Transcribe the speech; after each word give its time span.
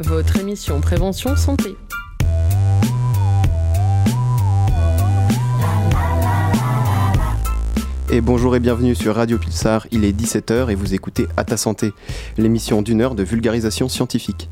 votre 0.00 0.40
émission 0.40 0.80
Prévention 0.80 1.36
Santé. 1.36 1.76
Et 8.10 8.20
bonjour 8.20 8.56
et 8.56 8.60
bienvenue 8.60 8.96
sur 8.96 9.14
Radio 9.14 9.38
Pulsar, 9.38 9.86
il 9.92 10.04
est 10.04 10.10
17h 10.10 10.70
et 10.70 10.74
vous 10.74 10.92
écoutez 10.92 11.28
À 11.36 11.44
ta 11.44 11.56
santé, 11.56 11.92
l'émission 12.36 12.82
d'une 12.82 13.00
heure 13.00 13.14
de 13.14 13.22
vulgarisation 13.22 13.88
scientifique. 13.88 14.48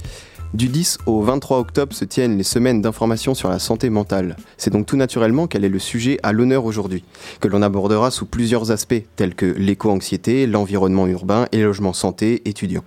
Du 0.55 0.69
10 0.69 0.99
au 1.07 1.23
23 1.23 1.59
octobre 1.59 1.93
se 1.93 2.05
tiennent 2.05 2.39
les 2.39 2.45
semaines 2.45 2.81
d'information 2.81 3.35
sur 3.35 3.49
la 3.49 3.59
santé 3.59 3.91
mentale. 3.91 4.37
C'est 4.57 4.71
donc 4.71 4.87
tout 4.87 4.97
naturellement 4.97 5.49
quel 5.49 5.65
est 5.65 5.69
le 5.69 5.81
sujet 5.81 6.21
à 6.23 6.31
l'honneur 6.31 6.65
aujourd'hui, 6.65 7.03
que 7.41 7.49
l'on 7.49 7.63
abordera 7.63 8.13
sous 8.13 8.27
plusieurs 8.27 8.71
aspects, 8.71 9.03
tels 9.17 9.35
que 9.35 9.47
l'éco-anxiété, 9.47 10.47
l'environnement 10.47 11.09
urbain 11.09 11.49
et 11.51 11.63
logement 11.63 11.93
santé 11.93 12.43
étudiant. 12.49 12.85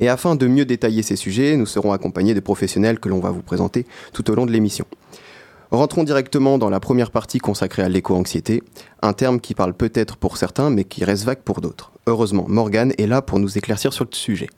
Et 0.00 0.08
afin 0.08 0.36
de 0.36 0.46
mieux 0.46 0.64
détailler 0.64 1.02
ces 1.02 1.16
sujets, 1.16 1.56
nous 1.56 1.66
serons 1.66 1.92
accompagnés 1.92 2.34
de 2.34 2.40
professionnels 2.40 3.00
que 3.00 3.08
l'on 3.08 3.20
va 3.20 3.30
vous 3.30 3.42
présenter 3.42 3.86
tout 4.12 4.30
au 4.30 4.34
long 4.34 4.46
de 4.46 4.52
l'émission. 4.52 4.86
Rentrons 5.70 6.04
directement 6.04 6.56
dans 6.56 6.70
la 6.70 6.80
première 6.80 7.10
partie 7.10 7.38
consacrée 7.38 7.82
à 7.82 7.88
l'éco-anxiété, 7.90 8.62
un 9.02 9.12
terme 9.12 9.38
qui 9.38 9.54
parle 9.54 9.74
peut-être 9.74 10.16
pour 10.16 10.38
certains 10.38 10.70
mais 10.70 10.84
qui 10.84 11.04
reste 11.04 11.24
vague 11.24 11.42
pour 11.42 11.60
d'autres. 11.60 11.92
Heureusement, 12.06 12.46
Morgane 12.48 12.92
est 12.96 13.06
là 13.06 13.20
pour 13.20 13.38
nous 13.38 13.58
éclaircir 13.58 13.92
sur 13.92 14.04
le 14.04 14.14
sujet. 14.14 14.48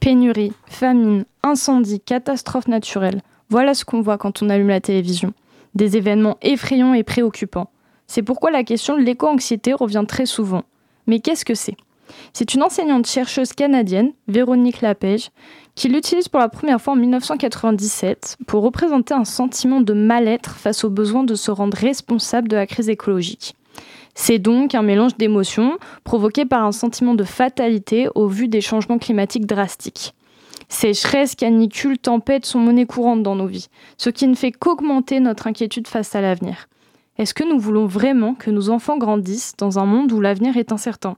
Pénurie, 0.00 0.52
famine, 0.68 1.26
incendie, 1.42 2.00
catastrophes 2.00 2.68
naturelles. 2.68 3.20
Voilà 3.50 3.74
ce 3.74 3.84
qu'on 3.84 4.00
voit 4.00 4.16
quand 4.16 4.42
on 4.42 4.48
allume 4.48 4.68
la 4.68 4.80
télévision. 4.80 5.34
Des 5.74 5.98
événements 5.98 6.38
effrayants 6.40 6.94
et 6.94 7.02
préoccupants. 7.02 7.70
C'est 8.06 8.22
pourquoi 8.22 8.50
la 8.50 8.64
question 8.64 8.96
de 8.96 9.02
l'éco-anxiété 9.02 9.74
revient 9.74 10.04
très 10.08 10.26
souvent. 10.26 10.62
Mais 11.06 11.20
qu'est-ce 11.20 11.44
que 11.44 11.54
c'est? 11.54 11.76
C'est 12.32 12.54
une 12.54 12.62
enseignante 12.62 13.06
chercheuse 13.06 13.52
canadienne, 13.52 14.12
Véronique 14.28 14.80
Lapège, 14.80 15.30
qui 15.74 15.88
l'utilise 15.88 16.28
pour 16.28 16.40
la 16.40 16.48
première 16.48 16.80
fois 16.80 16.94
en 16.94 16.96
1997 16.96 18.38
pour 18.46 18.62
représenter 18.62 19.14
un 19.14 19.24
sentiment 19.24 19.80
de 19.80 19.92
mal-être 19.92 20.56
face 20.56 20.84
au 20.84 20.90
besoin 20.90 21.24
de 21.24 21.34
se 21.34 21.50
rendre 21.50 21.76
responsable 21.76 22.48
de 22.48 22.56
la 22.56 22.66
crise 22.66 22.88
écologique. 22.88 23.54
C'est 24.14 24.38
donc 24.38 24.74
un 24.74 24.82
mélange 24.82 25.16
d'émotions 25.16 25.76
provoqué 26.02 26.46
par 26.46 26.64
un 26.64 26.72
sentiment 26.72 27.14
de 27.14 27.24
fatalité 27.24 28.08
au 28.14 28.26
vu 28.26 28.48
des 28.48 28.62
changements 28.62 28.98
climatiques 28.98 29.46
drastiques. 29.46 30.14
Sécheresse, 30.68 31.34
canicule, 31.34 31.98
tempête 31.98 32.46
sont 32.46 32.58
monnaie 32.58 32.86
courante 32.86 33.22
dans 33.22 33.36
nos 33.36 33.46
vies, 33.46 33.68
ce 33.98 34.10
qui 34.10 34.26
ne 34.26 34.34
fait 34.34 34.52
qu'augmenter 34.52 35.20
notre 35.20 35.46
inquiétude 35.46 35.86
face 35.86 36.14
à 36.14 36.22
l'avenir. 36.22 36.66
Est-ce 37.18 37.34
que 37.34 37.44
nous 37.44 37.58
voulons 37.58 37.86
vraiment 37.86 38.34
que 38.34 38.50
nos 38.50 38.70
enfants 38.70 38.98
grandissent 38.98 39.54
dans 39.56 39.78
un 39.78 39.86
monde 39.86 40.10
où 40.12 40.20
l'avenir 40.20 40.56
est 40.56 40.72
incertain? 40.72 41.16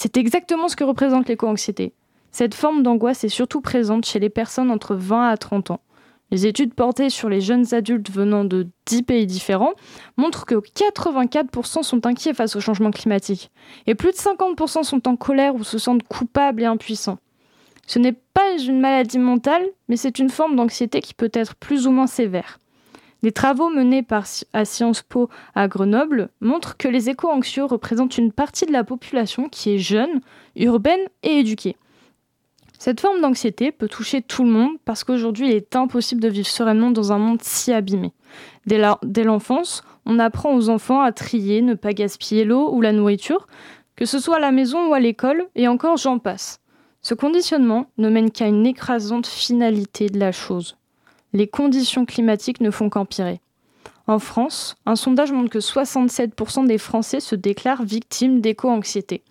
C'est 0.00 0.16
exactement 0.16 0.68
ce 0.68 0.76
que 0.76 0.84
représente 0.84 1.28
l'éco-anxiété. 1.28 1.92
Cette 2.30 2.54
forme 2.54 2.84
d'angoisse 2.84 3.24
est 3.24 3.28
surtout 3.28 3.60
présente 3.60 4.06
chez 4.06 4.20
les 4.20 4.28
personnes 4.28 4.70
entre 4.70 4.94
20 4.94 5.28
à 5.28 5.36
30 5.36 5.72
ans. 5.72 5.80
Les 6.30 6.46
études 6.46 6.72
portées 6.72 7.10
sur 7.10 7.28
les 7.28 7.40
jeunes 7.40 7.74
adultes 7.74 8.08
venant 8.08 8.44
de 8.44 8.68
10 8.86 9.02
pays 9.02 9.26
différents 9.26 9.72
montrent 10.16 10.46
que 10.46 10.54
84% 10.54 11.82
sont 11.82 12.06
inquiets 12.06 12.32
face 12.32 12.54
au 12.54 12.60
changement 12.60 12.92
climatique 12.92 13.50
et 13.88 13.96
plus 13.96 14.12
de 14.12 14.16
50% 14.16 14.84
sont 14.84 15.08
en 15.08 15.16
colère 15.16 15.56
ou 15.56 15.64
se 15.64 15.78
sentent 15.78 16.06
coupables 16.06 16.62
et 16.62 16.66
impuissants. 16.66 17.18
Ce 17.88 17.98
n'est 17.98 18.20
pas 18.34 18.56
une 18.56 18.78
maladie 18.78 19.18
mentale, 19.18 19.66
mais 19.88 19.96
c'est 19.96 20.20
une 20.20 20.30
forme 20.30 20.54
d'anxiété 20.54 21.00
qui 21.00 21.14
peut 21.14 21.32
être 21.34 21.56
plus 21.56 21.88
ou 21.88 21.90
moins 21.90 22.06
sévère. 22.06 22.60
Les 23.22 23.32
travaux 23.32 23.68
menés 23.68 24.02
par, 24.02 24.26
à 24.52 24.64
Sciences 24.64 25.02
Po 25.02 25.28
à 25.54 25.66
Grenoble 25.66 26.28
montrent 26.40 26.76
que 26.76 26.88
les 26.88 27.10
éco-anxieux 27.10 27.64
représentent 27.64 28.18
une 28.18 28.32
partie 28.32 28.66
de 28.66 28.72
la 28.72 28.84
population 28.84 29.48
qui 29.48 29.74
est 29.74 29.78
jeune, 29.78 30.20
urbaine 30.54 31.00
et 31.22 31.40
éduquée. 31.40 31.76
Cette 32.78 33.00
forme 33.00 33.20
d'anxiété 33.20 33.72
peut 33.72 33.88
toucher 33.88 34.22
tout 34.22 34.44
le 34.44 34.50
monde 34.50 34.76
parce 34.84 35.02
qu'aujourd'hui 35.02 35.48
il 35.48 35.54
est 35.54 35.74
impossible 35.74 36.20
de 36.20 36.28
vivre 36.28 36.46
sereinement 36.46 36.92
dans 36.92 37.10
un 37.10 37.18
monde 37.18 37.42
si 37.42 37.72
abîmé. 37.72 38.12
Dès 38.66 39.24
l'enfance, 39.24 39.82
on 40.06 40.20
apprend 40.20 40.54
aux 40.54 40.68
enfants 40.68 41.00
à 41.00 41.10
trier, 41.10 41.60
ne 41.60 41.74
pas 41.74 41.92
gaspiller 41.92 42.44
l'eau 42.44 42.72
ou 42.72 42.80
la 42.80 42.92
nourriture, 42.92 43.48
que 43.96 44.04
ce 44.04 44.20
soit 44.20 44.36
à 44.36 44.40
la 44.40 44.52
maison 44.52 44.88
ou 44.88 44.94
à 44.94 45.00
l'école, 45.00 45.48
et 45.56 45.66
encore 45.66 45.96
j'en 45.96 46.20
passe. 46.20 46.60
Ce 47.02 47.14
conditionnement 47.14 47.86
ne 47.98 48.08
mène 48.08 48.30
qu'à 48.30 48.46
une 48.46 48.66
écrasante 48.66 49.26
finalité 49.26 50.08
de 50.08 50.20
la 50.20 50.30
chose. 50.30 50.77
Les 51.34 51.46
conditions 51.46 52.06
climatiques 52.06 52.60
ne 52.60 52.70
font 52.70 52.88
qu'empirer. 52.88 53.40
En 54.06 54.18
France, 54.18 54.76
un 54.86 54.96
sondage 54.96 55.32
montre 55.32 55.50
que 55.50 55.58
67% 55.58 56.66
des 56.66 56.78
Français 56.78 57.20
se 57.20 57.34
déclarent 57.34 57.82
victimes 57.82 58.40
d'éco-anxiété. 58.40 59.22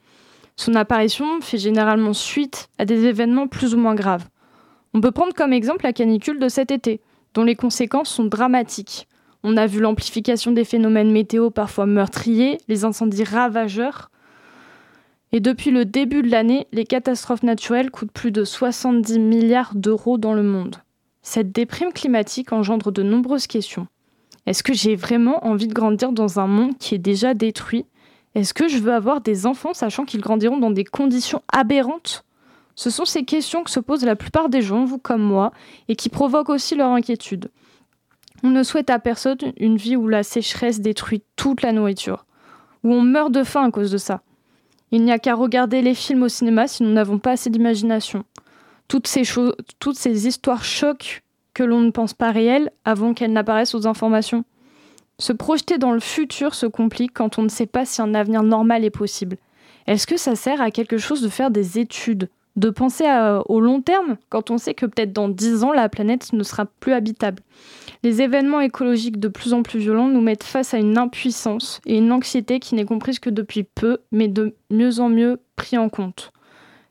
Son 0.56 0.76
apparition 0.76 1.42
fait 1.42 1.58
généralement 1.58 2.14
suite 2.14 2.70
à 2.78 2.86
des 2.86 3.06
événements 3.06 3.48
plus 3.48 3.74
ou 3.74 3.78
moins 3.78 3.96
graves. 3.96 4.28
On 4.94 5.02
peut 5.02 5.12
prendre 5.12 5.34
comme 5.34 5.54
exemple 5.54 5.86
la 5.86 5.94
canicule 5.94 6.40
de 6.40 6.50
cet 6.50 6.70
été, 6.70 7.02
dont 7.34 7.44
les 7.44 7.56
conséquences 7.56 8.10
sont 8.10 8.26
dramatiques. 8.26 9.08
On 9.44 9.58
a 9.58 9.66
vu 9.66 9.80
l'amplification 9.80 10.52
des 10.52 10.66
phénomènes 10.66 11.12
météo 11.12 11.50
parfois 11.50 11.88
meurtriers, 11.88 12.60
les 12.68 12.86
incendies 12.86 13.24
ravageurs. 13.24 14.12
Et 15.32 15.40
depuis 15.40 15.72
le 15.72 15.86
début 15.86 16.22
de 16.22 16.30
l'année, 16.30 16.68
les 16.72 16.86
catastrophes 16.86 17.44
naturelles 17.44 17.92
coûtent 17.92 18.12
plus 18.12 18.32
de 18.32 18.44
70 18.44 19.20
milliards 19.20 19.76
d'euros 19.76 20.18
dans 20.18 20.34
le 20.34 20.44
monde. 20.44 20.78
Cette 21.30 21.52
déprime 21.52 21.92
climatique 21.92 22.54
engendre 22.54 22.90
de 22.90 23.04
nombreuses 23.04 23.48
questions. 23.48 23.88
Est-ce 24.46 24.64
que 24.64 24.74
j'ai 24.74 24.96
vraiment 24.96 25.46
envie 25.46 25.68
de 25.68 25.74
grandir 25.74 26.14
dans 26.14 26.40
un 26.40 26.48
monde 26.48 26.78
qui 26.78 26.96
est 26.96 27.00
déjà 27.00 27.34
détruit? 27.34 27.86
Est-ce 28.34 28.54
que 28.54 28.70
je 28.70 28.78
veux 28.78 28.94
avoir 28.94 29.20
des 29.20 29.46
enfants 29.46 29.74
sachant 29.74 30.06
qu'ils 30.06 30.22
grandiront 30.22 30.58
dans 30.58 30.72
des 30.72 30.86
conditions 30.86 31.42
aberrantes? 31.52 32.24
Ce 32.76 32.90
sont 32.90 33.04
ces 33.04 33.26
questions 33.26 33.66
que 33.66 33.70
se 33.70 33.82
posent 33.82 34.06
la 34.06 34.16
plupart 34.16 34.48
des 34.48 34.62
gens, 34.62 34.86
vous 34.86 35.00
comme 35.00 35.22
moi, 35.22 35.52
et 35.90 35.98
qui 35.98 36.08
provoquent 36.08 36.48
aussi 36.48 36.76
leur 36.76 36.92
inquiétude. 36.92 37.52
On 38.42 38.50
ne 38.50 38.64
souhaite 38.64 38.90
à 38.90 38.98
personne 38.98 39.52
une 39.58 39.76
vie 39.76 39.98
où 39.98 40.08
la 40.08 40.24
sécheresse 40.24 40.80
détruit 40.80 41.24
toute 41.36 41.62
la 41.62 41.74
nourriture, 41.74 42.26
où 42.86 42.94
on 42.94 43.02
meurt 43.02 43.34
de 43.34 43.44
faim 43.44 43.66
à 43.66 43.72
cause 43.72 43.92
de 43.92 43.98
ça. 43.98 44.22
Il 44.92 45.04
n'y 45.04 45.12
a 45.12 45.20
qu'à 45.20 45.36
regarder 45.36 45.82
les 45.82 45.94
films 45.94 46.24
au 46.24 46.30
cinéma 46.30 46.70
si 46.70 46.84
nous 46.84 46.94
n'avons 46.94 47.20
pas 47.20 47.32
assez 47.32 47.50
d'imagination. 47.50 48.24
Toutes 48.88 49.08
ces, 49.08 50.28
histoires 50.28 50.64
choquent 50.64 51.24
que 51.54 51.64
l'on 51.64 51.82
ne 51.82 51.92
pense 51.92 52.14
pas 52.14 52.32
réelles 52.32 52.72
avant 52.86 53.14
qu'elles 53.14 53.34
n'apparaissent 53.34 53.76
aux 53.76 53.88
informations. 53.88 54.46
Se 55.20 55.34
projeter 55.34 55.78
dans 55.78 55.92
le 55.92 56.00
futur 56.00 56.54
se 56.54 56.68
complique 56.68 57.14
quand 57.14 57.40
on 57.40 57.44
ne 57.44 57.50
sait 57.50 57.66
pas 57.66 57.86
si 57.86 58.02
un 58.02 58.14
avenir 58.14 58.44
normal 58.44 58.86
est 58.86 58.92
possible. 58.92 59.38
Est-ce 59.88 60.06
que 60.06 60.18
ça 60.18 60.36
sert 60.36 60.62
à 60.62 60.72
quelque 60.72 60.98
chose 60.98 61.22
de 61.22 61.30
faire 61.30 61.50
des 61.50 61.80
études 61.80 62.30
De 62.56 62.70
penser 62.70 63.06
au 63.48 63.60
long 63.60 63.82
terme 63.82 64.18
quand 64.30 64.52
on 64.52 64.58
sait 64.58 64.74
que 64.74 64.86
peut-être 64.86 65.14
dans 65.14 65.30
10 65.30 65.64
ans 65.64 65.72
la 65.72 65.90
planète 65.90 66.32
ne 66.34 66.44
sera 66.44 66.66
plus 66.66 66.94
habitable? 66.94 67.42
Les 68.04 68.22
événements 68.22 68.62
écologiques 68.62 69.20
de 69.20 69.28
plus 69.28 69.54
en 69.54 69.64
plus 69.64 69.80
violents 69.80 70.08
nous 70.08 70.22
mettent 70.22 70.44
face 70.44 70.74
à 70.74 70.78
une 70.78 70.98
impuissance 70.98 71.82
et 71.86 71.98
une 71.98 72.12
anxiété 72.12 72.60
qui 72.60 72.76
n'est 72.76 72.86
comprise 72.86 73.20
que 73.20 73.32
depuis 73.32 73.64
peu, 73.64 73.98
mais 74.12 74.28
de 74.28 74.56
mieux 74.70 75.00
en 75.00 75.10
mieux 75.10 75.40
pris 75.56 75.78
en 75.78 75.90
compte. 75.90 76.32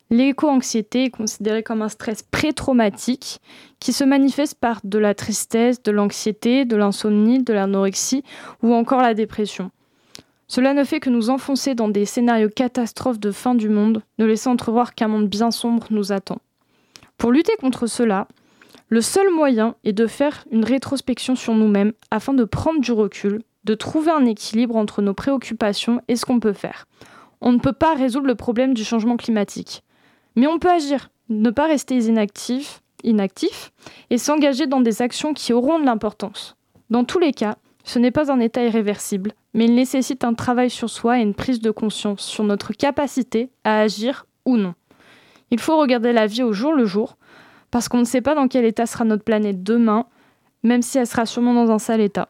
L'éco-anxiété 0.08 1.04
est 1.04 1.10
considérée 1.10 1.64
comme 1.64 1.82
un 1.82 1.88
stress 1.88 2.22
pré-traumatique 2.22 3.40
qui 3.80 3.92
se 3.92 4.04
manifeste 4.04 4.54
par 4.54 4.80
de 4.84 4.98
la 4.98 5.14
tristesse, 5.14 5.82
de 5.82 5.90
l'anxiété, 5.90 6.64
de 6.64 6.76
l'insomnie, 6.76 7.42
de 7.42 7.52
l'anorexie 7.52 8.22
ou 8.62 8.72
encore 8.72 9.02
la 9.02 9.14
dépression. 9.14 9.72
Cela 10.46 10.74
ne 10.74 10.84
fait 10.84 11.00
que 11.00 11.10
nous 11.10 11.28
enfoncer 11.28 11.74
dans 11.74 11.88
des 11.88 12.04
scénarios 12.04 12.48
catastrophes 12.48 13.18
de 13.18 13.32
fin 13.32 13.56
du 13.56 13.68
monde, 13.68 14.02
ne 14.18 14.26
laissant 14.26 14.52
entrevoir 14.52 14.94
qu'un 14.94 15.08
monde 15.08 15.28
bien 15.28 15.50
sombre 15.50 15.88
nous 15.90 16.12
attend. 16.12 16.38
Pour 17.18 17.32
lutter 17.32 17.56
contre 17.60 17.88
cela, 17.88 18.28
le 18.88 19.00
seul 19.00 19.28
moyen 19.32 19.74
est 19.82 19.92
de 19.92 20.06
faire 20.06 20.44
une 20.52 20.64
rétrospection 20.64 21.34
sur 21.34 21.54
nous-mêmes 21.54 21.92
afin 22.12 22.32
de 22.32 22.44
prendre 22.44 22.80
du 22.80 22.92
recul, 22.92 23.42
de 23.64 23.74
trouver 23.74 24.12
un 24.12 24.24
équilibre 24.24 24.76
entre 24.76 25.02
nos 25.02 25.14
préoccupations 25.14 26.00
et 26.06 26.14
ce 26.14 26.24
qu'on 26.24 26.38
peut 26.38 26.52
faire. 26.52 26.86
On 27.40 27.50
ne 27.50 27.58
peut 27.58 27.72
pas 27.72 27.94
résoudre 27.94 28.28
le 28.28 28.36
problème 28.36 28.72
du 28.72 28.84
changement 28.84 29.16
climatique. 29.16 29.82
Mais 30.36 30.46
on 30.46 30.58
peut 30.58 30.70
agir, 30.70 31.10
ne 31.28 31.50
pas 31.50 31.66
rester 31.66 31.96
inactif, 31.96 32.82
inactif 33.02 33.72
et 34.10 34.18
s'engager 34.18 34.66
dans 34.66 34.80
des 34.80 35.02
actions 35.02 35.34
qui 35.34 35.52
auront 35.52 35.78
de 35.78 35.84
l'importance. 35.86 36.56
Dans 36.90 37.04
tous 37.04 37.18
les 37.18 37.32
cas, 37.32 37.56
ce 37.84 37.98
n'est 37.98 38.10
pas 38.10 38.30
un 38.30 38.40
état 38.40 38.64
irréversible, 38.64 39.32
mais 39.54 39.64
il 39.64 39.74
nécessite 39.74 40.24
un 40.24 40.34
travail 40.34 40.70
sur 40.70 40.90
soi 40.90 41.18
et 41.18 41.22
une 41.22 41.34
prise 41.34 41.60
de 41.60 41.70
conscience 41.70 42.22
sur 42.22 42.44
notre 42.44 42.72
capacité 42.72 43.50
à 43.64 43.80
agir 43.80 44.26
ou 44.44 44.56
non. 44.56 44.74
Il 45.50 45.60
faut 45.60 45.78
regarder 45.78 46.12
la 46.12 46.26
vie 46.26 46.42
au 46.42 46.52
jour 46.52 46.72
le 46.72 46.84
jour, 46.84 47.16
parce 47.70 47.88
qu'on 47.88 47.98
ne 47.98 48.04
sait 48.04 48.20
pas 48.20 48.34
dans 48.34 48.48
quel 48.48 48.64
état 48.64 48.86
sera 48.86 49.04
notre 49.04 49.24
planète 49.24 49.62
demain, 49.62 50.06
même 50.62 50.82
si 50.82 50.98
elle 50.98 51.06
sera 51.06 51.26
sûrement 51.26 51.54
dans 51.54 51.70
un 51.70 51.78
sale 51.78 52.00
état. 52.00 52.28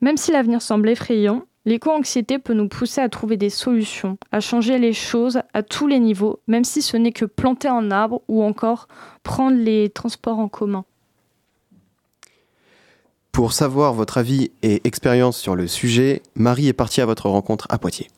Même 0.00 0.16
si 0.16 0.32
l'avenir 0.32 0.60
semble 0.60 0.88
effrayant, 0.90 1.44
L'éco-anxiété 1.64 2.40
peut 2.40 2.54
nous 2.54 2.68
pousser 2.68 3.00
à 3.00 3.08
trouver 3.08 3.36
des 3.36 3.50
solutions, 3.50 4.18
à 4.32 4.40
changer 4.40 4.78
les 4.78 4.92
choses 4.92 5.40
à 5.54 5.62
tous 5.62 5.86
les 5.86 6.00
niveaux, 6.00 6.40
même 6.48 6.64
si 6.64 6.82
ce 6.82 6.96
n'est 6.96 7.12
que 7.12 7.24
planter 7.24 7.68
un 7.68 7.92
arbre 7.92 8.20
ou 8.26 8.42
encore 8.42 8.88
prendre 9.22 9.56
les 9.56 9.88
transports 9.88 10.40
en 10.40 10.48
commun. 10.48 10.84
Pour 13.30 13.52
savoir 13.52 13.94
votre 13.94 14.18
avis 14.18 14.50
et 14.62 14.80
expérience 14.84 15.38
sur 15.38 15.54
le 15.54 15.68
sujet, 15.68 16.22
Marie 16.34 16.66
est 16.66 16.72
partie 16.72 17.00
à 17.00 17.06
votre 17.06 17.28
rencontre 17.28 17.66
à 17.70 17.78
Poitiers. 17.78 18.08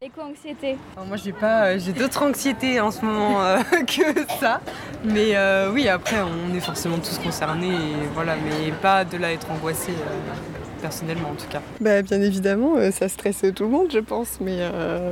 Éco-anxiété. 0.00 0.76
Moi, 1.06 1.16
j'ai 1.16 1.32
pas, 1.32 1.66
euh, 1.66 1.78
j'ai 1.78 1.92
d'autres 1.92 2.22
anxiétés 2.22 2.80
en 2.80 2.90
ce 2.90 3.04
moment 3.04 3.42
euh, 3.42 3.58
que 3.86 4.20
ça. 4.40 4.60
Mais 5.04 5.36
euh, 5.36 5.70
oui, 5.72 5.88
après, 5.88 6.16
on 6.20 6.54
est 6.54 6.60
forcément 6.60 6.98
tous 6.98 7.18
concernés, 7.18 7.74
et 7.74 8.06
voilà, 8.12 8.36
mais 8.36 8.72
pas 8.82 9.04
de 9.04 9.16
là 9.16 9.32
être 9.32 9.50
angoissé 9.50 9.92
personnellement 10.84 11.30
en 11.30 11.34
tout 11.34 11.48
cas. 11.50 11.62
Bah, 11.80 12.02
bien 12.02 12.20
évidemment, 12.20 12.74
ça 12.90 13.08
stresse 13.08 13.42
tout 13.56 13.64
le 13.64 13.70
monde, 13.70 13.88
je 13.92 14.00
pense. 14.00 14.38
Mais 14.40 14.58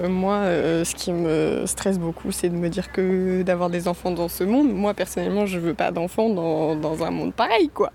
moi, 0.09 0.41
ce 0.85 0.95
qui 0.95 1.13
me 1.13 1.65
stresse 1.67 1.99
beaucoup, 1.99 2.31
c'est 2.31 2.51
de 2.51 2.57
me 2.57 2.69
dire 2.69 2.93
que 2.93 3.43
d'avoir 3.43 3.71
des 3.71 3.89
enfants 3.89 4.11
dans 4.11 4.29
ce 4.29 4.45
monde. 4.45 4.69
Moi, 4.73 4.93
personnellement, 4.93 5.47
je 5.47 5.59
veux 5.59 5.75
pas 5.75 5.91
d'enfants 5.91 6.29
dans, 6.29 6.77
dans 6.77 7.03
un 7.03 7.11
monde 7.11 7.33
pareil, 7.33 7.71
quoi. 7.73 7.91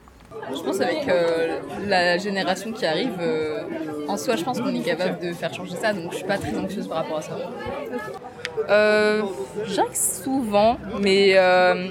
Je 0.56 0.62
pense 0.62 0.80
avec 0.80 1.08
euh, 1.08 1.60
la 1.88 2.18
génération 2.18 2.72
qui 2.72 2.86
arrive, 2.86 3.18
euh, 3.20 3.64
en 4.08 4.18
soi, 4.18 4.36
je 4.36 4.44
pense 4.44 4.60
qu'on 4.62 4.74
est 4.74 4.84
capable 4.84 5.20
de 5.20 5.34
faire 5.34 5.54
changer 5.54 5.76
ça, 5.76 5.94
donc 5.94 6.12
je 6.12 6.18
suis 6.18 6.26
pas 6.26 6.38
très 6.38 6.58
anxieuse 6.58 6.88
par 6.88 7.00
rapport 7.00 7.18
à 7.18 7.22
ça. 7.22 7.38
Euh, 8.70 9.24
souvent, 9.94 10.78
mais 11.02 11.34
euh, 11.36 11.90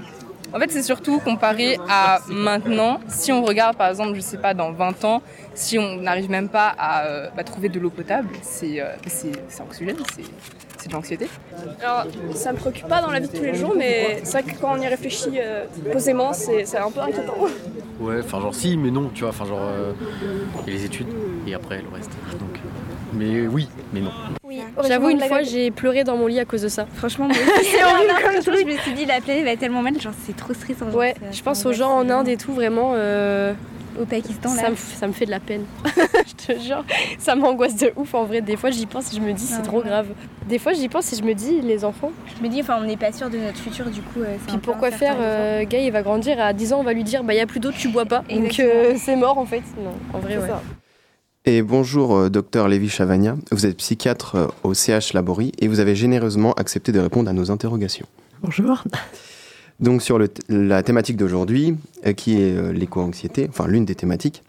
en 0.53 0.59
fait, 0.59 0.71
c'est 0.71 0.83
surtout 0.83 1.19
comparé 1.21 1.79
à 1.89 2.21
maintenant. 2.29 3.01
Si 3.09 3.33
on 3.33 3.45
regarde, 3.45 3.77
par 3.77 3.89
exemple, 3.89 4.15
je 4.15 4.21
sais 4.21 4.39
pas, 4.39 4.55
dans 4.55 4.73
20 4.73 5.05
ans, 5.05 5.23
si 5.55 5.79
on 5.79 5.97
n'arrive 5.97 6.31
même 6.31 6.49
pas 6.49 6.75
à 6.79 7.31
bah, 7.37 7.45
trouver 7.45 7.69
de 7.69 7.79
l'eau 7.81 7.91
potable, 7.91 8.29
c'est 8.43 8.83
anxiogène, 9.61 9.97
c'est 10.79 10.89
de 10.89 10.93
l'anxiété 10.93 11.29
Alors, 11.83 12.07
ça 12.35 12.53
me 12.53 12.59
préoccupe 12.59 12.87
pas 12.87 13.01
dans 13.01 13.11
la 13.11 13.21
vie 13.21 13.29
de 13.29 13.37
tous 13.37 13.43
les 13.43 13.55
jours, 13.55 13.75
mais 13.77 14.21
c'est 14.23 14.41
vrai 14.41 14.53
que 14.53 14.59
quand 14.61 14.77
on 14.77 14.81
y 14.81 14.87
réfléchit 14.87 15.39
posément, 15.93 16.33
c'est 16.33 16.77
un 16.77 16.91
peu 16.91 17.01
inquiétant. 17.01 17.35
Ouais, 17.99 18.21
enfin 18.21 18.41
genre 18.41 18.55
si, 18.55 18.77
mais 18.77 18.91
non, 18.91 19.11
tu 19.15 19.21
vois, 19.21 19.31
enfin 19.31 19.47
genre 19.47 19.63
euh, 19.63 19.93
il 20.67 20.73
y 20.73 20.77
a 20.77 20.79
les 20.79 20.85
études 20.85 21.09
et 21.47 21.55
après 21.55 21.81
le 21.81 21.89
reste. 21.89 22.11
Donc, 22.39 22.61
mais 23.17 23.47
oui, 23.47 23.69
mais 23.93 24.01
non. 24.01 24.11
Oui, 24.45 24.61
j'avoue 24.87 25.09
une 25.09 25.21
fois 25.21 25.43
j'ai 25.43 25.71
pleuré 25.71 26.05
dans 26.05 26.17
mon 26.17 26.27
lit 26.27 26.39
à 26.39 26.45
cause 26.45 26.63
de 26.63 26.69
ça. 26.69 26.87
Franchement, 26.95 27.29
c'est 27.63 27.85
horrible 27.85 28.13
comme 28.23 28.43
truc. 28.43 28.67
Je 28.69 28.73
me 28.73 28.79
suis 28.79 28.93
dit 28.93 29.05
la 29.05 29.21
planète 29.21 29.45
va 29.45 29.53
être 29.53 29.61
tellement 29.61 29.83
mal, 29.83 30.01
genre 30.01 30.13
c'est 30.25 30.37
trop 30.37 30.55
stressant. 30.55 30.91
Ouais, 30.91 31.15
je 31.33 31.43
pense 31.43 31.65
aux 31.67 31.73
gens 31.73 31.91
en 31.91 32.09
Inde 32.09 32.29
et 32.29 32.37
tout 32.37 32.53
vraiment. 32.53 32.93
Euh, 32.95 33.55
au 34.01 34.05
Pakistan 34.05 34.55
là. 34.55 34.63
Ça 34.77 35.07
me, 35.07 35.13
fait 35.13 35.27
de 35.27 35.31
la 35.31 35.41
peine. 35.41 35.65
je 35.87 36.35
te 36.35 36.61
jure, 36.61 36.85
ça 37.19 37.35
m'angoisse 37.35 37.77
de 37.77 37.93
ouf 37.97 38.15
en 38.15 38.25
vrai. 38.25 38.41
Des 38.41 38.57
fois 38.57 38.71
j'y 38.71 38.87
pense 38.87 39.13
et 39.13 39.17
je 39.17 39.21
me 39.21 39.33
dis 39.33 39.45
c'est 39.45 39.63
trop 39.63 39.81
grave. 39.81 40.09
Des 40.49 40.59
fois 40.59 40.73
j'y 40.73 40.89
pense 40.89 41.13
et 41.13 41.17
je 41.17 41.23
me 41.23 41.35
dis 41.35 41.61
les 41.63 41.85
enfants. 41.85 42.13
Je 42.37 42.43
me 42.43 42.49
dis 42.49 42.61
enfin 42.61 42.79
on 42.81 42.85
n'est 42.85 42.97
pas 42.97 43.13
sûr 43.13 43.31
de 43.31 43.39
notre 43.39 43.59
futur 43.59 43.87
du 43.87 44.03
coup. 44.03 44.21
Euh, 44.21 44.37
Puis 44.47 44.59
pourquoi 44.59 44.91
faire 44.91 45.17
euh, 45.19 45.65
Guy 45.65 45.87
il 45.87 45.93
va 45.93 46.03
grandir 46.03 46.41
à 46.41 46.53
10 46.53 46.73
ans 46.73 46.81
on 46.81 46.85
va 46.85 46.93
lui 46.93 47.05
dire 47.05 47.25
bah 47.25 47.35
il 47.35 47.39
y 47.39 47.41
a 47.41 47.47
plus 47.47 47.61
d'eau 47.61 47.73
tu 47.73 47.89
bois 47.89 48.05
pas. 48.05 48.23
Donc 48.31 48.61
euh, 48.61 48.95
c'est 48.97 49.17
mort 49.17 49.39
en 49.39 49.47
fait. 49.47 49.63
Non, 49.83 49.93
en 50.13 50.19
vrai 50.19 50.37
ouais. 50.37 50.49
Et 51.49 51.63
bonjour, 51.63 52.29
docteur 52.29 52.67
Lévi 52.67 52.89
Chavagna. 52.89 53.37
Vous 53.53 53.67
êtes 53.67 53.77
psychiatre 53.77 54.53
au 54.65 54.75
CH 54.75 55.13
Laborie 55.13 55.53
et 55.61 55.69
vous 55.69 55.79
avez 55.79 55.95
généreusement 55.95 56.53
accepté 56.55 56.91
de 56.91 56.99
répondre 56.99 57.31
à 57.31 57.33
nos 57.33 57.53
interrogations. 57.53 58.07
Bonjour. 58.43 58.83
Donc 59.81 60.03
sur 60.03 60.19
la 60.49 60.83
thématique 60.83 61.17
d'aujourd'hui, 61.17 61.77
euh, 62.07 62.13
qui 62.13 62.41
est 62.41 62.57
euh, 62.57 62.73
l'éco-anxiété, 62.73 63.47
enfin 63.49 63.67
l'une 63.67 63.85
des 63.85 63.95
thématiques. 63.95 64.43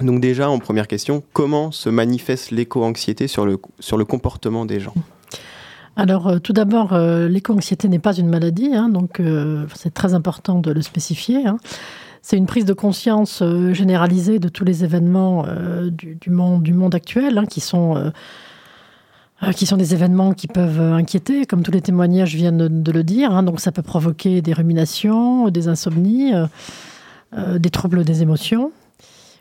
Donc 0.00 0.20
déjà, 0.20 0.48
en 0.48 0.58
première 0.58 0.88
question, 0.88 1.22
comment 1.32 1.70
se 1.70 1.88
manifeste 1.88 2.50
l'éco-anxiété 2.50 3.28
sur 3.28 3.46
le, 3.46 3.58
sur 3.80 3.96
le 3.96 4.04
comportement 4.04 4.64
des 4.64 4.80
gens? 4.80 4.94
Alors, 5.96 6.26
euh, 6.28 6.38
tout 6.38 6.52
d'abord, 6.52 6.96
l'éco-anxiété 6.98 7.88
n'est 7.88 7.98
pas 7.98 8.14
une 8.14 8.28
maladie, 8.28 8.74
hein, 8.74 8.90
donc 8.90 9.22
c'est 9.74 9.94
très 9.94 10.12
important 10.12 10.58
de 10.58 10.70
le 10.70 10.82
spécifier. 10.82 11.46
Hein. 11.46 11.56
C'est 12.28 12.36
une 12.36 12.46
prise 12.46 12.64
de 12.64 12.72
conscience 12.72 13.40
généralisée 13.70 14.40
de 14.40 14.48
tous 14.48 14.64
les 14.64 14.82
événements 14.82 15.46
du, 15.92 16.28
monde, 16.28 16.60
du 16.64 16.74
monde 16.74 16.96
actuel, 16.96 17.38
hein, 17.38 17.46
qui 17.46 17.60
sont 17.60 18.10
euh, 19.42 19.52
qui 19.52 19.66
sont 19.66 19.76
des 19.76 19.92
événements 19.92 20.32
qui 20.32 20.46
peuvent 20.46 20.80
inquiéter, 20.80 21.44
comme 21.44 21.62
tous 21.62 21.70
les 21.70 21.82
témoignages 21.82 22.34
viennent 22.34 22.82
de, 22.82 22.92
le 22.92 23.04
dire. 23.04 23.32
Hein. 23.32 23.42
donc 23.42 23.60
ça 23.60 23.70
peut 23.70 23.82
provoquer 23.82 24.40
des 24.40 24.54
ruminations, 24.54 25.50
des 25.50 25.68
insomnies, 25.68 26.34
euh, 26.34 26.46
euh, 27.36 27.58
des 27.58 27.68
troubles 27.68 28.02
des 28.02 28.22
émotions. 28.22 28.72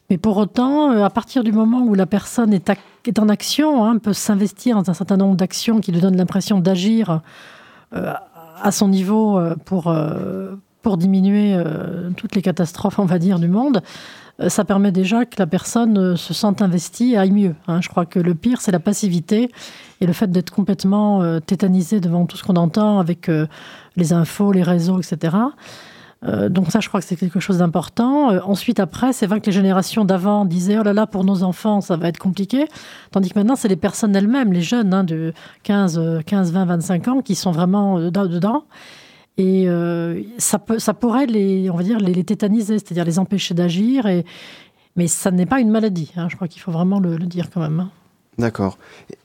Mais 0.10 0.18
pour 0.18 0.36
autant, 0.36 0.92
à 1.02 1.10
partir 1.10 1.46
du 1.46 1.54
moment 1.54 1.80
où 1.80 1.96
la 1.96 2.06
personne 2.06 2.54
est, 2.54 2.70
est 3.08 3.20
en 3.20 3.30
action, 3.30 3.86
hein, 3.86 3.98
peut 3.98 4.12
s'investir 4.12 4.76
dans 4.76 4.92
un 4.92 4.94
certain 4.94 5.16
nombre 5.16 5.38
d'actions 5.38 5.80
qui 5.80 5.94
lui 5.94 6.02
donnent 6.02 6.18
l'impression 6.18 6.60
d'agir 6.60 7.22
à 7.92 8.72
son 8.72 8.90
niveau 8.90 9.40
pour, 9.64 9.92
pour 10.86 10.98
diminuer 10.98 11.58
toutes 12.16 12.36
les 12.36 12.44
catastrophes, 12.44 13.00
on 13.00 13.06
va 13.06 13.18
dire, 13.18 13.40
du 13.40 13.48
monde, 13.48 13.82
euh, 14.42 14.50
ça 14.50 14.66
permet 14.66 14.92
déjà 14.92 15.26
que 15.26 15.36
la 15.38 15.48
personne 15.48 15.98
euh, 15.98 16.16
se 16.16 16.34
sente 16.34 16.62
investie 16.62 17.14
et 17.14 17.18
aille 17.18 17.32
mieux. 17.32 17.56
Hein. 17.68 17.80
Je 17.82 17.90
crois 17.90 18.06
que 18.06 18.20
le 18.20 18.36
pire, 18.36 18.62
c'est 18.62 18.72
la 18.72 18.80
passivité 18.80 19.50
et 20.02 20.06
le 20.06 20.14
fait 20.14 20.30
d'être 20.30 20.52
complètement 20.52 21.22
euh, 21.22 21.40
tétanisé 21.40 22.00
devant 22.00 22.26
tout 22.26 22.36
ce 22.36 22.44
qu'on 22.44 22.56
entend 22.56 23.00
avec 23.00 23.30
les 23.96 24.14
infos, 24.14 24.52
les 24.52 24.64
réseaux, 24.64 25.00
etc. 25.00 25.36
donc 26.50 26.72
ça, 26.72 26.80
je 26.80 26.88
crois 26.88 27.02
que 27.02 27.06
c'est 27.06 27.16
quelque 27.16 27.40
chose 27.40 27.60
d'important. 27.60 28.30
ensuite, 28.48 28.80
après, 28.80 29.14
c'est 29.14 29.28
vrai 29.28 29.40
que 29.42 29.46
les 29.46 29.52
générations 29.52 30.06
d'avant 30.06 30.46
disaient, 30.46 30.78
oh 30.80 30.84
là 30.84 30.94
là, 30.94 31.08
pour 31.08 31.24
nos 31.24 31.44
enfants, 31.44 31.82
ça 31.82 31.98
va 31.98 32.08
être 32.08 32.18
compliqué. 32.18 32.66
Tandis 33.12 33.30
que 33.30 33.40
maintenant, 33.40 33.56
c'est 33.56 33.68
les 33.68 33.76
personnes 33.76 34.16
elles-mêmes, 34.16 34.52
les 34.52 34.62
jeunes 34.62 34.94
hein, 34.94 35.04
de 35.04 35.34
15, 35.64 36.22
15, 36.26 36.52
20, 36.52 36.66
25 36.66 37.08
ans, 37.08 37.22
qui 37.22 37.36
sont 37.36 37.52
vraiment 37.52 38.00
dedans 38.00 38.66
et 39.38 39.68
euh, 39.68 40.22
ça, 40.38 40.60
peut, 40.60 40.80
ça 40.80 40.94
pourrait 40.94 41.26
les, 41.26 41.70
on 41.70 41.76
va 41.76 41.84
dire, 41.84 42.00
les, 42.00 42.24
tétaniser, 42.24 42.80
c'est-à-dire 42.80 43.04
les 43.04 43.20
empêcher 43.20 43.54
d'agir. 43.54 44.06
Et... 44.06 44.26
Mais 44.96 45.08
ça 45.08 45.32
n'est 45.32 45.46
pas 45.46 45.60
une 45.60 45.72
maladie. 45.72 46.12
Hein. 46.16 46.28
je 46.30 46.36
crois 46.36 46.48
qu'il 46.48 46.62
faut 46.62 46.72
vraiment 46.72 47.00
le, 47.00 47.18
dire 47.18 47.50
quand 47.54 47.60
même. 47.60 47.80
Hein. 47.82 47.92
D'accord. 48.38 48.78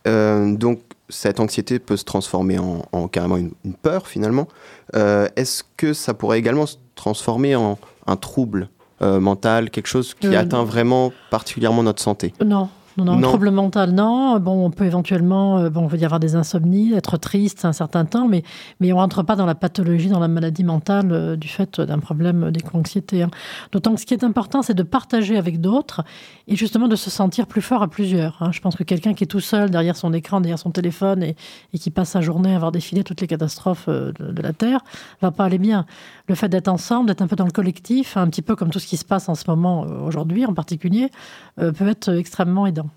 Euh, 0.06 0.56
donc 0.56 0.80
cette 1.08 1.40
anxiété 1.40 1.78
peut 1.78 1.96
se 1.96 2.04
transformer 2.04 2.58
en, 2.58 3.08
carrément 3.08 3.36
une, 3.36 3.52
peur 3.82 4.06
finalement. 4.06 4.46
Euh, 4.94 5.28
est-ce 5.36 5.64
que 5.76 5.92
ça 5.92 6.14
pourrait 6.14 6.38
également 6.38 6.66
se 6.66 6.76
transformer 6.94 7.56
en 7.56 7.78
un 8.06 8.16
trouble 8.16 8.68
mental, 9.02 9.70
quelque 9.70 9.86
chose 9.86 10.12
qui 10.12 10.36
atteint 10.36 10.62
vraiment 10.62 11.10
particulièrement 11.30 11.82
notre 11.82 12.02
santé? 12.02 12.34
Non, 12.44 12.68
non, 13.04 13.16
non, 13.16 13.28
trouble 13.28 13.50
mental, 13.50 13.92
non. 13.92 14.38
Bon, 14.38 14.64
on 14.64 14.70
peut 14.70 14.84
éventuellement, 14.84 15.58
euh, 15.58 15.70
bon, 15.70 15.88
on 15.90 15.96
y 15.96 16.04
avoir 16.04 16.20
des 16.20 16.36
insomnies, 16.36 16.92
être 16.94 17.16
triste 17.16 17.64
un 17.64 17.72
certain 17.72 18.04
temps, 18.04 18.28
mais, 18.28 18.42
mais 18.80 18.92
on 18.92 18.96
rentre 18.96 19.22
pas 19.22 19.36
dans 19.36 19.46
la 19.46 19.54
pathologie, 19.54 20.08
dans 20.08 20.20
la 20.20 20.28
maladie 20.28 20.64
mentale 20.64 21.12
euh, 21.12 21.36
du 21.36 21.48
fait 21.48 21.80
d'un 21.80 21.98
problème 21.98 22.50
d'éco-anxiété. 22.50 23.22
Hein. 23.22 23.30
D'autant 23.72 23.94
que 23.94 24.00
ce 24.00 24.06
qui 24.06 24.14
est 24.14 24.24
important, 24.24 24.62
c'est 24.62 24.74
de 24.74 24.82
partager 24.82 25.36
avec 25.36 25.60
d'autres 25.60 26.02
et 26.48 26.56
justement 26.56 26.88
de 26.88 26.96
se 26.96 27.10
sentir 27.10 27.46
plus 27.46 27.62
fort 27.62 27.82
à 27.82 27.88
plusieurs. 27.88 28.36
Hein. 28.40 28.50
Je 28.52 28.60
pense 28.60 28.76
que 28.76 28.84
quelqu'un 28.84 29.14
qui 29.14 29.24
est 29.24 29.28
tout 29.28 29.40
seul 29.40 29.70
derrière 29.70 29.96
son 29.96 30.12
écran, 30.12 30.40
derrière 30.40 30.58
son 30.58 30.70
téléphone 30.70 31.22
et, 31.22 31.36
et 31.72 31.78
qui 31.78 31.90
passe 31.90 32.10
sa 32.10 32.20
journée 32.20 32.52
à 32.52 32.56
avoir 32.56 32.72
défilé 32.72 33.04
toutes 33.04 33.20
les 33.20 33.26
catastrophes 33.26 33.86
euh, 33.88 34.12
de, 34.18 34.32
de 34.32 34.42
la 34.42 34.52
Terre, 34.52 34.80
va 35.22 35.30
pas 35.30 35.44
aller 35.44 35.58
bien. 35.58 35.86
Le 36.28 36.34
fait 36.34 36.48
d'être 36.48 36.68
ensemble, 36.68 37.08
d'être 37.08 37.22
un 37.22 37.26
peu 37.26 37.36
dans 37.36 37.46
le 37.46 37.50
collectif, 37.50 38.16
un 38.16 38.28
petit 38.28 38.42
peu 38.42 38.56
comme 38.56 38.70
tout 38.70 38.78
ce 38.78 38.86
qui 38.86 38.96
se 38.96 39.04
passe 39.04 39.28
en 39.28 39.34
ce 39.34 39.44
moment 39.48 39.82
aujourd'hui 39.82 40.44
en 40.44 40.54
particulier, 40.54 41.10
peut 41.56 41.88
être 41.88 42.10
extrêmement 42.10 42.66
aidant. 42.66 42.89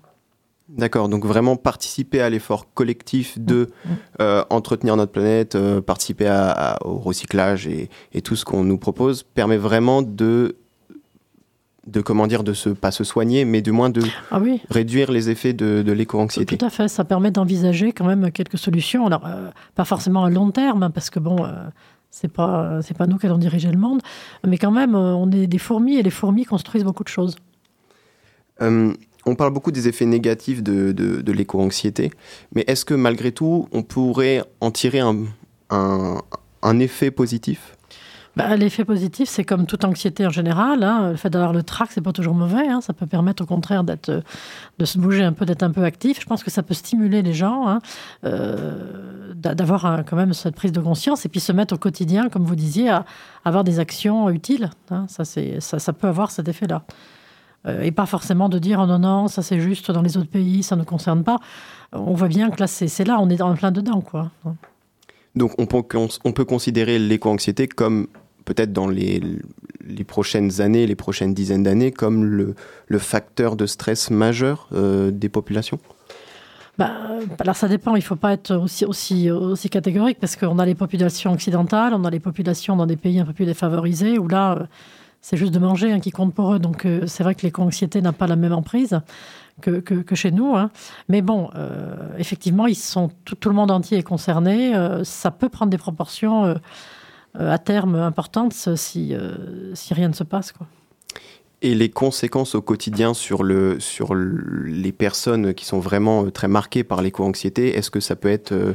D'accord, 0.68 1.10
donc 1.10 1.26
vraiment 1.26 1.56
participer 1.56 2.22
à 2.22 2.30
l'effort 2.30 2.72
collectif 2.72 3.38
de 3.38 3.70
mm. 3.84 3.88
Euh, 4.20 4.44
entretenir 4.48 4.96
notre 4.96 5.12
planète, 5.12 5.56
euh, 5.56 5.80
participer 5.82 6.30
au 6.84 6.96
recyclage 6.96 7.66
et, 7.66 7.88
tout 8.22 8.36
ce 8.36 8.44
qu'on 8.44 8.64
nous 8.64 8.78
propose 8.78 9.22
permet 9.22 9.56
vraiment 9.56 10.02
de 10.02 10.56
de 11.86 12.00
comment 12.00 12.26
dire 12.26 12.44
de 12.44 12.54
se 12.54 12.70
pas 12.70 12.90
se 12.90 13.04
soigner 13.04 13.44
mais 13.44 13.60
du 13.60 13.70
moins 13.70 13.90
de 13.90 14.00
ah 14.30 14.40
réduire 14.70 15.12
les 15.12 15.28
effets 15.28 15.52
de, 15.52 15.92
l'éco-anxiété. 15.92 16.56
Tout 16.56 16.64
à 16.64 16.70
fait, 16.70 16.88
ça 16.88 17.04
permet 17.04 17.30
d'envisager 17.30 17.92
quand 17.92 18.06
même 18.06 18.30
quelques 18.30 18.56
solutions. 18.56 19.06
Alors 19.06 19.26
euh, 19.26 19.50
pas 19.74 19.84
forcément 19.84 20.24
à 20.24 20.30
long 20.30 20.50
terme 20.50 20.84
hein, 20.84 20.90
parce 20.90 21.10
que 21.10 21.18
bon 21.20 21.46
c'est 22.10 22.32
pas 22.32 22.80
c'est 22.80 22.96
pas 22.96 23.06
nous 23.06 23.18
qui 23.18 23.26
allons 23.26 23.36
diriger 23.36 23.70
le 23.70 23.78
monde, 23.78 24.00
mais 24.46 24.56
quand 24.56 24.70
même 24.70 24.94
on 24.94 25.30
est 25.30 25.46
des 25.46 25.58
fourmis 25.58 25.96
et 25.96 26.02
les 26.02 26.10
fourmis 26.10 26.46
construisent 26.46 26.84
beaucoup 26.84 27.04
de 27.04 27.08
choses 27.08 27.36
on 29.26 29.34
parle 29.34 29.52
beaucoup 29.52 29.72
des 29.72 29.88
effets 29.88 30.06
négatifs 30.06 30.62
de, 30.62 31.32
l'éco-anxiété, 31.32 32.10
mais 32.54 32.64
est-ce 32.66 32.84
que 32.84 32.94
malgré 32.94 33.32
tout, 33.32 33.68
on 33.72 33.82
pourrait 33.82 34.42
en 34.60 34.70
tirer 34.70 35.00
un, 35.00 36.80
effet 36.80 37.10
positif? 37.10 37.76
Bah, 38.36 38.56
L'effet 38.56 38.84
positif, 38.84 39.28
c'est 39.28 39.44
comme 39.44 39.64
toute 39.64 39.84
anxiété 39.84 40.26
en 40.26 40.30
général. 40.30 40.82
Hein. 40.82 41.10
Le 41.12 41.16
fait 41.16 41.30
d'avoir 41.30 41.52
le 41.52 41.62
trac, 41.62 41.90
c'est 41.92 42.00
pas 42.00 42.12
toujours 42.12 42.34
mauvais. 42.34 42.66
Hein. 42.66 42.80
Ça 42.80 42.92
peut 42.92 43.06
permettre 43.06 43.44
au 43.44 43.46
contraire 43.46 43.84
d'être, 43.84 44.24
de 44.78 44.84
se 44.84 44.98
bouger 44.98 45.22
un 45.22 45.32
peu, 45.32 45.44
d'être 45.44 45.62
un 45.62 45.70
peu 45.70 45.84
actif. 45.84 46.20
Je 46.20 46.26
pense 46.26 46.42
que 46.42 46.50
ça 46.50 46.64
peut 46.64 46.74
stimuler 46.74 47.22
les 47.22 47.32
gens, 47.32 47.68
hein, 47.68 47.78
euh, 48.24 49.32
d'avoir 49.34 50.04
quand 50.04 50.16
même 50.16 50.32
cette 50.32 50.56
prise 50.56 50.72
de 50.72 50.80
conscience 50.80 51.24
et 51.24 51.28
puis 51.28 51.38
se 51.38 51.52
mettre 51.52 51.74
au 51.74 51.78
quotidien, 51.78 52.28
comme 52.28 52.42
vous 52.42 52.56
disiez, 52.56 52.90
à, 52.90 53.04
avoir 53.44 53.62
des 53.62 53.78
actions 53.78 54.28
utiles. 54.30 54.68
Ça, 55.06 55.24
ça, 55.24 55.78
ça 55.78 55.92
peut 55.92 56.08
avoir 56.08 56.32
cet 56.32 56.48
effet-là. 56.48 56.84
Euh, 57.66 57.82
et 57.82 57.92
pas 57.92 58.06
forcément 58.06 58.48
de 58.48 58.58
dire 58.58 58.78
oh 58.82 58.86
non, 58.86 58.98
non, 58.98 59.28
ça 59.28 59.42
c'est 59.42 59.60
juste 59.60 59.90
dans 59.90 60.02
les 60.02 60.16
autres 60.16 60.30
pays, 60.30 60.62
ça 60.62 60.76
ne 60.76 60.84
concerne 60.84 61.24
pas. 61.24 61.38
On 61.92 62.14
voit 62.14 62.28
bien 62.28 62.50
que 62.50 62.60
là, 62.60 62.66
c'est 62.66 63.04
là, 63.04 63.18
on 63.20 63.30
est 63.30 63.40
en 63.40 63.54
plein 63.54 63.70
dedans. 63.70 64.00
quoi. 64.00 64.30
Donc 65.34 65.52
on 65.58 65.66
peut, 65.66 65.82
on 66.24 66.32
peut 66.32 66.44
considérer 66.44 66.98
l'éco-anxiété 66.98 67.66
comme 67.66 68.08
peut-être 68.44 68.72
dans 68.72 68.88
les, 68.88 69.22
les, 69.86 70.04
prochaines 70.04 70.60
années, 70.60 70.86
les 70.86 70.94
prochaines 70.94 71.34
dizaines 71.34 71.62
d'années, 71.62 71.92
comme 71.92 72.24
le, 72.24 72.54
le, 72.86 72.98
facteur 72.98 73.56
de 73.56 73.66
stress 73.66 74.10
majeur 74.10 74.68
euh, 74.72 75.10
des 75.10 75.28
populations? 75.28 75.78
Bah, 76.76 76.90
alors 77.38 77.56
ça 77.56 77.68
dépend, 77.68 77.94
il 77.94 78.00
ne 78.00 78.04
faut 78.04 78.16
pas 78.16 78.32
être 78.32 78.54
aussi, 78.56 78.84
aussi, 78.84 79.30
aussi 79.30 79.70
catégorique 79.70 80.18
parce 80.20 80.36
qu'on 80.36 80.58
a 80.58 80.66
les 80.66 80.74
populations 80.74 81.32
occidentales, 81.32 81.94
on 81.94 82.04
a 82.04 82.10
les 82.10 82.20
populations 82.20 82.76
dans 82.76 82.86
des 82.86 82.96
pays 82.96 83.20
un 83.20 83.24
peu 83.24 83.32
plus 83.32 83.46
défavorisés 83.46 84.18
où 84.18 84.26
là, 84.26 84.58
euh, 84.58 84.64
c'est 85.24 85.36
juste 85.36 85.52
de 85.54 85.58
manger 85.58 85.90
hein, 85.90 86.00
qui 86.00 86.10
compte 86.10 86.34
pour 86.34 86.52
eux. 86.52 86.58
Donc 86.58 86.84
euh, 86.84 87.06
c'est 87.06 87.22
vrai 87.22 87.34
que 87.34 87.42
l'éco-anxiété 87.42 88.02
n'a 88.02 88.12
pas 88.12 88.26
la 88.26 88.36
même 88.36 88.52
emprise 88.52 89.00
que, 89.62 89.80
que, 89.80 90.14
chez 90.14 90.30
nous. 90.30 90.54
Hein. 90.54 90.70
Mais 91.08 91.22
bon, 91.22 91.48
euh, 91.54 91.94
effectivement, 92.18 92.66
ils 92.66 92.74
sont, 92.74 93.10
tout, 93.24 93.48
le 93.48 93.54
monde 93.54 93.70
entier 93.70 93.98
est 93.98 94.02
concerné. 94.02 94.72
ça 95.04 95.30
peut 95.30 95.48
prendre 95.48 95.70
des 95.70 95.78
proportions 95.78 96.56
à 97.38 97.58
terme 97.58 97.94
importantes 97.94 98.52
si, 98.52 99.14
si 99.74 99.94
rien 99.94 100.08
ne 100.08 100.12
se 100.12 100.24
passe. 100.24 100.52
Et 101.64 101.74
les 101.74 101.88
conséquences 101.88 102.54
au 102.54 102.60
quotidien 102.60 103.14
sur, 103.14 103.42
le, 103.42 103.80
sur 103.80 104.14
les 104.14 104.92
personnes 104.92 105.54
qui 105.54 105.64
sont 105.64 105.78
vraiment 105.78 106.26
euh, 106.26 106.30
très 106.30 106.46
marquées 106.46 106.84
par 106.84 107.00
l'éco-anxiété, 107.00 107.74
est-ce 107.74 107.90
que 107.90 108.00
ça 108.00 108.16
peut 108.16 108.28
être 108.28 108.52
euh, 108.52 108.74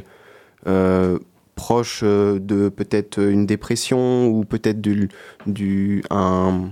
euh, 0.66 1.18
proche 1.60 2.02
de 2.02 2.68
peut-être 2.70 3.18
une 3.20 3.44
dépression 3.44 4.26
ou 4.28 4.44
peut-être 4.44 4.80
du, 4.80 5.10
du, 5.46 6.02
un, 6.08 6.70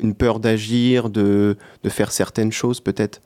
une 0.00 0.14
peur 0.14 0.40
d'agir, 0.40 1.08
de 1.08 1.56
faire 1.88 2.12
certaines 2.12 2.52
choses 2.52 2.80
peut-être 2.80 3.22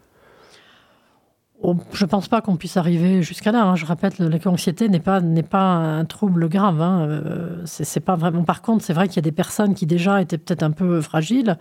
je 1.93 2.05
ne 2.05 2.11
pense 2.11 2.29
pas 2.29 2.41
qu'on 2.41 2.57
puisse 2.57 2.77
arriver 2.77 3.23
jusqu'à 3.23 3.53
là. 3.53 3.65
Hein. 3.65 3.77
Je 3.77 3.87
répète, 3.87 4.19
l'éco-anxiété 4.19 4.89
n'est 4.89 5.01
pas, 5.01 5.21
pas 5.49 5.63
un 5.63 6.05
trouble 6.05 6.49
grave. 6.49 6.81
Hein. 6.81 7.07
Euh, 7.09 7.63
c'est, 7.65 8.01
pas 8.01 8.17
vraiment. 8.17 8.43
Par 8.43 8.63
contre, 8.63 8.85
c'est 8.85 8.93
vrai 8.93 9.07
qu'il 9.09 9.17
y 9.17 9.21
a 9.21 9.23
des 9.23 9.33
personnes 9.33 9.75
qui 9.75 9.87
déjà 9.87 10.21
étaient 10.21 10.39
peut-être 10.39 10.63
un 10.63 10.73
peu 10.73 11.01
fragiles, 11.01 11.59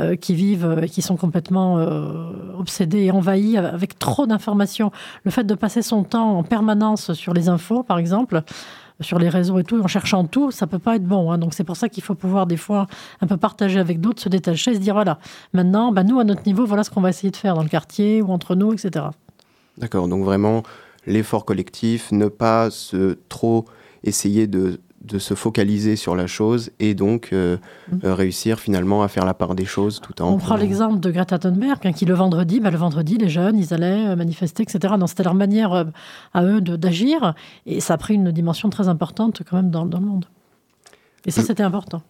euh, 0.00 0.16
qui 0.16 0.34
vivent 0.34 0.80
et 0.82 0.88
qui 0.88 1.00
sont 1.00 1.16
complètement 1.16 1.78
euh, 1.78 2.30
obsédées 2.58 3.04
et 3.04 3.10
envahies 3.10 3.56
avec 3.56 3.98
trop 3.98 4.26
d'informations. 4.26 4.90
Le 5.24 5.30
fait 5.30 5.44
de 5.44 5.54
passer 5.54 5.82
son 5.82 6.02
temps 6.02 6.38
en 6.38 6.42
permanence 6.42 7.12
sur 7.12 7.32
les 7.32 7.48
infos, 7.48 7.82
par 7.82 7.98
exemple, 7.98 8.42
sur 9.00 9.18
les 9.18 9.28
réseaux 9.28 9.58
et 9.58 9.64
tout, 9.64 9.80
en 9.80 9.86
cherchant 9.86 10.24
tout, 10.24 10.50
ça 10.50 10.66
peut 10.66 10.78
pas 10.78 10.96
être 10.96 11.04
bon. 11.04 11.30
Hein. 11.30 11.38
Donc 11.38 11.54
c'est 11.54 11.64
pour 11.64 11.76
ça 11.76 11.88
qu'il 11.88 12.02
faut 12.02 12.14
pouvoir 12.14 12.46
des 12.46 12.56
fois 12.56 12.86
un 13.20 13.26
peu 13.26 13.36
partager 13.36 13.78
avec 13.78 14.00
d'autres, 14.00 14.22
se 14.22 14.28
détacher, 14.28 14.74
se 14.74 14.80
dire 14.80 14.94
voilà, 14.94 15.18
maintenant, 15.52 15.92
bah, 15.92 16.02
nous 16.02 16.18
à 16.18 16.24
notre 16.24 16.44
niveau, 16.46 16.64
voilà 16.64 16.82
ce 16.82 16.90
qu'on 16.90 17.00
va 17.00 17.10
essayer 17.10 17.30
de 17.30 17.36
faire 17.36 17.54
dans 17.54 17.62
le 17.62 17.68
quartier 17.68 18.22
ou 18.22 18.32
entre 18.32 18.54
nous, 18.54 18.72
etc. 18.72 19.06
D'accord, 19.78 20.08
donc 20.08 20.24
vraiment 20.24 20.62
l'effort 21.06 21.44
collectif, 21.44 22.10
ne 22.12 22.28
pas 22.28 22.70
se 22.70 23.18
trop 23.28 23.64
essayer 24.02 24.46
de, 24.46 24.80
de 25.06 25.18
se 25.18 25.34
focaliser 25.34 25.96
sur 25.96 26.16
la 26.16 26.26
chose 26.26 26.70
et 26.80 26.94
donc 26.94 27.30
euh, 27.32 27.56
mm. 27.90 27.98
euh, 28.04 28.14
réussir 28.14 28.58
finalement 28.58 29.02
à 29.02 29.08
faire 29.08 29.24
la 29.24 29.34
part 29.34 29.54
des 29.54 29.64
choses 29.64 30.00
tout 30.00 30.20
en... 30.22 30.32
On 30.32 30.38
prend 30.38 30.56
l'exemple 30.56 31.00
de 31.00 31.10
Greta 31.10 31.38
Thunberg, 31.38 31.78
hein, 31.84 31.92
qui 31.92 32.04
le 32.04 32.14
vendredi, 32.14 32.60
bah, 32.60 32.70
le 32.70 32.78
vendredi, 32.78 33.18
les 33.18 33.28
jeunes, 33.28 33.58
ils 33.58 33.72
allaient 33.72 34.08
euh, 34.08 34.16
manifester, 34.16 34.62
etc. 34.62 34.94
C'était 35.06 35.22
leur 35.22 35.34
manière 35.34 35.86
à 36.34 36.44
eux 36.44 36.60
d'agir 36.60 37.34
et 37.66 37.80
ça 37.80 37.94
a 37.94 37.98
pris 37.98 38.14
une 38.14 38.32
dimension 38.32 38.68
très 38.70 38.88
importante 38.88 39.42
quand 39.48 39.56
même 39.56 39.70
dans, 39.70 39.86
dans 39.86 40.00
le 40.00 40.06
monde. 40.06 40.26
Et 41.24 41.30
ça, 41.30 41.42
c'était 41.42 41.64
important. 41.64 42.02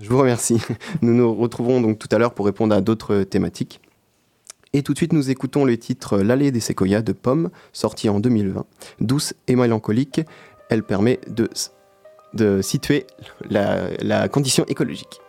Je 0.00 0.08
vous 0.08 0.18
remercie. 0.18 0.58
Nous 1.02 1.12
nous 1.12 1.34
retrouverons 1.34 1.80
donc 1.80 1.98
tout 1.98 2.08
à 2.12 2.18
l'heure 2.18 2.34
pour 2.34 2.46
répondre 2.46 2.74
à 2.74 2.80
d'autres 2.80 3.24
thématiques. 3.24 3.80
Et 4.74 4.82
tout 4.82 4.92
de 4.92 4.98
suite, 4.98 5.12
nous 5.12 5.30
écoutons 5.30 5.64
le 5.64 5.76
titre 5.76 6.18
L'allée 6.18 6.50
des 6.50 6.60
séquoias 6.60 7.02
de 7.02 7.12
Pomme, 7.12 7.50
sorti 7.72 8.08
en 8.08 8.20
2020. 8.20 8.64
Douce 9.00 9.34
et 9.48 9.56
mélancolique, 9.56 10.20
elle 10.70 10.82
permet 10.82 11.20
de, 11.28 11.48
situer 12.62 13.06
la 13.50 14.28
condition 14.28 14.64
écologique. 14.66 15.21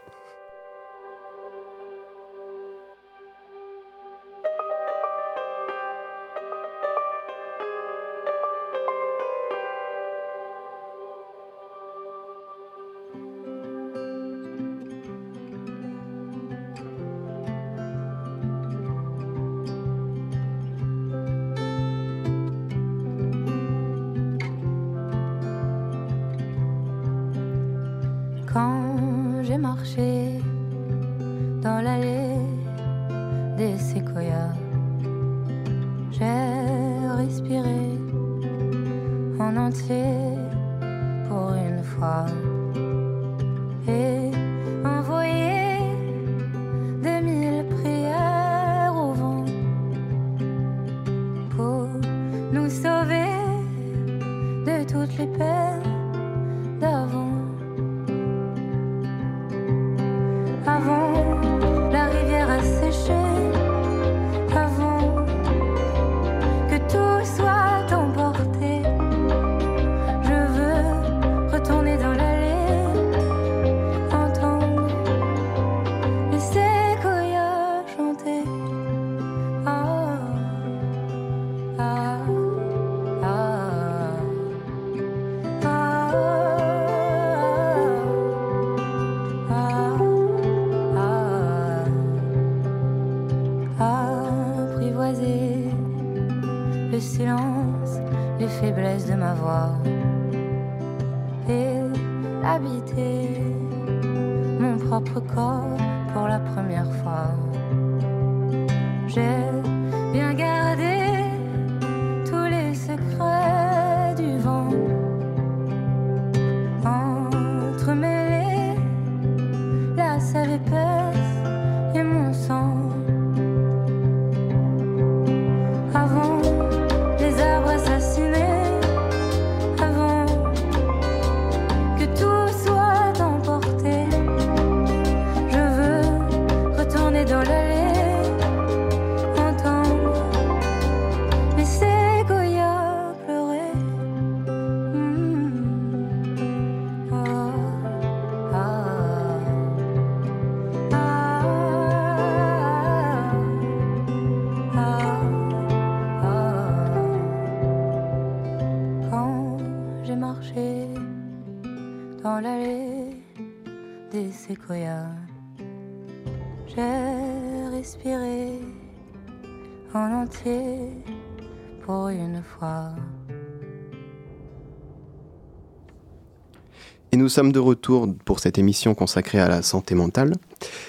Et 177.14 177.16
nous 177.16 177.30
sommes 177.30 177.52
de 177.52 177.60
retour 177.60 178.12
pour 178.26 178.40
cette 178.40 178.58
émission 178.58 178.96
consacrée 178.96 179.40
à 179.40 179.48
la 179.48 179.62
santé 179.62 179.94
mentale. 179.94 180.34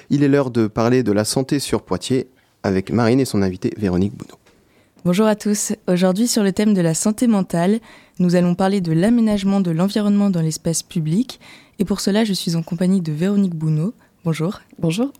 Il 0.08 0.22
est 0.22 0.28
l'heure 0.28 0.50
de 0.50 0.68
parler 0.68 1.02
de 1.02 1.12
la 1.12 1.26
santé 1.26 1.58
sur 1.58 1.82
Poitiers 1.82 2.28
avec 2.62 2.90
Marine 2.90 3.20
et 3.20 3.26
son 3.26 3.42
invitée 3.42 3.74
Véronique 3.76 4.16
Boudot. 4.16 4.36
Bonjour 5.04 5.26
à 5.26 5.36
tous. 5.36 5.74
Aujourd'hui, 5.86 6.26
sur 6.26 6.42
le 6.42 6.52
thème 6.52 6.72
de 6.72 6.80
la 6.80 6.94
santé 6.94 7.26
mentale, 7.26 7.78
nous 8.20 8.36
allons 8.36 8.54
parler 8.54 8.80
de 8.80 8.92
l'aménagement 8.92 9.60
de 9.60 9.70
l'environnement 9.70 10.30
dans 10.30 10.40
l'espace 10.40 10.82
public. 10.82 11.40
Et 11.78 11.84
pour 11.84 12.00
cela, 12.00 12.24
je 12.24 12.32
suis 12.32 12.56
en 12.56 12.62
compagnie 12.62 13.02
de 13.02 13.12
Véronique 13.12 13.54
Bounot. 13.54 13.92
Bonjour. 14.24 14.62
Bonjour. 14.78 15.12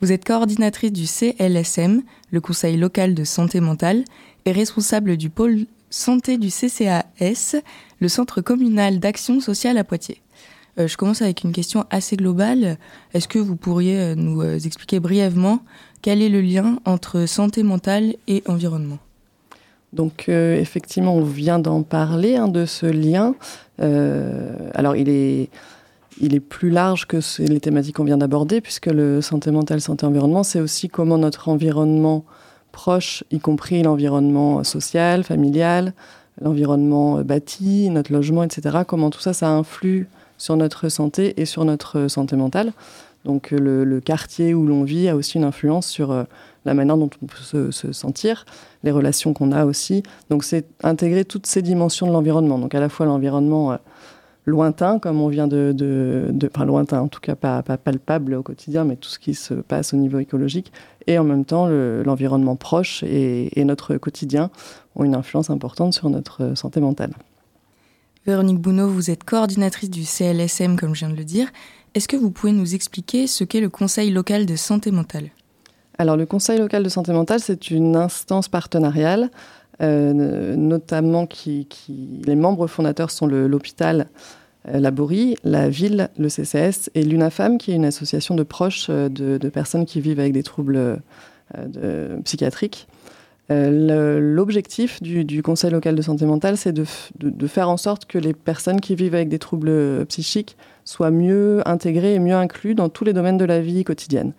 Vous 0.00 0.12
êtes 0.12 0.24
coordinatrice 0.24 0.92
du 0.92 1.06
CLSM, 1.06 2.02
le 2.30 2.40
Conseil 2.40 2.76
local 2.76 3.14
de 3.14 3.24
santé 3.24 3.58
mentale, 3.60 4.04
et 4.44 4.52
responsable 4.52 5.16
du 5.16 5.28
pôle 5.28 5.66
santé 5.90 6.38
du 6.38 6.50
CCAS, 6.50 7.56
le 7.98 8.08
Centre 8.08 8.40
communal 8.42 9.00
d'action 9.00 9.40
sociale 9.40 9.76
à 9.76 9.82
Poitiers. 9.82 10.22
Euh, 10.78 10.88
je 10.88 10.96
commence 10.96 11.22
avec 11.22 11.44
une 11.44 11.52
question 11.52 11.84
assez 11.90 12.16
globale. 12.16 12.78
Est-ce 13.12 13.28
que 13.28 13.38
vous 13.38 13.56
pourriez 13.56 14.00
euh, 14.00 14.14
nous 14.14 14.40
euh, 14.40 14.58
expliquer 14.58 15.00
brièvement 15.00 15.60
quel 16.00 16.22
est 16.22 16.28
le 16.28 16.40
lien 16.40 16.78
entre 16.84 17.26
santé 17.26 17.62
mentale 17.62 18.14
et 18.26 18.42
environnement? 18.46 18.98
Donc 19.92 20.30
effectivement, 20.30 21.14
on 21.14 21.22
vient 21.22 21.58
d'en 21.58 21.82
parler 21.82 22.36
hein, 22.36 22.48
de 22.48 22.64
ce 22.64 22.86
lien. 22.86 23.34
Alors 23.78 24.96
il 24.96 25.10
est, 25.10 25.50
il 26.18 26.34
est 26.34 26.40
plus 26.40 26.70
large 26.70 27.06
que 27.06 27.18
les 27.42 27.60
thématiques 27.60 27.96
qu'on 27.96 28.04
vient 28.04 28.16
d'aborder, 28.16 28.62
puisque 28.62 28.86
le 28.86 29.20
santé 29.20 29.50
mentale, 29.50 29.82
santé 29.82 30.06
environnement, 30.06 30.44
c'est 30.44 30.60
aussi 30.60 30.88
comment 30.88 31.18
notre 31.18 31.50
environnement 31.50 32.24
proche, 32.72 33.22
y 33.30 33.38
compris 33.38 33.82
l'environnement 33.82 34.64
social, 34.64 35.24
familial, 35.24 35.92
l'environnement 36.40 37.20
bâti, 37.20 37.90
notre 37.90 38.14
logement, 38.14 38.44
etc., 38.44 38.78
comment 38.86 39.10
tout 39.10 39.20
ça, 39.20 39.34
ça 39.34 39.50
influe 39.50 40.08
sur 40.42 40.56
notre 40.56 40.88
santé 40.88 41.40
et 41.40 41.44
sur 41.44 41.64
notre 41.64 42.08
santé 42.08 42.36
mentale. 42.36 42.72
Donc 43.24 43.52
le, 43.52 43.84
le 43.84 44.00
quartier 44.00 44.52
où 44.52 44.66
l'on 44.66 44.82
vit 44.82 45.08
a 45.08 45.14
aussi 45.14 45.38
une 45.38 45.44
influence 45.44 45.86
sur 45.86 46.26
la 46.64 46.74
manière 46.74 46.96
dont 46.96 47.10
on 47.22 47.26
peut 47.26 47.70
se, 47.70 47.92
sentir, 47.92 48.44
les 48.82 48.90
relations 48.90 49.32
qu'on 49.32 49.52
a 49.52 49.64
aussi. 49.64 50.02
Donc 50.30 50.44
c'est 50.44 50.66
intégrer 50.82 51.24
toutes 51.24 51.46
ces 51.46 51.62
dimensions 51.62 52.06
de 52.06 52.12
l'environnement. 52.12 52.58
Donc 52.58 52.74
à 52.74 52.80
la 52.80 52.88
fois 52.88 53.06
l'environnement 53.06 53.72
euh, 53.72 53.76
lointain, 54.46 54.98
comme 54.98 55.20
on 55.20 55.28
vient 55.28 55.48
de, 55.48 55.72
de, 55.74 56.50
Enfin 56.54 56.64
lointain, 56.64 57.00
en 57.00 57.08
tout 57.08 57.20
cas 57.20 57.34
pas, 57.34 57.62
palpable 57.62 58.34
au 58.34 58.42
quotidien, 58.42 58.84
mais 58.84 58.96
tout 58.96 59.08
ce 59.08 59.18
qui 59.18 59.34
se 59.34 59.54
passe 59.54 59.94
au 59.94 59.96
niveau 59.96 60.18
écologique, 60.18 60.72
et 61.06 61.18
en 61.18 61.24
même 61.24 61.44
temps 61.44 61.68
l'environnement 61.68 62.56
proche 62.56 63.02
et, 63.04 63.50
notre 63.64 63.96
quotidien 63.96 64.50
ont 64.96 65.04
une 65.04 65.14
influence 65.14 65.50
importante 65.50 65.94
sur 65.94 66.10
notre 66.10 66.42
euh, 66.42 66.54
santé 66.54 66.80
mentale. 66.80 67.12
Véronique 68.24 68.60
Bounot, 68.60 68.88
vous 68.88 69.10
êtes 69.10 69.24
coordinatrice 69.24 69.90
du 69.90 70.04
CLSM, 70.04 70.78
comme 70.78 70.94
je 70.94 71.00
viens 71.00 71.10
de 71.10 71.16
le 71.16 71.24
dire. 71.24 71.48
Est-ce 71.94 72.06
que 72.06 72.16
vous 72.16 72.30
pouvez 72.30 72.52
nous 72.52 72.76
expliquer 72.76 73.26
ce 73.26 73.42
qu'est 73.42 73.60
le 73.60 73.68
Conseil 73.68 74.12
local 74.12 74.46
de 74.46 74.54
santé 74.54 74.92
mentale? 74.92 75.30
Alors 75.98 76.16
le 76.16 76.24
Conseil 76.24 76.60
local 76.60 76.84
de 76.84 76.88
santé 76.88 77.12
mentale, 77.12 77.40
c'est 77.40 77.72
une 77.72 77.96
instance 77.96 78.46
partenariale, 78.46 79.28
euh, 79.82 80.54
notamment 80.54 81.26
qui, 81.26 81.66
les 82.24 82.36
membres 82.36 82.68
fondateurs 82.68 83.10
sont 83.10 83.26
l'hôpital 83.26 84.06
euh, 84.68 84.78
la 84.78 84.92
la 85.42 85.68
ville, 85.68 86.08
le 86.16 86.28
CCS 86.28 86.90
et 86.94 87.02
l'UNAFAM, 87.02 87.58
qui 87.58 87.72
est 87.72 87.74
une 87.74 87.84
association 87.84 88.36
de 88.36 88.44
proches 88.44 88.86
euh, 88.88 89.08
de, 89.08 89.48
personnes 89.48 89.84
qui 89.84 90.00
vivent 90.00 90.20
avec 90.20 90.32
des 90.32 90.44
troubles 90.44 91.02
psychiatriques. 92.24 92.86
L'objectif 94.20 95.02
du, 95.02 95.42
Conseil 95.42 95.70
local 95.70 95.94
de 95.94 96.02
santé 96.02 96.24
mentale, 96.24 96.56
c'est 96.56 96.72
de, 96.72 96.84
faire 97.46 97.68
en 97.68 97.76
sorte 97.76 98.06
que 98.06 98.18
les 98.18 98.32
personnes 98.32 98.80
qui 98.80 98.94
vivent 98.94 99.14
avec 99.14 99.28
des 99.28 99.38
troubles 99.38 100.06
psychiques 100.06 100.56
soient 100.84 101.10
mieux 101.10 101.66
intégrées 101.66 102.14
et 102.14 102.18
mieux 102.18 102.34
incluses 102.34 102.76
dans 102.76 102.88
tous 102.88 103.04
les 103.04 103.12
domaines 103.12 103.38
de 103.38 103.44
la 103.44 103.60
vie 103.60 103.84
quotidienne 103.84 104.32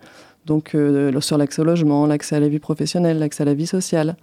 donc 0.46 0.74
euh, 0.74 1.20
sur 1.20 1.38
l'accès 1.38 1.62
au 1.62 1.64
logement, 1.64 2.06
l'accès 2.06 2.36
à 2.36 2.40
la 2.40 2.48
vie 2.48 2.58
professionnelle, 2.58 3.18
l'accès 3.18 3.42
à 3.42 3.46
la 3.46 3.54
vie 3.54 3.66
sociale. 3.66 4.16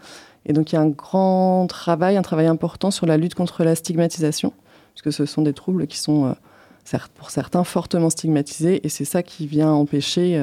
Et 0.45 0.53
donc 0.53 0.71
il 0.71 0.75
y 0.75 0.77
a 0.77 0.81
un 0.81 0.89
grand 0.89 1.67
travail, 1.67 2.17
un 2.17 2.21
travail 2.21 2.47
important 2.47 2.91
sur 2.91 3.05
la 3.05 3.17
lutte 3.17 3.35
contre 3.35 3.63
la 3.63 3.75
stigmatisation, 3.75 4.53
puisque 4.93 5.13
ce 5.15 5.25
sont 5.25 5.41
des 5.41 5.53
troubles 5.53 5.87
qui 5.87 5.99
sont 5.99 6.25
euh, 6.25 6.97
pour 7.15 7.29
certains 7.29 7.63
fortement 7.63 8.09
stigmatisés, 8.09 8.85
et 8.85 8.89
c'est 8.89 9.05
ça 9.05 9.23
qui 9.23 9.47
vient 9.47 9.71
empêcher 9.71 10.37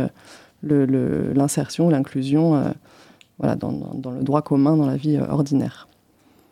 euh, 0.63 1.33
l'insertion, 1.35 1.89
l'inclusion 1.89 2.75
voilà, 3.39 3.57
dans, 3.57 3.73
dans, 3.73 4.11
le 4.11 4.23
droit 4.23 4.43
commun, 4.43 4.77
dans 4.77 4.87
la 4.87 4.97
vie 4.97 5.19
ordinaire. 5.19 5.89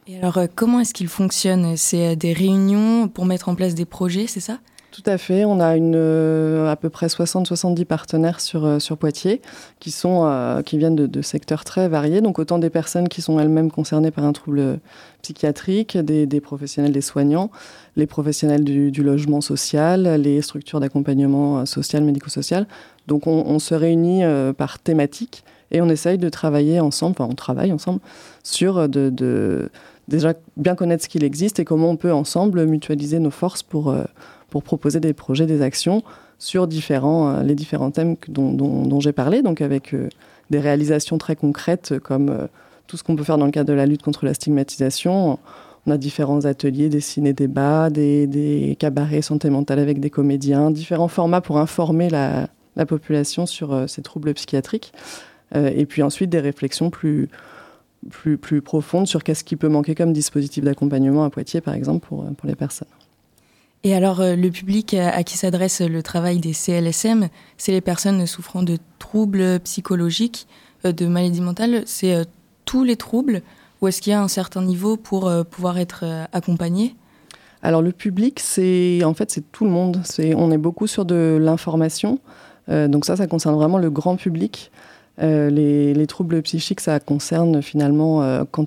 Et 0.07 0.19
alors 0.19 0.39
comment 0.55 0.81
est-ce 0.81 0.95
qu'il 0.95 1.09
fonctionne? 1.09 1.77
C'est 1.77 2.15
des 2.17 2.33
réunions 2.33 3.09
pour 3.09 3.27
mettre 3.27 3.49
en 3.49 3.55
place 3.55 3.75
des 3.75 3.85
projets, 3.85 4.27
c'est 4.27 4.41
ça? 4.41 4.59
Tout 4.97 5.11
à 5.11 5.19
fait. 5.19 5.45
On 5.45 5.61
a 5.61 5.77
une, 5.77 5.93
euh, 5.95 6.71
à 6.71 6.77
peu 6.77 6.89
près 6.89 7.09
60-70 7.09 7.85
partenaires 7.85 8.41
sur, 8.41 8.65
euh, 8.65 8.79
sur 8.79 8.97
Poitiers 8.97 9.43
qui, 9.79 9.91
sont, 9.91 10.25
euh, 10.25 10.63
qui 10.63 10.79
viennent 10.79 10.97
de, 10.97 11.23
secteurs 11.23 11.65
très 11.65 11.87
variés. 11.87 12.23
Donc 12.23 12.39
autant 12.39 12.59
des 12.59 12.71
personnes 12.71 13.07
qui 13.09 13.21
sont 13.21 13.39
elles-mêmes 13.39 13.71
concernées 13.71 14.11
par 14.11 14.25
un 14.25 14.33
trouble 14.33 14.79
psychiatrique, 15.21 15.99
des, 15.99 16.25
des 16.25 16.41
professionnels, 16.41 16.93
des 16.93 17.03
soignants, 17.03 17.51
les 17.97 18.07
professionnels 18.07 18.65
du, 18.65 19.03
logement 19.03 19.43
social, 19.43 20.19
les 20.19 20.41
structures 20.41 20.81
d'accompagnement 20.81 21.67
social, 21.67 22.03
médico-social. 22.03 22.67
Donc 23.07 23.27
on, 23.27 23.59
se 23.59 23.75
réunit 23.75 24.23
par 24.57 24.79
thématique 24.79 25.45
et 25.71 25.81
on 25.81 25.89
essaye 25.89 26.19
de 26.19 26.29
travailler 26.29 26.81
ensemble, 26.81 27.17
enfin 27.19 27.29
on 27.31 27.35
travaille 27.35 27.73
ensemble 27.73 28.01
sur 28.43 28.89
de, 28.89 29.11
de 29.11 29.71
déjà 30.09 30.35
bien 30.57 30.75
connaître 30.75 31.05
ce 31.05 31.09
qu'il 31.09 31.25
existe 31.25 31.59
et 31.59 31.65
comment 31.65 31.91
on 31.91 31.97
peut 31.97 32.13
ensemble 32.13 32.67
mutualiser 32.67 33.19
nos 33.19 33.31
forces 33.31 33.63
pour 33.63 33.95
pour 34.51 34.63
proposer 34.63 35.01
des 35.01 35.13
projets, 35.13 35.47
des 35.47 35.63
actions 35.63 36.03
sur 36.39 36.67
différents, 36.67 37.29
euh, 37.29 37.43
les 37.43 37.55
différents 37.55 37.91
thèmes 37.91 38.17
dont, 38.29 39.01
j'ai 39.01 39.13
parlé, 39.13 39.43
donc 39.43 39.61
avec 39.61 39.95
euh, 39.95 40.09
des 40.51 40.61
réalisations 40.61 41.19
très 41.19 41.37
concrètes 41.37 41.99
comme 41.99 42.29
euh, 42.29 42.47
tout 42.87 42.97
ce 42.97 43.03
qu'on 43.03 43.17
peut 43.17 43.25
faire 43.25 43.39
dans 43.39 43.47
le 43.47 43.51
cadre 43.51 43.69
de 43.69 43.75
la 43.75 43.87
lutte 43.87 44.03
contre 44.03 44.25
la 44.25 44.35
stigmatisation. 44.35 45.39
On 45.87 45.91
a 45.91 45.99
différents 45.99 46.45
ateliers, 46.45 46.89
des 46.89 47.01
ciné-débats, 47.01 47.91
des, 47.91 48.27
des, 48.27 48.77
cabarets 48.79 49.23
santé 49.23 49.51
mentale 49.51 49.79
avec 49.79 50.01
des 50.01 50.11
comédiens, 50.11 50.71
différents 50.71 51.09
formats 51.09 51.41
pour 51.41 51.59
informer 51.59 52.11
la 52.11 52.49
population 52.87 53.47
sur 53.47 53.89
ces 53.89 54.03
troubles 54.03 54.35
psychiatriques. 54.35 54.93
Et 55.55 55.87
puis 55.87 56.03
ensuite 56.03 56.29
des 56.31 56.41
réflexions 56.41 56.91
plus, 56.91 57.29
plus, 58.11 58.37
plus 58.37 58.63
profondes 58.63 59.07
sur 59.07 59.23
qu'est-ce 59.23 59.45
qui 59.45 59.57
peut 59.57 59.69
manquer 59.69 59.95
comme 59.95 60.13
dispositif 60.13 60.65
d'accompagnement 60.65 61.25
à 61.25 61.31
Poitiers, 61.31 61.61
par 61.61 61.75
exemple, 61.75 62.07
pour, 62.07 62.25
pour 62.37 62.49
les 62.49 62.57
personnes. 62.57 62.89
Et 63.87 63.95
alors, 63.95 64.21
euh, 64.21 64.35
le 64.35 64.51
public 64.51 64.95
à 64.95 65.23
qui 65.23 65.39
s'adresse 65.39 65.81
le 65.81 66.03
travail 66.03 66.39
des 66.39 66.53
CLSM, 66.53 67.29
c'est 67.57 67.71
les 67.71 67.81
personnes 67.81 68.27
souffrant 68.27 68.65
de 68.65 68.79
troubles 68.99 69.61
psychologiques, 69.61 70.49
euh, 70.85 70.91
de 70.91 71.07
maladies 71.07 71.41
mentales. 71.41 71.85
C'est 71.87 72.13
euh, 72.13 72.25
tous 72.65 72.83
les 72.83 72.97
troubles 72.97 73.43
ou 73.81 73.87
est-ce 73.87 74.03
qu'il 74.03 74.11
y 74.11 74.15
a 74.15 74.21
un 74.21 74.27
certain 74.27 74.61
niveau 74.63 74.97
pour 74.97 75.31
pouvoir 75.51 75.79
être 75.79 76.05
accompagné? 76.33 76.97
Alors, 77.63 77.81
le 77.81 77.93
public, 77.93 78.41
c'est 78.41 79.05
en 79.05 79.13
fait, 79.15 79.31
c'est 79.31 79.53
tout 79.53 79.67
le 79.67 79.71
monde. 79.71 80.01
C'est, 80.03 80.35
on 80.35 80.51
est 80.51 80.59
beaucoup 80.59 80.87
sur 80.87 81.05
de 81.05 81.39
l'information. 81.41 82.19
donc 82.69 83.05
ça, 83.05 83.17
ça 83.17 83.27
concerne 83.27 83.55
vraiment 83.55 83.77
le 83.77 83.91
grand 83.91 84.17
public. 84.17 84.73
Les, 85.19 85.95
les, 85.95 86.07
troubles 86.07 86.43
psychiques, 86.43 86.81
ça 86.81 87.01
concerne 87.01 87.63
finalement 87.63 88.45
quand 88.51 88.67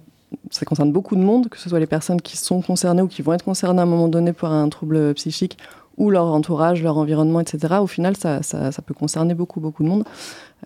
ça 0.51 0.65
concerne 0.65 0.91
beaucoup 0.91 1.15
de 1.15 1.21
monde, 1.21 1.49
que 1.49 1.57
ce 1.57 1.69
soit 1.69 1.79
les 1.79 1.87
personnes 1.87 2.21
qui 2.21 2.37
sont 2.37 2.61
concernées 2.61 3.01
ou 3.01 3.07
qui 3.07 3.21
vont 3.21 3.33
être 3.33 3.45
concernées 3.45 3.79
à 3.79 3.83
un 3.83 3.87
moment 3.87 4.07
donné 4.07 4.33
par 4.33 4.51
un 4.51 4.69
trouble 4.69 5.13
psychique 5.13 5.57
ou 5.99 6.09
leur 6.09 6.25
entourage, 6.25 6.81
leur 6.81 6.97
environnement, 6.97 7.41
etc. 7.41 7.75
Au 7.81 7.87
final, 7.87 8.15
ça, 8.17 8.41
peut 8.85 8.93
concerner 8.93 9.35
beaucoup, 9.35 9.59
beaucoup 9.59 9.83
de 9.83 9.89
monde. 9.89 10.05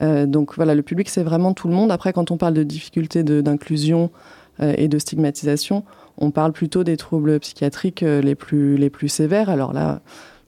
Euh, 0.01 0.25
donc 0.25 0.55
voilà, 0.55 0.75
le 0.75 0.83
public, 0.83 1.09
c'est 1.09 1.23
vraiment 1.23 1.53
tout 1.53 1.67
le 1.67 1.73
monde. 1.73 1.91
Après, 1.91 2.13
quand 2.13 2.31
on 2.31 2.37
parle 2.37 2.53
de 2.53 2.63
difficultés 2.63 3.23
d'inclusion 3.23 4.11
euh, 4.61 4.73
et 4.77 4.87
de 4.87 4.99
stigmatisation, 4.99 5.83
on 6.19 6.29
parle 6.29 6.53
plutôt 6.53 6.83
des 6.83 6.97
troubles 6.97 7.39
psychiatriques 7.39 8.03
euh, 8.03 8.21
les, 8.21 8.35
plus, 8.35 8.77
les 8.77 8.91
plus 8.91 9.09
sévères. 9.09 9.49
Alors 9.49 9.73
là, 9.73 10.01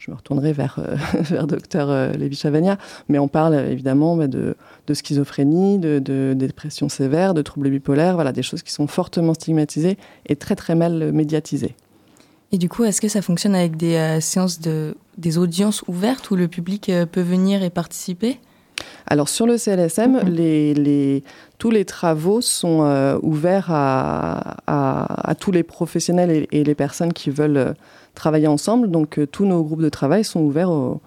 je 0.05 0.11
me 0.11 0.15
retournerai 0.15 0.53
vers, 0.53 0.79
euh, 0.79 0.95
vers 1.21 1.47
docteur 1.47 1.89
euh, 1.89 2.11
Lévy-Chavagna, 2.13 2.77
mais 3.09 3.17
on 3.17 3.27
parle 3.27 3.55
évidemment 3.55 4.15
bah, 4.15 4.27
de, 4.27 4.55
schizophrénie, 4.93 5.79
de, 5.79 5.99
de, 5.99 6.33
dépression 6.35 6.89
sévère, 6.89 7.33
de 7.33 7.41
troubles 7.41 7.69
bipolaires, 7.69 8.15
voilà, 8.15 8.31
des 8.31 8.43
choses 8.43 8.61
qui 8.61 8.71
sont 8.71 8.87
fortement 8.87 9.33
stigmatisées 9.33 9.97
et 10.27 10.35
très 10.35 10.55
très 10.55 10.75
mal 10.75 11.11
médiatisées. 11.11 11.75
Et 12.51 12.57
du 12.57 12.69
coup, 12.69 12.83
est-ce 12.83 13.01
que 13.01 13.07
ça 13.07 13.21
fonctionne 13.21 13.55
avec 13.55 13.77
des 13.77 13.95
euh, 13.95 14.19
séances 14.19 14.59
de, 14.59 14.95
des 15.17 15.37
audiences 15.37 15.83
ouvertes 15.87 16.29
où 16.29 16.35
le 16.35 16.47
public 16.47 16.91
peut 17.11 17.21
venir 17.21 17.63
et 17.63 17.69
participer? 17.69 18.39
Alors 19.07 19.29
sur 19.29 19.45
le 19.45 19.57
CLSM, 19.57 20.21
les, 20.27 20.73
les, 20.73 21.23
tous 21.57 21.71
les 21.71 21.85
travaux 21.85 22.41
sont 22.41 23.19
ouverts 23.21 23.67
à, 23.69 24.57
à, 24.67 25.29
à, 25.29 25.35
tous 25.35 25.51
les 25.51 25.63
professionnels 25.63 26.31
et, 26.31 26.47
et, 26.51 26.63
les 26.63 26.75
personnes 26.75 27.13
qui 27.13 27.29
veulent 27.29 27.75
travailler 28.15 28.47
ensemble. 28.47 28.89
Donc 28.89 29.19
euh, 29.19 29.27
tous 29.27 29.45
nos 29.45 29.61
groupes 29.63 29.81
de 29.81 29.89
travail 29.89 30.23
sont 30.23 30.39
ouverts 30.39 30.71
aux, 30.71 31.01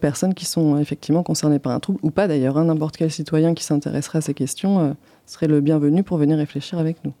personnes 0.00 0.34
qui 0.34 0.44
sont 0.44 0.80
effectivement 0.80 1.22
concernées 1.22 1.60
par 1.60 1.70
un 1.70 1.78
trouble, 1.78 2.00
ou 2.02 2.10
pas 2.10 2.26
d'ailleurs. 2.26 2.58
Hein. 2.58 2.64
N'importe 2.64 2.96
quel 2.96 3.12
citoyen 3.12 3.54
qui 3.54 3.62
s'intéresserait 3.62 4.18
à 4.18 4.22
ces 4.22 4.34
questions 4.34 4.80
euh, 4.80 4.92
serait 5.24 5.46
le 5.46 5.60
bienvenu 5.60 6.02
pour 6.02 6.16
venir 6.16 6.36
réfléchir 6.36 6.80
avec 6.80 6.96
nous. 7.04 7.12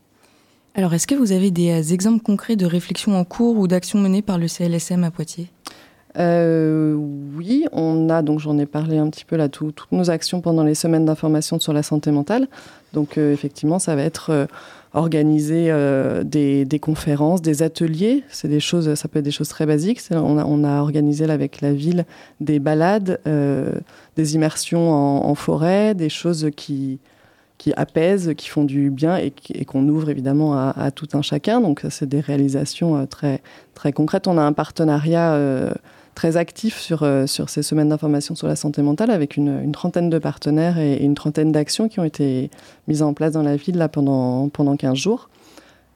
Alors, 0.74 0.92
est-ce 0.92 1.06
que 1.06 1.14
vous 1.14 1.30
avez 1.30 1.52
des 1.52 1.70
euh, 1.70 1.92
exemples 1.94 2.24
concrets 2.24 2.56
de 2.56 2.66
réflexions 2.66 3.16
en 3.16 3.24
cours 3.24 3.58
ou 3.58 3.68
d'actions 3.68 4.00
menées 4.00 4.22
par 4.22 4.38
le 4.38 4.48
CLSM 4.48 5.04
à 5.04 5.12
Poitiers? 5.12 5.50
Oui, 6.16 7.66
on 7.72 8.08
a, 8.08 8.22
donc 8.22 8.40
j'en 8.40 8.58
ai 8.58 8.66
parlé 8.66 8.98
un 8.98 9.10
petit 9.10 9.24
peu 9.24 9.36
là, 9.36 9.48
toutes 9.48 9.90
nos 9.92 10.10
actions 10.10 10.40
pendant 10.40 10.62
les 10.62 10.74
semaines 10.74 11.04
d'information 11.04 11.58
sur 11.58 11.72
la 11.72 11.82
santé 11.82 12.10
mentale. 12.10 12.48
Donc 12.92 13.18
effectivement, 13.18 13.78
ça 13.78 13.96
va 13.96 14.02
être 14.02 14.46
organiser 14.92 15.72
des, 16.24 16.64
des, 16.64 16.78
conférences, 16.78 17.42
des 17.42 17.64
ateliers. 17.64 18.22
C'est 18.28 18.46
des 18.46 18.60
choses, 18.60 18.94
ça 18.94 19.08
peut 19.08 19.18
être 19.18 19.24
des 19.24 19.32
choses 19.32 19.48
très 19.48 19.66
basiques. 19.66 20.00
On 20.12 20.64
a, 20.64 20.80
organisé 20.80 21.28
avec 21.28 21.60
la 21.60 21.72
ville 21.72 22.04
des 22.40 22.60
balades, 22.60 23.18
des 23.24 24.34
immersions 24.36 24.92
en, 24.92 25.34
forêt, 25.34 25.94
des 25.94 26.08
choses 26.08 26.48
qui 26.54 27.00
qui 27.58 27.72
apaisent, 27.76 28.34
qui 28.36 28.48
font 28.48 28.64
du 28.64 28.90
bien 28.90 29.16
et, 29.16 29.32
qu'on 29.64 29.88
ouvre 29.88 30.10
évidemment 30.10 30.54
à, 30.54 30.90
tout 30.90 31.08
un 31.14 31.22
chacun. 31.22 31.60
Donc 31.60 31.82
c'est 31.88 32.08
des 32.08 32.20
réalisations 32.20 32.96
euh, 32.96 33.06
très, 33.06 33.42
très 33.74 33.92
concrètes. 33.92 34.26
On 34.26 34.38
a 34.38 34.42
un 34.42 34.52
partenariat 34.52 35.32
euh, 35.32 35.72
très 36.14 36.36
actif 36.36 36.78
sur, 36.78 37.02
euh, 37.02 37.26
sur 37.26 37.48
ces 37.48 37.62
semaines 37.62 37.88
d'information 37.88 38.34
sur 38.34 38.46
la 38.46 38.56
santé 38.56 38.82
mentale 38.82 39.10
avec 39.10 39.36
une, 39.36 39.72
trentaine 39.72 40.10
de 40.10 40.18
partenaires 40.18 40.78
et, 40.78 40.96
une 40.96 41.14
trentaine 41.14 41.52
d'actions 41.52 41.88
qui 41.88 42.00
ont 42.00 42.04
été 42.04 42.50
mises 42.88 43.02
en 43.02 43.14
place 43.14 43.32
dans 43.32 43.42
la 43.42 43.56
ville 43.56 43.76
là, 43.76 43.88
pendant, 43.88 44.48
pendant 44.48 44.76
15 44.76 44.96
jours. 44.96 45.28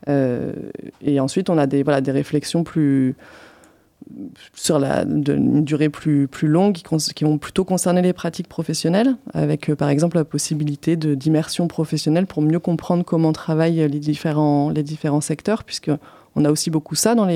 et 0.07 1.21
ensuite, 1.21 1.51
on 1.51 1.59
a 1.59 1.67
des, 1.67 1.83
voilà, 1.83 2.01
des 2.01 2.13
réflexions 2.13 2.65
plus 2.65 3.15
sur 4.55 4.79
la, 4.79 5.03
une 5.03 5.65
durée 5.65 5.89
plus, 5.89 6.29
plus 6.29 6.49
longue 6.49 6.75
qui, 6.75 6.83
qui, 7.15 7.25
vont 7.25 7.39
plutôt 7.39 7.65
concerner 7.65 8.03
les 8.03 8.13
pratiques 8.13 8.49
professionnelles, 8.49 9.17
avec 9.35 9.69
euh, 9.69 9.77
par 9.77 9.89
exemple 9.89 10.17
la 10.17 10.25
possibilité 10.25 10.97
d'immersion 10.97 11.69
professionnelle 11.69 12.27
pour 12.27 12.43
mieux 12.43 12.59
comprendre 12.59 13.05
comment 13.05 13.33
travaillent 13.33 13.89
les 13.89 14.01
différents, 14.01 14.71
les 14.71 14.83
différents 14.83 15.21
secteurs, 15.21 15.65
puisque 15.65 15.91
on 16.38 16.44
a 16.44 16.51
aussi 16.51 16.70
beaucoup 16.70 16.94
ça 16.94 17.14
dans, 17.14 17.27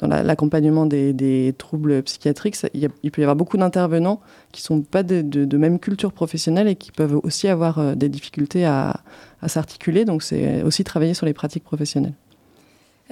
l'accompagnement 0.00 0.86
des, 0.86 1.54
troubles 1.58 2.02
psychiatriques. 2.02 2.56
il, 2.74 2.88
il, 3.02 3.10
peut 3.10 3.20
y 3.20 3.24
avoir 3.24 3.36
beaucoup 3.36 3.56
d'intervenants 3.56 4.20
qui 4.52 4.62
sont 4.62 4.80
pas 4.80 5.02
de, 5.02 5.56
même 5.56 5.78
culture 5.78 6.12
professionnelle 6.12 6.66
et 6.66 6.76
qui 6.76 6.92
peuvent 6.92 7.20
aussi 7.22 7.48
avoir 7.48 7.78
euh, 7.78 7.94
des 7.94 8.08
difficultés 8.08 8.64
à, 8.64 9.00
à 9.42 9.48
s'articuler. 9.48 10.04
Donc 10.04 10.22
c'est 10.22 10.62
aussi 10.62 10.82
travailler 10.82 11.14
sur 11.14 11.26
les 11.26 11.34
pratiques 11.34 11.64
professionnelles. 11.64 12.14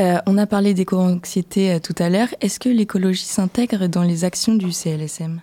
Euh, 0.00 0.18
on 0.26 0.38
a 0.38 0.46
parlé 0.46 0.72
d'éco-anxiété 0.72 1.72
euh, 1.72 1.78
tout 1.78 1.94
à 1.98 2.08
l'heure. 2.08 2.28
Est-ce 2.40 2.58
que 2.58 2.70
l'écologie 2.70 3.24
s'intègre 3.24 3.86
dans 3.86 4.02
les 4.02 4.24
actions 4.24 4.54
du 4.54 4.72
CLSM 4.72 5.40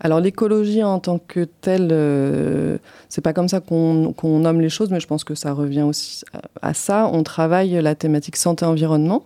alors 0.00 0.20
l'écologie 0.20 0.82
en 0.82 0.98
tant 0.98 1.18
que 1.18 1.44
telle, 1.44 1.88
euh, 1.92 2.78
c'est 3.08 3.22
pas 3.22 3.32
comme 3.32 3.48
ça 3.48 3.60
qu'on 3.60 4.14
nomme 4.22 4.60
les 4.60 4.68
choses, 4.68 4.90
mais 4.90 5.00
je 5.00 5.06
pense 5.06 5.24
que 5.24 5.34
ça 5.34 5.52
revient 5.52 5.82
aussi 5.82 6.24
à 6.60 6.74
ça. 6.74 7.08
On 7.12 7.22
travaille 7.22 7.80
la 7.82 7.94
thématique 7.94 8.36
santé-environnement. 8.36 9.24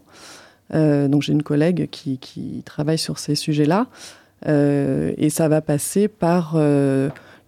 donc 0.73 1.23
j'ai 1.23 1.33
une 1.33 1.43
collègue 1.43 1.89
qui, 1.91 2.63
travaille 2.65 2.99
sur 2.99 3.19
ces 3.19 3.35
sujets-là, 3.35 3.87
et 4.47 5.31
ça 5.31 5.49
va 5.49 5.61
passer 5.61 6.07
par 6.07 6.57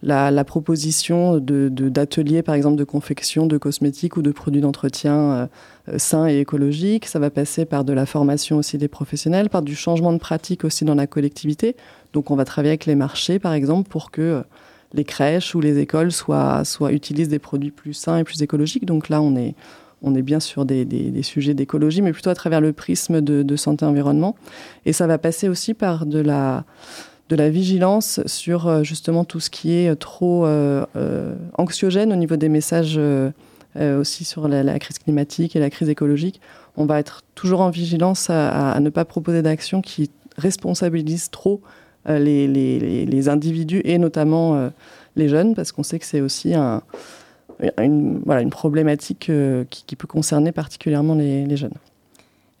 la, 0.03 0.43
proposition 0.43 1.37
d'ateliers, 1.39 2.37
de, 2.37 2.41
par 2.41 2.55
exemple, 2.55 2.75
de 2.75 2.83
confection 2.83 3.47
de 3.47 3.57
cosmétiques 3.57 4.17
ou 4.17 4.21
de 4.21 4.31
produits 4.31 4.61
d'entretien 4.61 5.15
euh, 5.15 5.47
euh, 5.89 5.97
sains 5.97 6.27
et 6.27 6.39
écologiques. 6.39 7.05
Ça 7.07 7.19
va 7.19 7.29
passer 7.29 7.65
par 7.65 7.83
de 7.83 7.93
la 7.93 8.05
formation 8.05 8.57
aussi 8.57 8.77
des 8.77 8.87
professionnels, 8.87 9.49
par 9.49 9.61
du 9.61 9.75
changement 9.75 10.13
de 10.13 10.17
pratique 10.17 10.65
aussi 10.65 10.85
dans 10.85 10.95
la 10.95 11.07
collectivité. 11.07 11.75
Donc, 12.13 12.29
on 12.29 12.35
va 12.35 12.45
travailler 12.45 12.71
avec 12.71 12.85
les 12.85 12.95
marchés, 12.95 13.39
par 13.39 13.53
exemple, 13.53 13.89
pour 13.89 14.11
que 14.11 14.21
euh, 14.21 14.41
les 14.93 15.03
crèches 15.03 15.55
ou 15.55 15.59
les 15.59 15.79
écoles 15.79 16.11
soient, 16.11 16.63
soient, 16.63 16.91
utilisent 16.91 17.29
des 17.29 17.39
produits 17.39 17.71
plus 17.71 17.93
sains 17.93 18.19
et 18.19 18.23
plus 18.23 18.41
écologiques. 18.43 18.85
Donc 18.85 19.09
là, 19.09 19.21
on 19.21 19.35
est, 19.35 19.55
on 20.03 20.13
est 20.13 20.21
bien 20.21 20.39
sur 20.39 20.65
des, 20.65 20.85
des, 20.85 21.23
sujets 21.23 21.55
d'écologie, 21.55 22.03
mais 22.03 22.11
plutôt 22.13 22.29
à 22.29 22.35
travers 22.35 22.61
le 22.61 22.71
prisme 22.71 23.19
de, 23.19 23.55
santé-environnement. 23.55 24.35
Et 24.85 24.93
ça 24.93 25.07
va 25.07 25.17
passer 25.17 25.49
aussi 25.49 25.73
par 25.73 26.05
de 26.05 26.19
la 26.19 26.63
de 27.29 27.37
la 27.37 27.49
vigilance 27.49 28.19
sur 28.25 28.67
euh, 28.67 28.83
justement 28.83 29.23
tout 29.23 29.39
ce 29.39 29.49
qui 29.49 29.73
est 29.73 29.89
euh, 29.89 29.95
trop 29.95 30.45
anxiogène 31.57 32.13
au 32.13 32.15
niveau 32.15 32.35
des 32.35 32.49
messages 32.49 32.99
aussi 33.75 34.23
sur 34.23 34.47
la, 34.47 34.77
crise 34.77 34.99
climatique 34.99 35.55
et 35.55 35.59
la 35.59 35.71
crise 35.71 35.89
écologique. 35.89 36.39
On 36.77 36.85
va 36.85 36.99
être 36.99 37.23
toujours 37.33 37.61
en 37.61 37.71
vigilance 37.71 38.29
à, 38.29 38.79
ne 38.79 38.89
pas 38.91 39.05
proposer 39.05 39.41
d'actions 39.41 39.81
qui 39.81 40.11
responsabilisent 40.37 41.31
trop 41.31 41.61
les, 42.07 43.29
individus 43.29 43.81
et 43.85 43.97
notamment 43.97 44.69
les 45.15 45.29
jeunes, 45.29 45.55
parce 45.55 45.71
qu'on 45.71 45.83
sait 45.83 45.99
que 45.99 46.05
c'est 46.05 46.21
aussi 46.21 46.53
une, 46.53 48.21
voilà, 48.25 48.41
une 48.41 48.49
problématique 48.49 49.31
qui, 49.69 49.95
peut 49.95 50.07
concerner 50.07 50.51
particulièrement 50.51 51.15
les, 51.15 51.55
jeunes. 51.55 51.75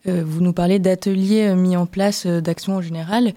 vous 0.05 0.41
nous 0.41 0.53
parlez 0.53 0.79
d'ateliers 0.79 1.55
mis 1.55 1.75
en 1.75 1.85
place, 1.85 2.25
d'actions 2.25 2.75
en 2.75 2.81
général. 2.81 3.33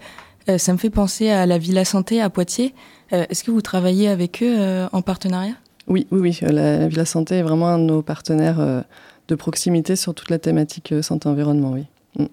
Euh, 0.49 0.57
ça 0.57 0.73
me 0.73 0.77
fait 0.77 0.89
penser 0.89 1.29
à 1.29 1.45
la 1.45 1.57
Villa 1.57 1.85
Santé 1.85 2.21
à 2.21 2.29
Poitiers. 2.29 2.73
Euh, 3.13 3.25
est-ce 3.29 3.43
que 3.43 3.51
vous 3.51 3.61
travaillez 3.61 4.07
avec 4.07 4.41
eux 4.41 4.55
euh, 4.57 4.87
en 4.93 5.01
partenariat? 5.01 5.55
Oui, 5.87 6.07
oui, 6.11 6.19
oui. 6.19 6.39
La, 6.41 6.87
Villa 6.87 7.05
Santé 7.05 7.35
est 7.35 7.43
vraiment 7.43 7.67
un 7.67 7.79
de 7.79 7.83
nos 7.83 8.01
partenaires 8.01 8.83
de 9.27 9.35
proximité 9.35 9.95
sur 9.95 10.13
toute 10.13 10.29
la 10.29 10.39
thématique 10.39 10.93
santé-environnement, 11.01 11.71
oui. 11.71 11.85
Mm. 12.17 12.25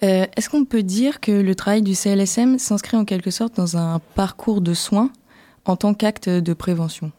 Est-ce 0.00 0.48
qu'on 0.48 0.64
peut 0.64 0.82
dire 0.84 1.20
que 1.20 1.32
le 1.32 1.54
travail 1.54 1.82
du 1.82 1.94
CLSM 1.94 2.58
s'inscrit 2.58 2.96
en 2.96 3.04
quelque 3.04 3.30
sorte 3.30 3.56
dans 3.56 3.76
un 3.76 4.00
parcours 4.14 4.60
de 4.60 4.74
soins 4.74 5.10
en 5.64 5.76
tant 5.76 5.94
qu'acte 5.94 6.28
de 6.28 6.52
prévention? 6.52 7.10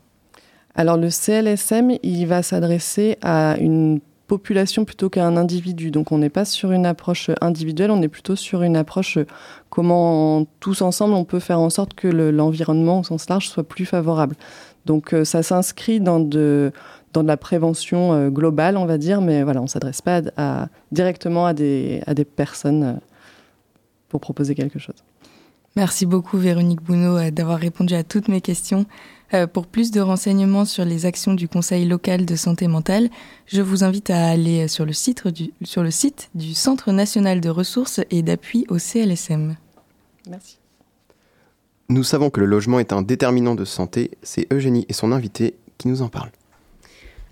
Alors 0.76 0.96
le 0.96 1.10
CLSM, 1.10 1.98
il 2.04 2.26
va 2.26 2.42
s'adresser 2.42 3.18
à 3.22 3.58
une 3.60 4.00
population 4.30 4.86
plutôt 4.86 5.10
qu'à 5.10 5.26
un 5.26 5.36
individu. 5.36 5.92
Donc 5.92 6.14
on 6.14 6.20
n'est 6.20 6.30
pas 6.30 6.46
sur 6.46 6.72
une 6.72 6.86
approche 6.86 7.30
individuelle, 7.42 7.92
on 7.92 8.02
est 8.02 8.08
plutôt 8.08 8.38
sur 8.38 8.62
une 8.62 8.78
approche 8.78 9.18
comment 9.70 10.46
tous 10.62 10.82
ensemble 10.82 11.16
on 11.16 11.26
peut 11.26 11.40
faire 11.40 11.60
en 11.60 11.70
sorte 11.70 11.96
que 11.96 12.08
l'environnement 12.08 13.00
au 13.00 13.04
sens 13.04 13.28
large 13.28 13.50
soit 13.50 13.68
plus 13.68 13.86
favorable. 13.86 14.36
Donc 14.86 15.14
euh, 15.14 15.26
ça 15.26 15.44
s'inscrit 15.44 16.00
dans 16.00 16.20
de, 16.20 16.72
dans 17.14 17.24
de 17.24 17.28
la 17.28 17.38
prévention 17.38 18.14
euh, 18.14 18.30
globale, 18.30 18.78
on 18.78 18.86
va 18.86 18.98
dire, 18.98 19.22
mais 19.22 19.44
voilà, 19.44 19.60
on 19.60 19.64
ne 19.64 19.70
s'adresse 19.70 20.02
pas 20.02 20.22
à, 20.38 20.68
directement 20.92 21.46
à 21.46 21.54
des, 21.54 22.02
à 22.06 22.14
des 22.14 22.26
personnes 22.26 22.84
euh, 22.84 22.94
pour 24.10 24.22
proposer 24.22 24.56
quelque 24.56 24.80
chose. 24.80 24.96
Merci 25.76 26.06
beaucoup 26.06 26.38
Véronique 26.38 26.82
Bounot 26.82 27.30
d'avoir 27.32 27.60
répondu 27.60 27.94
à 27.94 28.04
toutes 28.04 28.28
mes 28.28 28.42
questions. 28.42 28.86
Euh, 29.34 29.46
pour 29.46 29.68
plus 29.68 29.92
de 29.92 30.02
renseignements 30.02 30.66
sur 30.66 30.86
les 30.86 31.06
actions 31.06 31.36
du 31.36 31.48
Conseil 31.48 31.86
local 31.86 32.26
de 32.26 32.36
santé 32.36 32.68
mentale, 32.68 33.10
je 33.46 33.62
vous 33.62 33.84
invite 33.84 34.10
à 34.10 34.28
aller 34.28 34.68
sur 34.68 34.86
le 34.86 34.94
site 34.94 35.28
du, 35.28 35.52
sur 35.64 35.84
le 35.84 35.92
site 35.92 36.30
du 36.34 36.56
Centre 36.56 36.92
national 36.92 37.40
de 37.40 37.50
ressources 37.50 38.02
et 38.10 38.24
d'appui 38.24 38.66
au 38.70 38.78
CLSM. 38.80 39.56
Merci. 40.28 40.58
Nous 41.90 42.04
savons 42.04 42.30
que 42.30 42.40
le 42.40 42.46
logement 42.48 42.80
est 42.80 42.94
un 42.94 43.02
déterminant 43.02 43.56
de 43.56 43.66
santé. 43.66 44.12
C'est 44.24 44.52
Eugénie 44.52 44.86
et 44.90 44.94
son 44.94 45.12
invité 45.12 45.56
qui 45.78 45.88
nous 45.88 46.02
en 46.02 46.10
parlent. 46.10 46.32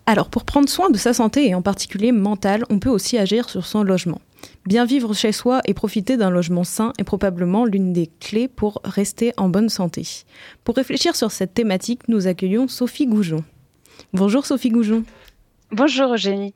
Alors, 0.10 0.30
pour 0.30 0.46
prendre 0.46 0.70
soin 0.70 0.89
de 0.89 0.98
sa 0.98 1.13
santé 1.13 1.50
et 1.50 1.54
en 1.54 1.62
particulier 1.62 2.13
mentale, 2.13 2.63
on 2.70 2.80
peut 2.80 2.89
aussi 2.89 3.17
agir 3.17 3.50
sur 3.50 3.65
son 3.65 3.84
logement. 3.84 4.22
Bien 4.65 4.86
vivre 4.86 5.13
chez 5.13 5.34
soi 5.34 5.60
et 5.65 5.74
profiter 5.74 6.15
d'un 6.15 6.30
logement 6.30 6.63
sain 6.63 6.93
est 6.98 7.04
probablement 7.04 7.65
l'une 7.65 7.91
des 7.91 8.10
clés 8.22 8.48
pour 8.48 8.80
rester 8.86 9.34
en 9.36 9.50
bonne 9.50 9.67
santé. 9.67 10.08
Pour 10.63 10.78
réfléchir 10.78 11.13
sur 11.17 11.32
cette 11.32 11.54
thématique, 11.54 12.08
nous 12.08 12.26
accueillons 12.26 12.70
Sophie 12.70 13.06
Goujon. 13.06 13.43
Bonjour 14.13 14.46
Sophie 14.46 14.70
Goujon. 14.70 15.04
Bonjour 15.72 16.13
Eugénie. 16.13 16.54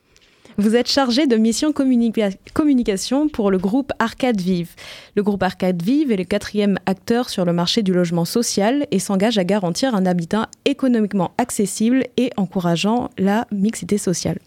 Vous 0.58 0.76
êtes 0.76 0.90
chargée 0.90 1.28
de 1.28 1.38
mission 1.38 1.72
communication 1.72 3.30
pour 3.30 3.52
le 3.52 3.58
groupe 3.58 3.92
Arcade 4.00 4.42
Vive. 4.42 4.76
Le 5.16 5.24
groupe 5.24 5.44
Arcade 5.44 5.82
Vive 5.82 6.12
est 6.12 6.18
le 6.18 6.26
quatrième 6.26 6.78
acteur 6.86 7.30
sur 7.30 7.46
le 7.46 7.54
marché 7.54 7.84
du 7.84 7.94
logement 7.94 8.26
social 8.26 8.86
et 8.92 9.00
s'engage 9.00 9.38
à 9.38 9.46
garantir 9.46 9.96
un 9.96 10.06
habitat 10.06 10.50
économiquement 10.66 11.32
accessible 11.38 12.04
et 12.18 12.32
encourageant 12.36 13.10
la 13.18 13.48
mixité 13.52 13.98
sociale. 13.98 14.40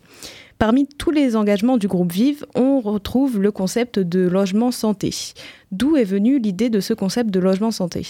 Parmi 0.58 0.86
tous 0.86 1.10
les 1.10 1.36
engagements 1.36 1.78
du 1.78 1.88
groupe 1.88 2.12
Vive, 2.12 2.46
on 2.54 2.80
retrouve 2.80 3.40
le 3.40 3.50
concept 3.50 3.98
de 3.98 4.20
logement 4.20 4.70
santé. 4.70 5.10
D'où 5.72 5.96
est 5.96 6.04
venue 6.04 6.38
l'idée 6.38 6.68
de 6.68 6.80
ce 6.80 6.94
concept 6.94 7.30
de 7.30 7.40
logement 7.40 7.70
santé? 7.70 8.06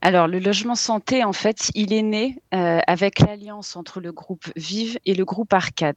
Alors, 0.00 0.28
le 0.28 0.38
logement 0.38 0.74
santé, 0.74 1.24
en 1.24 1.32
fait, 1.32 1.70
il 1.74 1.94
est 1.94 2.02
né 2.02 2.36
euh, 2.52 2.80
avec 2.86 3.20
l'alliance 3.20 3.74
entre 3.74 4.00
le 4.00 4.12
groupe 4.12 4.44
Vive 4.54 4.98
et 5.06 5.14
le 5.14 5.24
groupe 5.24 5.52
Arcade. 5.54 5.96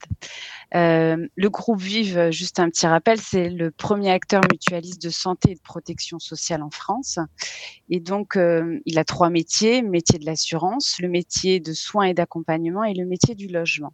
Euh, 0.74 1.28
le 1.36 1.50
groupe 1.50 1.80
Vive, 1.80 2.30
juste 2.30 2.58
un 2.58 2.70
petit 2.70 2.86
rappel, 2.86 3.20
c'est 3.20 3.50
le 3.50 3.70
premier 3.70 4.10
acteur 4.10 4.40
mutualiste 4.50 5.02
de 5.02 5.10
santé 5.10 5.50
et 5.50 5.54
de 5.56 5.60
protection 5.60 6.18
sociale 6.18 6.62
en 6.62 6.70
France. 6.70 7.18
Et 7.90 8.00
donc, 8.00 8.36
euh, 8.36 8.80
il 8.86 8.98
a 8.98 9.04
trois 9.04 9.28
métiers, 9.28 9.82
le 9.82 9.90
métier 9.90 10.18
de 10.18 10.24
l'assurance, 10.24 10.98
le 11.00 11.08
métier 11.08 11.60
de 11.60 11.74
soins 11.74 12.04
et 12.04 12.14
d'accompagnement 12.14 12.84
et 12.84 12.94
le 12.94 13.04
métier 13.04 13.34
du 13.34 13.48
logement 13.48 13.92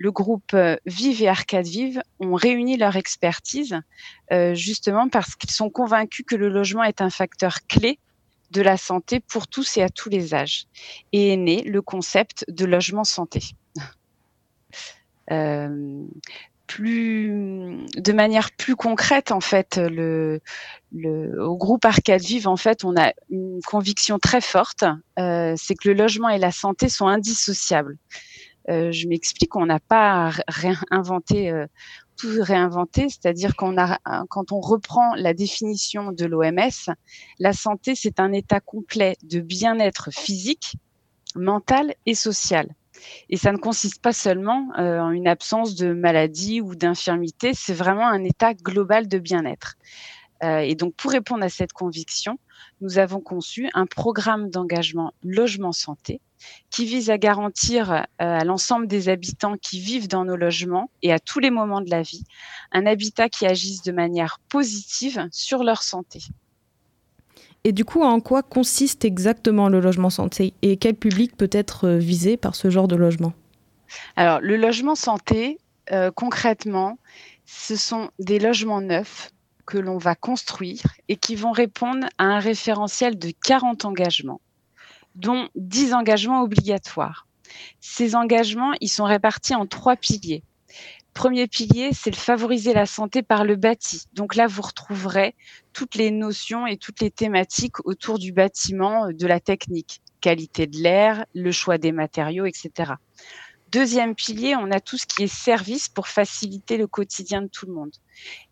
le 0.00 0.10
groupe 0.12 0.54
euh, 0.54 0.76
Vive 0.86 1.22
et 1.22 1.28
Arcade 1.28 1.66
Vive 1.66 2.02
ont 2.20 2.34
réuni 2.34 2.78
leur 2.78 2.96
expertise 2.96 3.78
euh, 4.32 4.54
justement 4.54 5.08
parce 5.08 5.34
qu'ils 5.34 5.50
sont 5.50 5.68
convaincus 5.68 6.24
que 6.26 6.36
le 6.36 6.48
logement 6.48 6.84
est 6.84 7.02
un 7.02 7.10
facteur 7.10 7.58
clé 7.68 7.98
de 8.50 8.62
la 8.62 8.76
santé 8.76 9.20
pour 9.20 9.48
tous 9.48 9.76
et 9.76 9.82
à 9.82 9.88
tous 9.88 10.08
les 10.08 10.34
âges. 10.34 10.66
Et 11.12 11.32
est 11.32 11.36
né 11.36 11.62
le 11.62 11.82
concept 11.82 12.44
de 12.48 12.64
logement 12.64 13.04
santé. 13.04 13.40
Euh, 15.32 16.06
de 16.78 18.12
manière 18.12 18.50
plus 18.52 18.76
concrète, 18.76 19.32
en 19.32 19.40
fait, 19.40 19.78
au 19.78 21.56
groupe 21.56 21.84
Arcade 21.84 22.20
Vive, 22.20 22.48
en 22.48 22.56
fait, 22.56 22.84
on 22.84 22.96
a 22.96 23.12
une 23.30 23.60
conviction 23.66 24.18
très 24.18 24.40
forte, 24.40 24.84
c'est 25.16 25.74
que 25.74 25.88
le 25.88 25.94
logement 25.94 26.28
et 26.28 26.38
la 26.38 26.52
santé 26.52 26.88
sont 26.88 27.06
indissociables. 27.06 27.96
je 28.68 29.08
m'explique, 29.08 29.56
on 29.56 29.66
n'a 29.66 29.80
pas 29.80 30.30
réinventé 30.48 31.52
tout 32.20 32.28
réinventé, 32.42 33.08
c'est-à-dire 33.08 33.56
qu'on 33.56 33.78
a, 33.78 33.98
quand 34.28 34.52
on 34.52 34.60
reprend 34.60 35.14
la 35.14 35.32
définition 35.32 36.12
de 36.12 36.26
l'OMS, 36.26 36.94
la 37.38 37.52
santé 37.52 37.94
c'est 37.94 38.20
un 38.20 38.32
état 38.32 38.60
complet 38.60 39.16
de 39.22 39.40
bien-être 39.40 40.10
physique, 40.12 40.76
mental 41.34 41.94
et 42.04 42.14
social. 42.14 42.68
Et 43.30 43.38
ça 43.38 43.52
ne 43.52 43.56
consiste 43.56 44.02
pas 44.02 44.12
seulement 44.12 44.68
euh, 44.78 45.00
en 45.00 45.10
une 45.10 45.28
absence 45.28 45.74
de 45.74 45.94
maladie 45.94 46.60
ou 46.60 46.74
d'infirmité, 46.74 47.52
c'est 47.54 47.72
vraiment 47.72 48.06
un 48.06 48.22
état 48.22 48.52
global 48.52 49.08
de 49.08 49.18
bien-être. 49.18 49.76
Euh, 50.42 50.58
et 50.58 50.74
donc, 50.74 50.94
pour 50.96 51.12
répondre 51.12 51.42
à 51.42 51.48
cette 51.48 51.72
conviction, 51.72 52.38
nous 52.82 52.98
avons 52.98 53.20
conçu 53.20 53.70
un 53.72 53.86
programme 53.86 54.50
d'engagement 54.50 55.12
logement 55.22 55.72
santé 55.72 56.20
qui 56.70 56.84
vise 56.84 57.10
à 57.10 57.18
garantir 57.18 57.92
euh, 57.92 58.02
à 58.18 58.44
l'ensemble 58.44 58.86
des 58.86 59.08
habitants 59.08 59.56
qui 59.56 59.80
vivent 59.80 60.08
dans 60.08 60.24
nos 60.24 60.36
logements 60.36 60.90
et 61.02 61.12
à 61.12 61.18
tous 61.18 61.40
les 61.40 61.50
moments 61.50 61.80
de 61.80 61.90
la 61.90 62.02
vie 62.02 62.24
un 62.72 62.86
habitat 62.86 63.28
qui 63.28 63.46
agisse 63.46 63.82
de 63.82 63.92
manière 63.92 64.38
positive 64.48 65.28
sur 65.32 65.64
leur 65.64 65.82
santé. 65.82 66.20
Et 67.64 67.72
du 67.72 67.84
coup, 67.84 68.02
en 68.02 68.20
quoi 68.20 68.42
consiste 68.42 69.04
exactement 69.04 69.68
le 69.68 69.80
logement 69.80 70.10
santé 70.10 70.54
et 70.62 70.76
quel 70.76 70.94
public 70.94 71.36
peut 71.36 71.50
être 71.52 71.86
euh, 71.86 71.98
visé 71.98 72.36
par 72.36 72.54
ce 72.54 72.70
genre 72.70 72.88
de 72.88 72.96
logement? 72.96 73.34
Alors, 74.16 74.40
le 74.40 74.56
logement 74.56 74.94
santé, 74.94 75.58
euh, 75.92 76.10
concrètement, 76.10 76.98
ce 77.44 77.76
sont 77.76 78.10
des 78.18 78.38
logements 78.38 78.80
neufs 78.80 79.30
que 79.66 79.78
l'on 79.78 79.98
va 79.98 80.14
construire 80.14 80.82
et 81.08 81.16
qui 81.16 81.36
vont 81.36 81.52
répondre 81.52 82.06
à 82.18 82.24
un 82.24 82.38
référentiel 82.38 83.18
de 83.18 83.32
40 83.44 83.84
engagements, 83.84 84.40
dont 85.14 85.48
10 85.54 85.94
engagements 85.94 86.42
obligatoires. 86.42 87.26
Ces 87.80 88.14
engagements, 88.14 88.72
ils 88.80 88.88
sont 88.88 89.04
répartis 89.04 89.54
en 89.54 89.66
trois 89.66 89.96
piliers. 89.96 90.42
Premier 91.14 91.48
pilier, 91.48 91.90
c'est 91.92 92.10
le 92.10 92.16
favoriser 92.16 92.72
la 92.72 92.86
santé 92.86 93.22
par 93.22 93.44
le 93.44 93.56
bâti. 93.56 94.04
Donc 94.14 94.36
là, 94.36 94.46
vous 94.46 94.62
retrouverez 94.62 95.34
toutes 95.72 95.96
les 95.96 96.10
notions 96.10 96.66
et 96.66 96.76
toutes 96.76 97.00
les 97.00 97.10
thématiques 97.10 97.84
autour 97.84 98.18
du 98.18 98.32
bâtiment, 98.32 99.06
euh, 99.06 99.12
de 99.12 99.26
la 99.26 99.40
technique, 99.40 100.00
qualité 100.20 100.66
de 100.66 100.78
l'air, 100.78 101.26
le 101.34 101.50
choix 101.50 101.78
des 101.78 101.92
matériaux, 101.92 102.46
etc. 102.46 102.92
Deuxième 103.72 104.14
pilier, 104.14 104.56
on 104.56 104.70
a 104.70 104.80
tout 104.80 104.98
ce 104.98 105.06
qui 105.06 105.24
est 105.24 105.32
service 105.32 105.88
pour 105.88 106.08
faciliter 106.08 106.76
le 106.76 106.86
quotidien 106.86 107.42
de 107.42 107.48
tout 107.48 107.66
le 107.66 107.72
monde. 107.72 107.92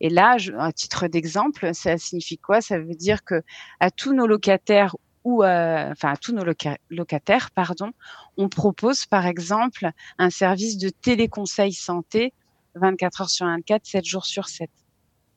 Et 0.01 0.11
là, 0.11 0.37
à 0.59 0.73
titre 0.73 1.09
d'exemple, 1.09 1.75
ça 1.75 1.99
signifie 1.99 2.39
quoi? 2.39 2.61
Ça 2.61 2.79
veut 2.79 2.95
dire 2.95 3.25
que 3.25 3.43
à 3.81 3.91
tous 3.91 4.15
nos 4.15 4.27
locataires 4.27 4.95
ou 5.25 5.43
euh, 5.43 5.91
enfin 5.91 6.13
à 6.13 6.17
tous 6.17 6.33
nos 6.33 6.45
locataires, 6.91 7.51
pardon, 7.51 7.91
on 8.37 8.49
propose 8.49 9.07
par 9.07 9.27
exemple 9.27 9.91
un 10.19 10.31
service 10.31 10.79
de 10.79 10.89
téléconseil 10.89 11.73
santé 11.73 12.33
24 12.75 13.23
heures 13.23 13.31
sur 13.31 13.47
24, 13.47 13.87
7 13.87 14.05
jours 14.05 14.27
sur 14.27 14.49
7. 14.49 14.71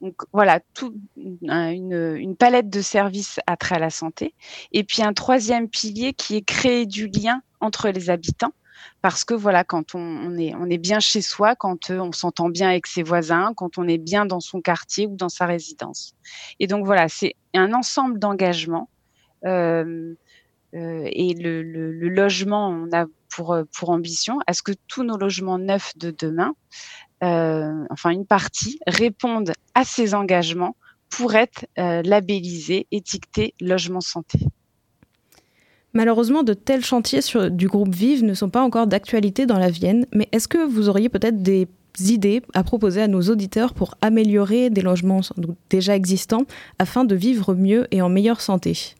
Donc 0.01 0.23
voilà, 0.33 0.59
tout, 0.73 0.95
une, 1.15 2.35
palette 2.37 2.69
de 2.69 2.81
services 2.81 3.39
à 3.45 3.55
trait 3.55 3.75
à 3.75 3.79
la 3.79 3.91
santé. 3.91 4.33
Et 4.71 4.83
puis 4.83 5.03
un 5.03 5.13
troisième 5.13 5.69
pilier 5.69 6.13
qui 6.13 6.37
est 6.37 6.41
créer 6.41 6.87
du 6.87 7.07
lien 7.07 7.41
entre 7.59 7.89
les 7.89 8.09
habitants. 8.09 8.53
Parce 9.03 9.23
que 9.23 9.35
voilà, 9.35 9.63
quand 9.63 9.93
on, 9.93 10.37
est, 10.39 10.55
on 10.55 10.65
est 10.65 10.79
bien 10.79 10.99
chez 10.99 11.21
soi, 11.21 11.55
quand 11.55 11.91
euh, 11.91 11.99
on 11.99 12.11
s'entend 12.11 12.49
bien 12.49 12.69
avec 12.69 12.87
ses 12.87 13.03
voisins, 13.03 13.53
quand 13.55 13.77
on 13.77 13.87
est 13.87 13.99
bien 13.99 14.25
dans 14.25 14.39
son 14.39 14.59
quartier 14.59 15.05
ou 15.05 15.15
dans 15.15 15.29
sa 15.29 15.45
résidence. 15.45 16.15
Et 16.59 16.65
donc 16.65 16.85
voilà, 16.85 17.07
c'est 17.07 17.35
un 17.53 17.73
ensemble 17.73 18.17
d'engagements. 18.17 18.89
Euh, 19.45 20.13
euh, 20.73 21.09
et 21.11 21.33
le, 21.33 21.61
logement, 22.09 22.69
on 22.69 22.95
a 22.95 23.05
pour, 23.29 23.57
pour 23.77 23.89
ambition 23.89 24.39
à 24.47 24.53
ce 24.53 24.63
que 24.63 24.71
tous 24.87 25.03
nos 25.03 25.17
logements 25.17 25.57
neufs 25.57 25.97
de 25.97 26.13
demain 26.17 26.53
euh, 27.23 27.85
enfin 27.91 28.09
une 28.09 28.25
partie, 28.25 28.79
répondent 28.87 29.53
à 29.75 29.83
ces 29.83 30.15
engagements 30.15 30.75
pour 31.09 31.35
être 31.35 31.67
euh, 31.77 32.01
labellisés, 32.01 32.87
étiquetés 32.91 33.53
logement 33.61 34.01
santé? 34.01 34.39
Malheureusement, 35.93 36.41
de 36.41 36.53
tels 36.53 36.83
chantiers 36.83 37.19
du 37.51 37.67
groupe 37.67 37.93
Vive 37.93 38.23
ne 38.23 38.33
sont 38.33 38.49
pas 38.49 38.61
encore 38.61 38.87
d'actualité 38.87 39.45
dans 39.45 39.59
la 39.59 39.69
Vienne, 39.69 40.07
mais 40.13 40.29
est-ce 40.31 40.47
que 40.47 40.65
vous 40.65 40.89
auriez 40.89 41.09
peut-être 41.09 41.43
des 41.43 41.67
idées 41.99 42.41
à 42.53 42.63
proposer 42.63 43.01
à 43.01 43.07
nos 43.07 43.21
auditeurs 43.21 43.73
pour 43.73 43.95
améliorer 44.01 44.69
des 44.69 44.81
logements 44.81 45.19
déjà 45.69 45.95
existants 45.95 46.45
afin 46.79 47.03
de 47.03 47.13
vivre 47.13 47.53
mieux 47.53 47.87
et 47.91 48.01
en 48.01 48.09
meilleure 48.09 48.41
santé? 48.41 48.95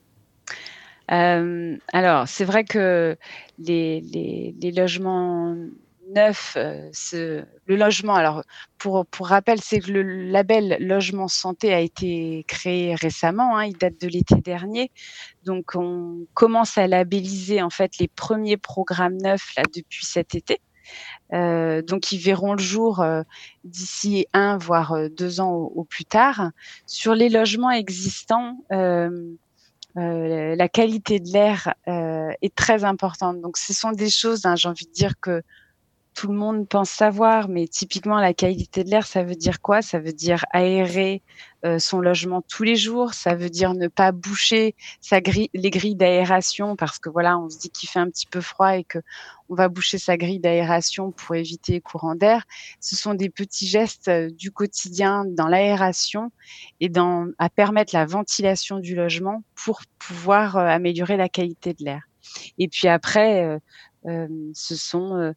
Euh, 1.11 1.77
alors, 1.93 2.27
c'est 2.27 2.45
vrai 2.45 2.63
que 2.63 3.17
les, 3.59 4.01
les, 4.01 4.55
les 4.59 4.71
logements 4.71 5.55
neuf, 6.13 6.53
euh, 6.57 6.89
ce, 6.93 7.43
le 7.65 7.75
logement. 7.75 8.15
Alors, 8.15 8.43
pour, 8.77 9.05
pour 9.05 9.27
rappel, 9.27 9.59
c'est 9.61 9.79
que 9.79 9.91
le 9.91 10.03
label 10.03 10.77
logement 10.79 11.27
santé 11.27 11.73
a 11.73 11.79
été 11.79 12.45
créé 12.47 12.95
récemment. 12.95 13.57
Hein, 13.57 13.65
il 13.65 13.77
date 13.77 13.99
de 13.99 14.07
l'été 14.07 14.35
dernier. 14.35 14.91
Donc, 15.45 15.75
on 15.75 16.25
commence 16.33 16.77
à 16.77 16.87
labelliser 16.87 17.61
en 17.61 17.69
fait 17.69 17.97
les 17.99 18.07
premiers 18.07 18.57
programmes 18.57 19.17
neufs 19.17 19.53
là 19.55 19.63
depuis 19.73 20.05
cet 20.05 20.35
été. 20.35 20.59
Euh, 21.33 21.81
donc, 21.81 22.11
ils 22.11 22.19
verront 22.19 22.53
le 22.53 22.61
jour 22.61 23.01
euh, 23.01 23.23
d'ici 23.63 24.27
un 24.33 24.57
voire 24.57 24.93
euh, 24.93 25.09
deux 25.09 25.39
ans 25.39 25.53
au, 25.53 25.83
plus 25.85 26.05
tard. 26.05 26.51
Sur 26.85 27.15
les 27.15 27.29
logements 27.29 27.71
existants. 27.71 28.57
Euh, 28.71 29.35
la 29.95 30.69
qualité 30.69 31.19
de 31.19 31.31
l'air 31.31 31.73
est 31.87 32.55
très 32.55 32.83
importante. 32.83 33.41
Donc, 33.41 33.57
ce 33.57 33.73
sont 33.73 33.91
des 33.91 34.09
choses, 34.09 34.45
hein, 34.45 34.55
j'ai 34.55 34.69
envie 34.69 34.85
de 34.85 34.91
dire 34.91 35.13
que 35.19 35.41
tout 36.13 36.27
le 36.27 36.37
monde 36.37 36.67
pense 36.67 36.89
savoir, 36.89 37.47
mais 37.47 37.67
typiquement 37.67 38.19
la 38.19 38.33
qualité 38.33 38.83
de 38.83 38.89
l'air, 38.89 39.05
ça 39.05 39.23
veut 39.23 39.35
dire 39.35 39.61
quoi? 39.61 39.81
Ça 39.81 39.99
veut 39.99 40.11
dire 40.11 40.43
aérer 40.51 41.21
euh, 41.63 41.79
son 41.79 41.99
logement 41.99 42.41
tous 42.41 42.63
les 42.63 42.75
jours, 42.75 43.13
ça 43.13 43.35
veut 43.35 43.49
dire 43.49 43.73
ne 43.73 43.87
pas 43.87 44.11
boucher 44.11 44.75
les 45.53 45.69
grilles 45.69 45.95
d'aération 45.95 46.75
parce 46.75 46.99
que 46.99 47.09
voilà, 47.09 47.37
on 47.37 47.49
se 47.49 47.59
dit 47.59 47.69
qu'il 47.69 47.87
fait 47.87 47.99
un 47.99 48.09
petit 48.09 48.25
peu 48.25 48.41
froid 48.41 48.77
et 48.77 48.83
que 48.83 48.99
on 49.49 49.55
va 49.55 49.69
boucher 49.69 49.97
sa 49.97 50.17
grille 50.17 50.39
d'aération 50.39 51.11
pour 51.11 51.35
éviter 51.35 51.73
les 51.73 51.81
courants 51.81 52.15
d'air. 52.15 52.43
Ce 52.79 52.95
sont 52.95 53.13
des 53.13 53.29
petits 53.29 53.67
gestes 53.67 54.07
euh, 54.07 54.29
du 54.31 54.51
quotidien 54.51 55.23
dans 55.25 55.47
l'aération 55.47 56.31
et 56.79 56.91
à 57.37 57.49
permettre 57.49 57.95
la 57.95 58.05
ventilation 58.05 58.79
du 58.79 58.95
logement 58.95 59.43
pour 59.55 59.81
pouvoir 59.99 60.57
euh, 60.57 60.65
améliorer 60.65 61.15
la 61.15 61.29
qualité 61.29 61.73
de 61.73 61.85
l'air. 61.85 62.01
Et 62.57 62.67
puis 62.67 62.87
après, 62.87 63.59
ce 64.05 64.75
sont 64.75 65.33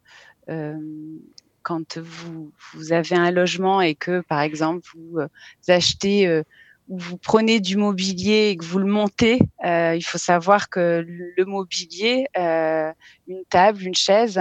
quand 1.62 1.98
vous, 1.98 2.52
vous, 2.74 2.92
avez 2.92 3.16
un 3.16 3.30
logement 3.30 3.80
et 3.80 3.94
que, 3.94 4.20
par 4.20 4.40
exemple, 4.40 4.86
vous, 4.94 5.18
euh, 5.18 5.28
achetez 5.68 6.26
euh, 6.26 6.42
ou 6.88 6.98
vous 6.98 7.16
prenez 7.16 7.60
du 7.60 7.78
mobilier 7.78 8.50
et 8.50 8.56
que 8.56 8.64
vous 8.64 8.78
le 8.78 8.86
montez, 8.86 9.38
il 9.64 10.04
faut 10.04 10.18
savoir 10.18 10.68
que 10.68 11.02
le 11.06 11.44
mobilier, 11.46 12.26
une 12.36 13.44
table, 13.48 13.82
une 13.82 13.94
chaise, 13.94 14.38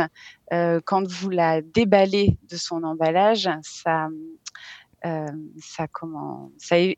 quand 0.51 1.07
vous 1.07 1.29
la 1.29 1.61
déballez 1.61 2.37
de 2.49 2.57
son 2.57 2.83
emballage, 2.83 3.49
ça, 3.61 4.09
euh, 5.05 5.27
ça 5.59 5.87
comment 5.87 6.51
ça 6.57 6.79
il 6.79 6.97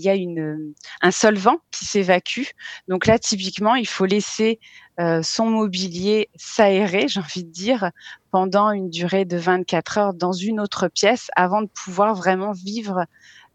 y 0.00 0.08
a 0.08 0.14
une 0.14 0.74
un 1.00 1.10
solvant 1.10 1.58
qui 1.70 1.84
s'évacue 1.84 2.48
donc 2.88 3.06
là 3.06 3.18
typiquement 3.18 3.74
il 3.74 3.86
faut 3.86 4.04
laisser 4.04 4.60
euh, 4.98 5.22
son 5.22 5.46
mobilier 5.46 6.28
s'aérer 6.36 7.08
j'ai 7.08 7.20
envie 7.20 7.44
de 7.44 7.50
dire 7.50 7.90
pendant 8.30 8.70
une 8.70 8.90
durée 8.90 9.24
de 9.24 9.36
24 9.36 9.98
heures 9.98 10.14
dans 10.14 10.32
une 10.32 10.60
autre 10.60 10.88
pièce 10.88 11.30
avant 11.36 11.62
de 11.62 11.68
pouvoir 11.68 12.14
vraiment 12.14 12.52
vivre 12.52 13.06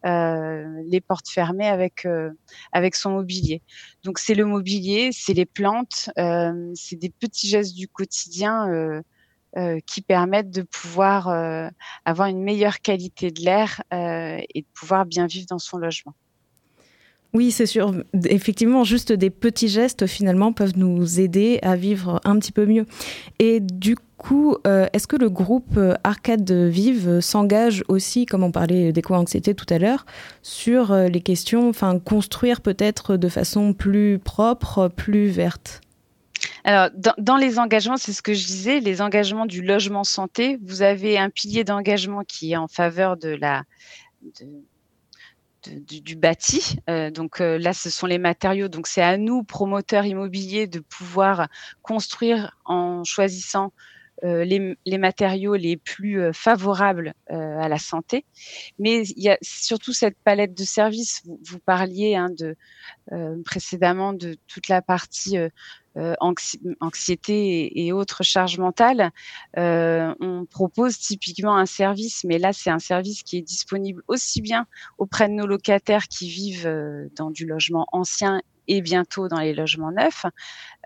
euh, 0.05 0.83
les 0.85 1.01
portes 1.01 1.29
fermées 1.29 1.67
avec 1.67 2.05
euh, 2.05 2.29
avec 2.71 2.93
son 2.95 3.11
mobilier. 3.11 3.63
Donc 4.03 4.19
c'est 4.19 4.35
le 4.35 4.45
mobilier, 4.45 5.09
c'est 5.11 5.33
les 5.33 5.47
plantes, 5.47 6.11
euh, 6.19 6.71
c'est 6.75 6.95
des 6.95 7.09
petits 7.09 7.47
gestes 7.47 7.75
du 7.75 7.87
quotidien 7.87 8.69
euh, 9.57 9.79
qui 9.85 10.01
permettent 10.01 10.51
de 10.51 10.63
pouvoir 10.63 11.29
euh, 11.29 11.69
avoir 12.03 12.27
une 12.27 12.43
meilleure 12.43 12.81
qualité 12.81 13.31
de 13.31 13.39
l'air 13.39 13.81
euh, 13.93 14.37
et 14.53 14.61
de 14.63 14.67
pouvoir 14.73 15.05
bien 15.05 15.27
vivre 15.27 15.45
dans 15.49 15.59
son 15.59 15.77
logement. 15.77 16.13
Oui, 17.33 17.51
c'est 17.51 17.65
sûr. 17.65 17.93
Effectivement, 18.25 18.83
juste 18.83 19.13
des 19.13 19.29
petits 19.29 19.69
gestes 19.69 20.07
finalement 20.07 20.51
peuvent 20.51 20.77
nous 20.77 21.21
aider 21.21 21.59
à 21.61 21.77
vivre 21.77 22.19
un 22.25 22.37
petit 22.37 22.51
peu 22.51 22.65
mieux. 22.65 22.85
Et 23.39 23.61
du 23.61 23.95
coup, 24.17 24.57
est-ce 24.65 25.07
que 25.07 25.17
le 25.17 25.29
groupe 25.29 25.77
Arcade 26.05 26.49
Vive 26.49 27.19
s'engage 27.19 27.83
aussi, 27.89 28.25
comme 28.25 28.43
on 28.43 28.51
parlait 28.51 28.93
d'éco-anxiété 28.93 29.53
tout 29.53 29.65
à 29.69 29.79
l'heure, 29.79 30.05
sur 30.43 30.95
les 30.95 31.19
questions, 31.19 31.67
enfin 31.67 31.99
construire 31.99 32.61
peut-être 32.61 33.17
de 33.17 33.27
façon 33.27 33.73
plus 33.73 34.17
propre, 34.17 34.87
plus 34.87 35.27
verte? 35.27 35.81
Alors, 36.65 36.89
dans, 37.19 37.37
les 37.37 37.59
engagements, 37.59 37.95
c'est 37.95 38.11
ce 38.11 38.23
que 38.23 38.33
je 38.33 38.43
disais, 38.47 38.79
les 38.79 38.99
engagements 38.99 39.45
du 39.45 39.61
logement 39.61 40.03
santé, 40.03 40.57
vous 40.63 40.81
avez 40.81 41.15
un 41.15 41.29
pilier 41.29 41.63
d'engagement 41.63 42.23
qui 42.23 42.53
est 42.53 42.57
en 42.57 42.67
faveur 42.67 43.17
de 43.17 43.29
la 43.29 43.61
du, 45.67 46.15
bâti. 46.15 46.77
Euh, 46.89 47.11
donc 47.11 47.39
euh, 47.39 47.59
là, 47.59 47.71
ce 47.73 47.91
sont 47.91 48.07
les 48.07 48.17
matériaux. 48.17 48.67
Donc 48.67 48.87
c'est 48.87 49.03
à 49.03 49.17
nous, 49.17 49.43
promoteurs 49.43 50.05
immobiliers, 50.05 50.65
de 50.65 50.79
pouvoir 50.79 51.49
construire 51.83 52.57
en 52.65 53.03
choisissant 53.03 53.71
les, 54.23 54.75
matériaux 54.97 55.53
les 55.53 55.77
plus 55.77 56.33
favorables 56.33 57.13
à 57.29 57.69
la 57.69 57.77
santé. 57.77 58.25
Mais 58.79 59.03
il 59.03 59.21
y 59.21 59.29
a 59.29 59.37
surtout 59.43 59.93
cette 59.93 60.17
palette 60.23 60.57
de 60.57 60.63
services. 60.63 61.21
Vous, 61.43 61.59
parliez 61.59 62.15
hein, 62.15 62.31
de, 62.35 62.55
précédemment 63.43 64.13
de 64.13 64.35
toute 64.47 64.67
la 64.67 64.81
partie 64.81 65.37
anxiété 66.19 67.85
et, 67.85 67.91
autres 67.91 68.23
charges 68.23 68.57
mentales. 68.57 69.11
on 69.55 70.45
propose 70.49 70.97
typiquement 70.97 71.55
un 71.55 71.65
service, 71.65 72.23
mais 72.23 72.37
là 72.37 72.53
c'est 72.53 72.69
un 72.69 72.79
service 72.79 73.23
qui 73.23 73.37
est 73.37 73.41
disponible 73.41 74.01
aussi 74.07 74.41
bien 74.41 74.67
auprès 74.97 75.27
de 75.27 75.33
nos 75.33 75.47
locataires 75.47 76.07
qui 76.07 76.29
vivent 76.29 77.09
dans 77.15 77.31
du 77.31 77.45
logement 77.45 77.87
ancien 77.91 78.41
et 78.67 78.81
bientôt 78.81 79.27
dans 79.27 79.39
les 79.39 79.53
logements 79.53 79.91
neufs, 79.91 80.25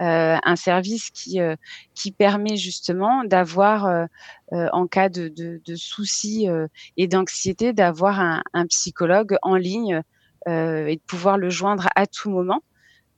euh, 0.01 0.37
un 0.43 0.55
service 0.55 1.09
qui, 1.11 1.39
euh, 1.39 1.55
qui 1.95 2.11
permet 2.11 2.57
justement 2.57 3.23
d'avoir, 3.23 3.85
euh, 3.85 4.05
en 4.51 4.87
cas 4.87 5.09
de, 5.09 5.27
de, 5.27 5.61
de 5.65 5.75
soucis 5.75 6.47
et 6.97 7.07
d'anxiété, 7.07 7.73
d'avoir 7.73 8.19
un, 8.19 8.41
un, 8.53 8.65
psychologue 8.65 9.37
en 9.41 9.55
ligne 9.55 10.01
et 10.47 10.95
de 10.95 11.01
pouvoir 11.05 11.37
le 11.37 11.49
joindre 11.49 11.87
à 11.95 12.07
tout 12.07 12.31
moment. 12.31 12.63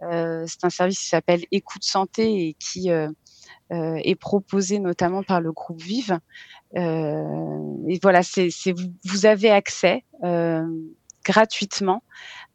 C'est 0.02 0.64
un 0.64 0.70
service 0.70 1.00
qui 1.00 1.08
s'appelle 1.08 1.44
Écoute 1.52 1.84
Santé 1.84 2.48
et 2.48 2.54
qui 2.54 2.90
est 3.70 4.16
proposé 4.16 4.80
notamment 4.80 5.24
par 5.24 5.42
le 5.42 5.52
groupe 5.52 5.82
Vive. 5.82 6.20
et 6.76 8.00
voilà, 8.02 8.24
c'est, 8.24 8.50
vous, 8.72 8.94
vous, 9.06 9.26
avez 9.26 9.52
accès 9.52 10.04
gratuitement 11.24 12.04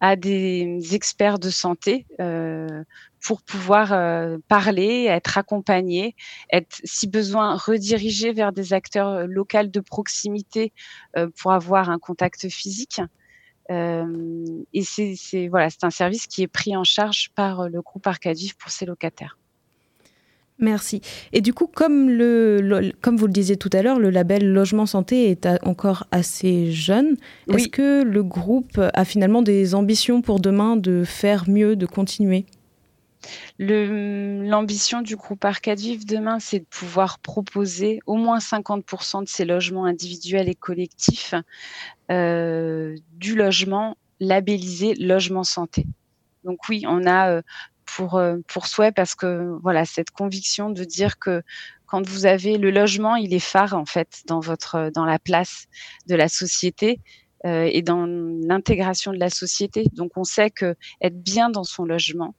à 0.00 0.16
des 0.16 0.94
experts 0.94 1.38
de 1.38 1.50
santé 1.50 2.06
euh, 2.20 2.84
pour 3.24 3.42
pouvoir 3.42 3.92
euh, 3.92 4.38
parler, 4.48 5.06
être 5.08 5.38
accompagné, 5.38 6.14
être 6.52 6.80
si 6.84 7.08
besoin 7.08 7.56
redirigé 7.56 8.32
vers 8.32 8.52
des 8.52 8.72
acteurs 8.72 9.08
euh, 9.08 9.26
locaux 9.26 9.64
de 9.64 9.80
proximité 9.80 10.72
pour 11.40 11.52
avoir 11.52 11.88
un 11.88 11.98
contact 11.98 12.48
physique. 12.48 13.00
Et 13.68 14.82
c'est 14.82 15.48
voilà, 15.48 15.70
c'est 15.70 15.84
un 15.84 15.90
service 15.90 16.26
qui 16.26 16.42
est 16.42 16.48
pris 16.48 16.76
en 16.76 16.84
charge 16.84 17.30
par 17.34 17.68
le 17.68 17.82
groupe 17.82 18.06
Arcadif 18.06 18.54
pour 18.54 18.70
ses 18.70 18.86
locataires. 18.86 19.38
Merci. 20.58 21.02
Et 21.32 21.42
du 21.42 21.52
coup, 21.52 21.66
comme, 21.66 22.08
le, 22.08 22.92
comme 23.02 23.16
vous 23.16 23.26
le 23.26 23.32
disiez 23.32 23.56
tout 23.56 23.68
à 23.74 23.82
l'heure, 23.82 23.98
le 23.98 24.08
label 24.08 24.52
Logement 24.52 24.86
Santé 24.86 25.30
est 25.30 25.46
encore 25.62 26.06
assez 26.12 26.72
jeune. 26.72 27.16
Est-ce 27.52 27.68
que 27.68 28.02
le 28.02 28.22
groupe 28.22 28.80
a 28.94 29.04
finalement 29.04 29.42
des 29.42 29.74
ambitions 29.74 30.22
pour 30.22 30.40
demain 30.40 30.76
de 30.76 31.04
faire 31.04 31.48
mieux, 31.48 31.76
de 31.76 31.84
continuer? 31.84 32.46
L'ambition 33.58 35.02
du 35.02 35.16
groupe 35.16 35.44
Arcade 35.44 35.78
Vive 35.78 36.06
demain, 36.06 36.38
c'est 36.38 36.60
de 36.60 36.66
pouvoir 36.66 37.18
proposer 37.18 38.00
au 38.06 38.16
moins 38.16 38.38
50% 38.38 39.24
de 39.24 39.28
ces 39.28 39.44
logements 39.44 39.84
individuels 39.84 40.48
et 40.48 40.54
collectifs 40.54 41.34
euh, 42.10 42.94
du 43.12 43.34
logement 43.34 43.96
labellisé 44.20 44.94
logement 44.94 45.44
santé. 45.44 45.86
Donc 46.44 46.58
oui, 46.68 46.84
on 46.86 47.04
a 47.06 47.30
euh, 47.30 47.42
pour, 47.84 48.16
euh, 48.16 48.36
pour 48.46 48.66
souhait 48.66 48.92
parce 48.92 49.14
que 49.14 49.56
voilà, 49.62 49.84
cette 49.84 50.10
conviction 50.10 50.70
de 50.70 50.84
dire 50.84 51.18
que 51.18 51.42
quand 51.86 52.06
vous 52.06 52.26
avez 52.26 52.58
le 52.58 52.70
logement, 52.70 53.16
il 53.16 53.32
est 53.32 53.40
phare 53.40 53.74
en 53.74 53.86
fait 53.86 54.22
dans 54.26 54.40
votre 54.40 54.90
dans 54.94 55.04
la 55.04 55.18
place 55.18 55.66
de 56.06 56.14
la 56.14 56.28
société 56.28 57.00
et 57.44 57.82
dans 57.82 58.06
l'intégration 58.06 59.12
de 59.12 59.18
la 59.18 59.30
société. 59.30 59.84
Donc 59.92 60.16
on 60.16 60.24
sait 60.24 60.50
que 60.50 60.74
être 61.00 61.22
bien 61.22 61.48
dans 61.48 61.62
son 61.62 61.84
logement, 61.84 62.34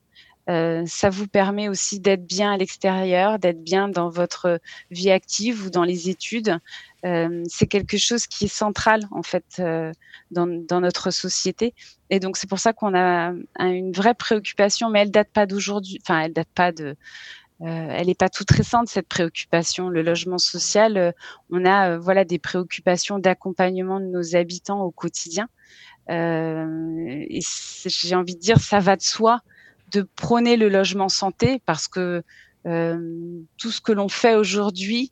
euh, 0.50 0.84
ça 0.86 1.10
vous 1.10 1.28
permet 1.28 1.68
aussi 1.68 2.00
d'être 2.00 2.26
bien 2.26 2.54
à 2.54 2.58
l'extérieur, 2.58 3.38
d'être 3.38 3.62
bien 3.62 3.90
dans 3.90 4.10
votre 4.10 4.60
vie 4.92 5.12
active 5.12 5.66
ou 5.66 5.70
dans 5.70 5.84
les 5.84 6.10
études. 6.10 6.58
Euh, 7.06 7.44
c'est 7.50 7.68
quelque 7.68 7.98
chose 7.98 8.28
qui 8.28 8.46
est 8.46 8.54
central 8.54 9.02
en 9.12 9.24
fait 9.24 9.46
euh, 9.60 9.92
dans, 10.32 10.48
notre 10.80 11.12
société. 11.12 11.74
Et 12.10 12.20
donc 12.20 12.38
c'est 12.38 12.48
pour 12.50 12.60
ça 12.60 12.72
qu'on 12.72 12.96
a 12.96 13.34
une 13.60 13.92
vraie 13.92 14.14
préoccupation, 14.14 14.90
mais 14.90 15.02
elle 15.02 15.12
date 15.12 15.30
pas 15.34 15.46
d'aujourd'hui. 15.46 16.00
Enfin, 16.02 16.22
elle 16.22 16.34
date 16.34 16.50
pas 16.56 16.72
de. 16.72 16.96
elle 17.60 18.08
n'est 18.08 18.16
pas 18.16 18.30
toute 18.30 18.50
récente 18.52 18.88
cette 18.88 19.10
préoccupation. 19.10 19.90
Le 19.90 20.02
logement 20.02 20.38
social, 20.38 21.14
on 21.50 21.66
a 21.66 21.98
voilà 21.98 22.24
des 22.24 22.40
préoccupations 22.40 23.20
d'accompagnement 23.20 24.00
de 24.00 24.06
nos 24.06 24.36
habitants 24.36 24.82
au 24.82 24.92
quotidien. 24.92 25.50
et 26.10 27.40
j'ai 27.86 28.16
envie 28.16 28.36
de 28.36 28.42
dire, 28.42 28.60
ça 28.60 28.80
va 28.80 28.96
de 28.96 29.02
soi 29.02 29.42
de 29.92 30.08
prôner 30.16 30.58
le 30.58 30.70
logement 30.70 31.10
santé 31.10 31.62
parce 31.66 31.88
que 31.88 32.24
euh, 32.66 33.42
tout 33.58 33.72
ce 33.72 33.82
que 33.82 33.92
l'on 33.92 34.10
fait 34.10 34.36
aujourd'hui, 34.36 35.12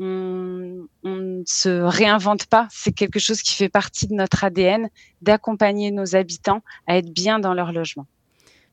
on, 0.00 0.86
ne 1.04 1.42
se 1.46 1.68
réinvente 1.68 2.46
pas. 2.46 2.68
C'est 2.70 2.92
quelque 2.92 3.18
chose 3.18 3.42
qui 3.42 3.54
fait 3.54 3.68
partie 3.68 4.06
de 4.06 4.14
notre 4.14 4.44
ADN, 4.44 4.88
d'accompagner 5.22 5.90
nos 5.90 6.14
habitants 6.14 6.62
à 6.86 6.98
être 6.98 7.12
bien 7.12 7.38
dans 7.38 7.54
leur 7.54 7.72
logement. 7.72 8.06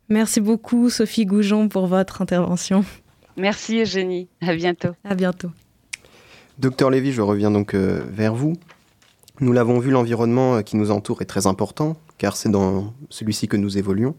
Merci 0.09 0.39
beaucoup, 0.39 0.89
Sophie 0.89 1.25
Goujon, 1.25 1.67
pour 1.67 1.87
votre 1.87 2.21
intervention. 2.21 2.85
Merci, 3.37 3.81
Eugénie. 3.81 4.27
À 4.41 4.55
bientôt. 4.55 4.89
À 5.03 5.15
bientôt. 5.15 5.49
Docteur 6.59 6.89
Lévy, 6.89 7.11
je 7.11 7.21
reviens 7.21 7.51
donc 7.51 7.73
euh, 7.73 8.03
vers 8.09 8.35
vous. 8.35 8.53
Nous 9.41 9.51
l'avons 9.51 9.79
vu, 9.79 9.91
l'environnement 9.91 10.55
euh, 10.57 10.61
qui 10.61 10.77
nous 10.77 10.91
entoure 10.91 11.21
est 11.21 11.25
très 11.25 11.47
important, 11.47 11.97
car 12.17 12.37
c'est 12.37 12.49
dans 12.49 12.93
celui-ci 13.09 13.47
que 13.47 13.57
nous 13.57 13.77
évoluons. 13.77 14.15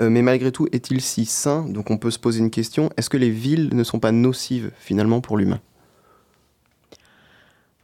Euh, 0.00 0.10
mais 0.10 0.22
malgré 0.22 0.52
tout, 0.52 0.66
est-il 0.72 1.00
si 1.00 1.24
sain 1.24 1.66
Donc 1.68 1.90
on 1.90 1.96
peut 1.96 2.10
se 2.10 2.18
poser 2.18 2.40
une 2.40 2.50
question, 2.50 2.90
est-ce 2.96 3.08
que 3.08 3.16
les 3.16 3.30
villes 3.30 3.70
ne 3.72 3.82
sont 3.82 3.98
pas 3.98 4.12
nocives 4.12 4.70
finalement 4.78 5.20
pour 5.20 5.36
l'humain? 5.36 5.60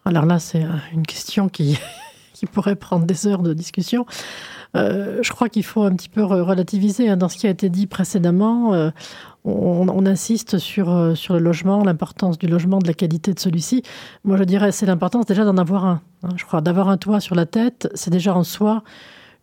Alors 0.05 0.27
là, 0.27 0.39
c'est 0.39 0.65
une 0.93 1.07
question 1.07 1.49
qui, 1.49 1.79
qui 2.35 2.47
pourrait 2.47 2.77
prendre 2.77 3.07
des 3.07 3.27
heures 3.27 3.43
de 3.43 3.55
discussion. 3.55 4.05
Euh, 4.75 5.19
je 5.23 5.31
crois 5.33 5.51
qu'il 5.51 5.65
faut 5.65 5.83
un 5.83 5.95
petit 5.95 6.09
peu 6.09 6.25
relativiser 6.25 7.09
hein. 7.09 7.19
dans 7.19 7.29
ce 7.29 7.37
qui 7.37 7.47
a 7.47 7.51
été 7.51 7.69
dit 7.69 7.87
précédemment. 7.87 8.75
Euh, 8.75 8.91
on, 9.45 10.07
insiste 10.07 10.59
sur, 10.59 11.17
sur 11.17 11.35
le 11.35 11.41
logement, 11.41 11.85
l'importance 11.85 12.39
du 12.39 12.47
logement, 12.47 12.79
de 12.79 12.87
la 12.87 12.95
qualité 12.95 13.35
de 13.35 13.41
celui-ci. 13.41 13.83
Moi, 14.25 14.37
je 14.37 14.45
dirais 14.45 14.73
c'est 14.73 14.87
l'importance 14.87 15.27
déjà 15.27 15.45
d'en 15.45 15.57
avoir 15.57 15.85
un. 15.85 16.01
Hein. 16.23 16.31
Je 16.37 16.45
crois 16.45 16.61
d'avoir 16.61 16.89
un 16.89 16.97
toit 16.97 17.21
sur 17.21 17.35
la 17.35 17.47
tête, 17.47 17.89
c'est 17.95 18.11
déjà 18.11 18.35
en 18.35 18.45
soi 18.45 18.83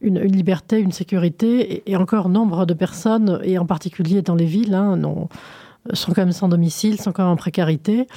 une, 0.02 0.20
liberté, 0.20 0.80
une 0.80 0.92
sécurité. 0.92 1.84
Et, 1.90 1.96
encore, 1.96 2.30
nombre 2.30 2.66
de 2.66 2.74
personnes, 2.74 3.40
et 3.44 3.58
en 3.58 3.66
particulier 3.66 4.22
dans 4.22 4.36
les 4.36 4.46
villes, 4.46 4.74
hein, 4.74 5.00
sont 5.94 6.12
quand 6.14 6.22
même 6.22 6.32
sans 6.32 6.50
domicile, 6.50 7.00
sont 7.00 7.12
quand 7.12 7.24
même 7.24 7.34
en 7.34 7.38
précarité. 7.38 8.08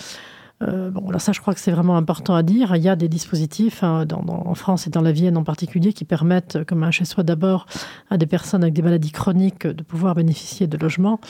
Euh, 0.62 0.90
bon, 0.90 1.10
là, 1.10 1.18
ça, 1.18 1.32
je 1.32 1.40
crois 1.40 1.54
que 1.54 1.60
c'est 1.60 1.70
vraiment 1.70 1.96
important 1.96 2.34
à 2.34 2.42
dire. 2.42 2.76
Il 2.76 2.82
y 2.82 2.88
a 2.88 2.96
des 2.96 3.08
dispositifs 3.08 3.82
hein, 3.82 4.06
en 4.28 4.54
France 4.54 4.86
et 4.86 4.90
dans 4.90 5.00
la 5.00 5.12
Vienne 5.12 5.36
en 5.36 5.44
particulier 5.44 5.92
qui 5.92 6.04
permettent, 6.04 6.64
comme 6.64 6.82
un 6.82 6.90
chez-soi 6.90 7.24
d'abord, 7.24 7.66
à 8.10 8.18
des 8.18 8.26
personnes 8.26 8.62
avec 8.62 8.74
des 8.74 8.82
maladies 8.82 9.10
chroniques 9.10 9.66
de 9.66 9.82
pouvoir 9.82 10.14
bénéficier 10.14 10.66
de 10.66 10.76
logements. 10.76 11.20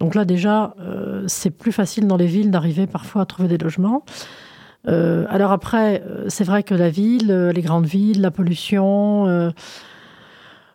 Donc 0.00 0.14
là, 0.14 0.24
déjà, 0.24 0.74
euh, 0.80 1.24
c'est 1.28 1.50
plus 1.50 1.72
facile 1.72 2.08
dans 2.08 2.16
les 2.16 2.26
villes 2.26 2.50
d'arriver 2.50 2.86
parfois 2.86 3.22
à 3.22 3.26
trouver 3.26 3.48
des 3.48 3.58
logements. 3.58 4.04
Euh, 4.88 5.26
alors 5.28 5.52
après, 5.52 6.02
c'est 6.26 6.44
vrai 6.44 6.64
que 6.64 6.74
la 6.74 6.90
ville, 6.90 7.32
les 7.54 7.62
grandes 7.62 7.86
villes, 7.86 8.20
la 8.20 8.32
pollution, 8.32 9.52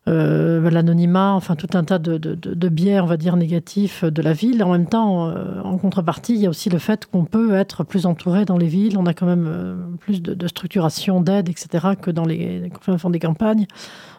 l'anonymat, 0.08 1.34
enfin 1.34 1.56
tout 1.56 1.70
un 1.74 1.84
tas 1.84 2.00
de, 2.00 2.17
de, 2.17 2.70
biais, 2.70 3.00
on 3.00 3.06
va 3.06 3.17
dire, 3.17 3.36
négatifs 3.36 4.04
de 4.04 4.22
la 4.22 4.34
ville. 4.34 4.63
En 4.63 4.72
même 4.72 4.88
temps, 4.88 5.30
euh, 5.30 5.62
en 5.63 5.78
contrepartie, 5.78 6.36
il 6.36 6.41
y 6.41 6.46
a 6.46 6.50
aussi 6.50 6.70
le 6.70 6.80
fait 6.80 7.06
qu'on 7.06 7.26
peut 7.26 7.54
être 7.56 7.84
plus 7.84 8.06
entouré 8.06 8.46
dans 8.46 8.58
les 8.58 8.67
villes. 8.67 8.98
On 8.98 9.06
a 9.06 9.13
quand 9.13 9.26
même 9.26 9.48
euh, 9.48 9.76
plus 10.00 10.22
de, 10.22 10.48
structuration, 10.48 11.22
d'aide, 11.22 11.50
etc., 11.50 11.88
que 12.02 12.12
dans 12.12 12.26
les 12.26 12.70
enfin, 12.88 13.10
des 13.10 13.20
campagnes. 13.20 13.68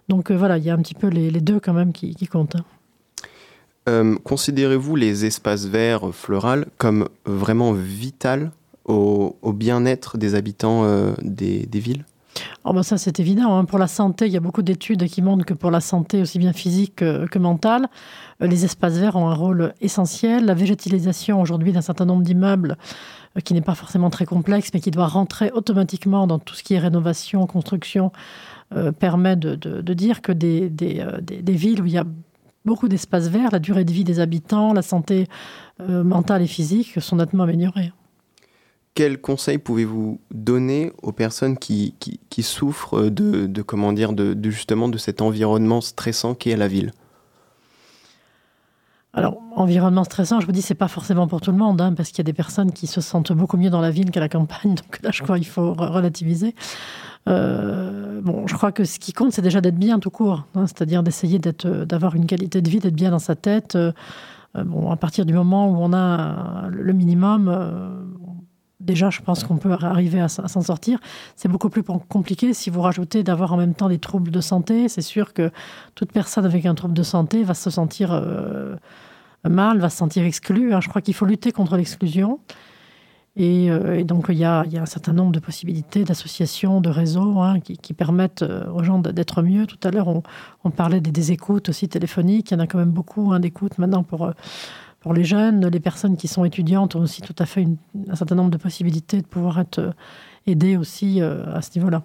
Donc 0.08 0.30
voilà, 0.30 0.58
il 0.58 0.64
y 0.64 0.70
a 0.70 0.74
un 0.74 0.78
petit 0.82 0.94
peu 0.94 1.08
les, 1.08 1.30
deux 1.40 1.60
quand 1.60 1.74
même 1.74 1.92
qui, 1.92 2.14
comptent. 2.26 2.56
Hein. 3.86 4.14
Considérez-vous 4.24 4.96
les 4.96 5.24
espaces 5.24 5.66
verts 5.66 6.14
floraux 6.14 6.64
comme 6.76 7.08
vraiment 7.24 7.72
vital 7.72 8.50
au, 8.84 9.36
bien-être 9.44 10.18
des 10.18 10.34
habitants 10.34 10.84
des 11.22 11.68
villes? 11.72 12.04
Oh 12.64 12.72
ben 12.72 12.82
ça 12.82 12.98
c'est 12.98 13.20
évident. 13.20 13.56
Hein. 13.56 13.64
Pour 13.64 13.78
la 13.78 13.86
santé, 13.86 14.26
il 14.26 14.32
y 14.32 14.36
a 14.36 14.40
beaucoup 14.40 14.62
d'études 14.62 15.06
qui 15.06 15.22
montrent 15.22 15.44
que 15.44 15.54
pour 15.54 15.70
la 15.70 15.80
santé 15.80 16.20
aussi 16.20 16.38
bien 16.38 16.52
physique 16.52 16.96
que, 16.96 17.38
mentale, 17.38 17.88
euh, 18.42 18.46
les 18.46 18.64
espaces 18.64 18.98
verts 18.98 19.16
ont 19.16 19.28
un 19.28 19.34
rôle 19.34 19.72
essentiel. 19.80 20.44
La 20.44 20.54
végétalisation 20.54 21.40
aujourd'hui 21.40 21.72
d'un 21.72 21.80
certain 21.80 22.04
nombre 22.04 22.22
d'immeubles, 22.22 22.76
euh, 23.36 23.40
qui 23.40 23.54
n'est 23.54 23.60
pas 23.60 23.74
forcément 23.74 24.10
très 24.10 24.26
complexe, 24.26 24.70
mais 24.74 24.80
qui 24.80 24.90
doit 24.90 25.06
rentrer 25.06 25.50
automatiquement 25.52 26.26
dans 26.26 26.38
tout 26.38 26.54
ce 26.54 26.62
qui 26.62 26.74
est 26.74 26.78
rénovation, 26.78 27.46
construction, 27.46 28.12
euh, 28.74 28.92
permet 28.92 29.36
de, 29.36 29.54
dire 29.94 30.20
que 30.20 30.32
des, 30.32 30.68
villes 31.46 31.80
où 31.80 31.86
il 31.86 31.92
y 31.92 31.98
a 31.98 32.04
beaucoup 32.64 32.88
d'espaces 32.88 33.28
verts, 33.28 33.50
la 33.52 33.60
durée 33.60 33.84
de 33.84 33.92
vie 33.92 34.04
des 34.04 34.20
habitants, 34.20 34.72
la 34.72 34.82
santé 34.82 35.26
mentale 35.88 36.42
et 36.42 36.46
physique 36.48 37.00
sont 37.00 37.16
nettement 37.16 37.44
améliorées 37.44 37.92
quels 38.98 39.20
conseils 39.20 39.58
pouvez-vous 39.58 40.20
donner 40.34 40.90
aux 41.04 41.12
personnes 41.12 41.56
qui, 41.56 41.94
qui, 42.00 42.42
souffrent 42.42 43.02
de, 43.02 43.46
de, 43.46 43.62
comment 43.62 43.92
dire, 43.92 44.12
de, 44.12 44.36
justement 44.50 44.88
de 44.88 44.98
cet 44.98 45.22
environnement 45.22 45.80
stressant 45.80 46.34
qu'est 46.34 46.56
la 46.56 46.66
ville? 46.66 46.90
Alors, 49.12 49.40
environnement 49.54 50.02
stressant, 50.02 50.40
je 50.40 50.46
vous 50.46 50.52
dis, 50.52 50.62
c'est 50.62 50.74
pas 50.74 50.88
forcément 50.88 51.28
pour 51.28 51.40
tout 51.40 51.52
le 51.52 51.56
monde, 51.56 51.80
hein, 51.80 51.94
parce 51.94 52.08
qu'il 52.08 52.18
y 52.18 52.22
a 52.22 52.24
des 52.24 52.32
personnes 52.32 52.72
qui 52.72 52.88
se 52.88 53.00
sentent 53.00 53.30
beaucoup 53.30 53.56
mieux 53.56 53.70
dans 53.70 53.80
la 53.80 53.92
ville 53.92 54.10
qu'à 54.10 54.18
la 54.18 54.28
campagne. 54.28 54.74
Donc 54.74 55.00
là, 55.00 55.10
je 55.12 55.22
crois 55.22 55.36
qu'il 55.38 55.46
faut 55.46 55.74
relativiser. 55.74 56.56
Euh, 57.28 58.20
bon, 58.20 58.48
je 58.48 58.54
crois 58.56 58.72
que 58.72 58.82
ce 58.82 58.98
qui 58.98 59.12
compte, 59.12 59.30
c'est 59.32 59.42
déjà 59.42 59.60
d'être 59.60 59.78
bien 59.78 60.00
tout 60.00 60.10
court, 60.10 60.48
hein, 60.56 60.66
c'est-à-dire 60.66 61.04
d'essayer 61.04 61.38
d'être, 61.38 61.68
d'avoir 61.68 62.16
une 62.16 62.26
qualité 62.26 62.62
de 62.62 62.68
vie, 62.68 62.80
d'être 62.80 62.96
bien 62.96 63.12
dans 63.12 63.20
sa 63.20 63.36
tête. 63.36 63.76
Euh, 63.76 63.92
bon, 64.56 64.90
à 64.90 64.96
partir 64.96 65.24
du 65.24 65.34
moment 65.34 65.70
où 65.70 65.76
on 65.78 65.92
a 65.92 66.68
le 66.68 66.92
minimum, 66.92 67.48
euh, 67.48 67.90
déjà, 68.80 69.10
je 69.10 69.20
pense 69.20 69.44
qu'on 69.44 69.56
peut 69.56 69.72
arriver 69.72 70.20
à, 70.20 70.28
s'en 70.28 70.62
sortir. 70.62 70.98
C'est 71.36 71.48
beaucoup 71.48 71.68
plus 71.68 71.82
compliqué 71.82 72.54
si 72.54 72.70
vous 72.70 72.80
rajoutez 72.80 73.22
d'avoir 73.22 73.52
en 73.52 73.56
même 73.56 73.74
temps 73.74 73.88
des 73.88 73.98
troubles 73.98 74.30
de 74.30 74.40
santé. 74.40 74.88
C'est 74.88 75.02
sûr 75.02 75.32
que 75.32 75.50
toute 75.94 76.12
personne 76.12 76.44
avec 76.44 76.66
un 76.66 76.74
trouble 76.74 76.94
de 76.94 77.02
santé 77.02 77.44
va 77.44 77.54
se 77.54 77.70
sentir 77.70 78.10
mal, 79.44 79.78
va 79.78 79.90
se 79.90 79.96
sentir 79.96 80.24
exclue. 80.24 80.74
Hein. 80.74 80.80
Je 80.80 80.88
crois 80.88 81.02
qu'il 81.02 81.14
faut 81.14 81.26
lutter 81.26 81.52
contre 81.52 81.76
l'exclusion. 81.76 82.40
Euh, 83.40 83.94
et, 83.94 84.04
donc, 84.04 84.26
il 84.28 84.36
y, 84.36 84.44
a, 84.44 84.60
un 84.62 84.86
certain 84.86 85.12
nombre 85.12 85.32
de 85.32 85.38
possibilités, 85.38 86.04
d'associations, 86.04 86.80
de 86.80 86.88
réseaux 86.88 87.40
hein, 87.40 87.60
qui, 87.60 87.94
permettent 87.94 88.42
euh, 88.42 88.70
aux 88.72 88.82
gens 88.82 88.98
d'être 88.98 89.42
mieux. 89.42 89.66
Tout 89.66 89.78
à 89.84 89.90
l'heure, 89.90 90.08
on, 90.08 90.70
parlait 90.70 91.00
des, 91.00 91.32
écoutes 91.32 91.68
aussi 91.68 91.88
téléphoniques. 91.88 92.50
Il 92.50 92.54
y 92.54 92.56
en 92.56 92.60
a 92.60 92.66
quand 92.66 92.78
même 92.78 92.90
beaucoup 92.90 93.32
hein, 93.32 93.40
d'écoutes 93.40 93.78
maintenant 93.78 94.02
pour, 94.02 94.24
euh, 94.24 94.32
les 95.12 95.24
jeunes. 95.24 95.66
Les 95.68 95.80
personnes 95.80 96.16
qui 96.16 96.28
sont 96.28 96.44
étudiantes 96.44 96.96
ont 96.96 97.00
aussi 97.00 97.22
tout 97.22 97.34
à 97.38 97.46
fait 97.46 97.66
un 98.08 98.16
certain 98.16 98.34
nombre 98.34 98.50
de 98.50 98.56
possibilités 98.56 99.20
de 99.20 99.26
pouvoir 99.26 99.58
être 99.58 99.94
aidées 100.46 100.76
aussi 100.76 101.20
à 101.20 101.60
ce 101.62 101.78
niveau-là. 101.78 102.02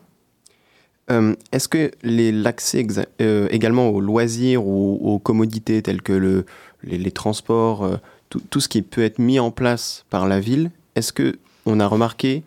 Est-ce 1.51 1.67
que 1.67 1.91
l'accès 2.03 2.85
également 3.19 3.89
aux 3.89 4.01
loisirs 4.01 4.65
ou 4.65 4.99
aux 5.01 5.19
commodités 5.19 5.81
telles 5.81 6.01
que 6.01 6.13
le, 6.13 6.45
les, 6.83 7.11
transports, 7.11 7.99
tout, 8.29 8.59
ce 8.59 8.67
qui 8.67 8.81
peut 8.81 9.03
être 9.03 9.19
mis 9.19 9.39
en 9.39 9.51
place 9.51 10.05
par 10.09 10.27
la 10.27 10.39
ville 10.39 10.71
est-ce 10.95 11.13
que 11.13 11.37
on 11.65 11.79
a 11.79 11.87
remarqué 11.87 12.43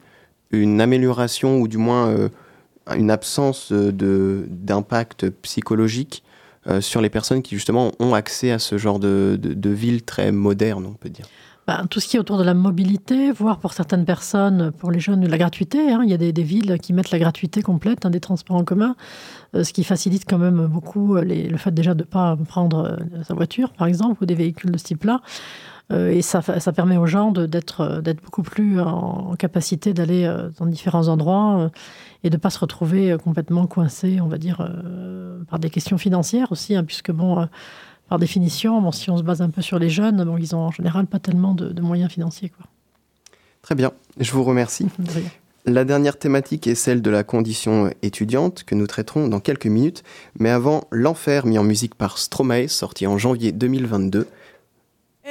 une 0.50 0.80
amélioration 0.80 1.58
ou 1.58 1.68
du 1.68 1.78
moins 1.78 2.08
euh, 2.08 2.28
une 2.94 3.10
absence 3.10 3.72
d'impact 3.72 5.30
psychologique 5.42 6.22
euh, 6.22 6.25
sur 6.80 7.00
les 7.00 7.10
personnes 7.10 7.42
qui 7.42 7.54
justement 7.54 7.92
ont 7.98 8.14
accès 8.14 8.50
à 8.50 8.58
ce 8.58 8.78
genre 8.78 8.98
de, 8.98 9.38
de, 9.40 9.70
ville 9.70 10.02
très 10.02 10.32
moderne, 10.32 10.86
on 10.86 10.94
peut 10.94 11.08
dire 11.08 11.26
bah, 11.66 11.82
tout 11.90 11.98
ce 11.98 12.06
qui 12.06 12.16
est 12.16 12.20
autour 12.20 12.38
de 12.38 12.44
la 12.44 12.54
mobilité, 12.54 13.32
voire 13.32 13.58
pour 13.58 13.72
certaines 13.72 14.04
personnes, 14.04 14.70
pour 14.70 14.92
les 14.92 15.00
jeunes, 15.00 15.26
la 15.26 15.36
gratuité. 15.36 15.90
Hein. 15.90 16.02
Il 16.04 16.10
y 16.10 16.14
a 16.14 16.16
des, 16.16 16.42
villes 16.44 16.78
qui 16.80 16.92
mettent 16.92 17.10
la 17.10 17.18
gratuité 17.18 17.60
complète 17.60 18.06
hein, 18.06 18.10
des 18.10 18.20
transports 18.20 18.56
en 18.56 18.62
commun, 18.62 18.94
euh, 19.56 19.64
ce 19.64 19.72
qui 19.72 19.82
facilite 19.82 20.24
quand 20.28 20.38
même 20.38 20.66
beaucoup 20.66 21.16
le 21.16 21.56
fait 21.56 21.72
déjà 21.72 21.94
de 21.94 22.04
ne 22.04 22.08
pas 22.08 22.36
prendre 22.48 22.96
sa 23.26 23.34
voiture, 23.34 23.72
par 23.72 23.88
exemple, 23.88 24.22
ou 24.22 24.26
des 24.26 24.36
véhicules 24.36 24.70
de 24.70 24.78
ce 24.78 24.84
type-là. 24.84 25.20
Euh, 25.92 26.10
et 26.10 26.20
ça, 26.20 26.42
ça, 26.42 26.72
permet 26.72 26.96
aux 26.96 27.06
gens 27.06 27.30
d'être 27.30 27.80
euh, 27.80 28.00
d'être 28.00 28.20
beaucoup 28.20 28.42
plus 28.42 28.80
en, 28.80 29.36
capacité 29.38 29.94
d'aller 29.94 30.24
euh, 30.24 30.48
dans 30.58 30.66
différents 30.66 31.06
endroits 31.06 31.70
et 32.24 32.30
de 32.30 32.36
ne 32.36 32.40
pas 32.40 32.50
se 32.50 32.58
retrouver 32.58 33.16
complètement 33.22 33.66
coincé, 33.66 34.20
on 34.20 34.26
va 34.26 34.38
dire, 34.38 34.68
par 35.48 35.58
des 35.58 35.70
questions 35.70 35.98
financières 35.98 36.50
aussi, 36.50 36.74
hein, 36.74 36.82
puisque 36.82 37.12
bon 37.12 37.48
par 38.08 38.18
définition, 38.18 38.80
bon, 38.80 38.92
si 38.92 39.10
on 39.10 39.18
se 39.18 39.22
base 39.22 39.42
un 39.42 39.50
peu 39.50 39.62
sur 39.62 39.78
les 39.78 39.90
jeunes, 39.90 40.24
bon, 40.24 40.36
ils 40.36 40.54
ont 40.54 40.60
en 40.60 40.70
général 40.70 41.06
pas 41.06 41.18
tellement 41.18 41.54
de, 41.54 41.80
moyens 41.80 42.10
financiers. 42.10 42.48
Quoi. 42.48 42.66
Très 43.62 43.74
bien, 43.74 43.92
je 44.18 44.32
vous 44.32 44.44
remercie. 44.44 44.88
La 45.68 45.84
dernière 45.84 46.16
thématique 46.16 46.68
est 46.68 46.76
celle 46.76 47.02
de 47.02 47.10
la 47.10 47.24
condition 47.24 47.90
étudiante 48.02 48.62
que 48.62 48.76
nous 48.76 48.86
traiterons 48.86 49.26
dans 49.26 49.40
quelques 49.40 49.66
minutes. 49.66 50.04
Mais 50.38 50.50
avant, 50.50 50.84
L'Enfer 50.92 51.44
mis 51.44 51.58
en 51.58 51.64
musique 51.64 51.96
par 51.96 52.18
Stromae, 52.18 52.68
sorti 52.68 53.04
en 53.08 53.18
janvier 53.18 53.50
2022. 53.50 54.28
Je 55.24 55.30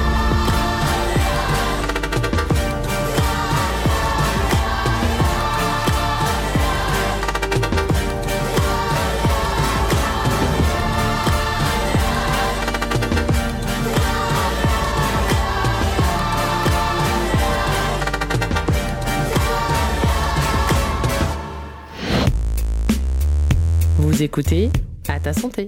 Vous 24.21 24.25
écoutez 24.25 24.69
À 25.07 25.19
ta 25.19 25.33
santé. 25.33 25.65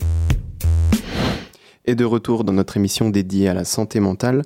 Et 1.86 1.96
de 1.96 2.06
retour 2.06 2.44
dans 2.44 2.54
notre 2.54 2.78
émission 2.78 3.10
dédiée 3.10 3.50
à 3.50 3.56
la 3.56 3.66
santé 3.66 4.00
mentale. 4.00 4.44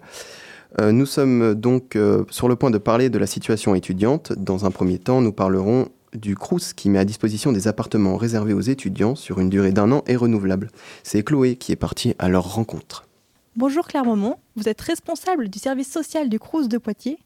Euh, 0.79 0.93
nous 0.93 1.05
sommes 1.05 1.53
donc 1.55 1.97
euh, 1.97 2.23
sur 2.29 2.47
le 2.47 2.55
point 2.55 2.71
de 2.71 2.77
parler 2.77 3.09
de 3.09 3.17
la 3.17 3.27
situation 3.27 3.75
étudiante. 3.75 4.31
Dans 4.31 4.63
un 4.63 4.71
premier 4.71 4.97
temps, 4.97 5.19
nous 5.19 5.33
parlerons 5.33 5.89
du 6.13 6.37
CRUS 6.37 6.71
qui 6.71 6.89
met 6.89 6.99
à 6.99 7.03
disposition 7.03 7.51
des 7.51 7.67
appartements 7.67 8.15
réservés 8.15 8.53
aux 8.53 8.61
étudiants 8.61 9.15
sur 9.15 9.41
une 9.41 9.49
durée 9.49 9.73
d'un 9.73 9.91
an 9.91 10.05
et 10.07 10.15
renouvelable. 10.15 10.69
C'est 11.03 11.21
Chloé 11.21 11.57
qui 11.57 11.73
est 11.73 11.75
partie 11.75 12.15
à 12.17 12.29
leur 12.29 12.55
rencontre. 12.55 13.09
Bonjour 13.57 13.89
Claire 13.89 14.05
Momont, 14.05 14.37
vous 14.55 14.69
êtes 14.69 14.79
responsable 14.79 15.49
du 15.49 15.59
service 15.59 15.91
social 15.91 16.29
du 16.29 16.39
CRUS 16.39 16.69
de 16.69 16.77
Poitiers. 16.77 17.17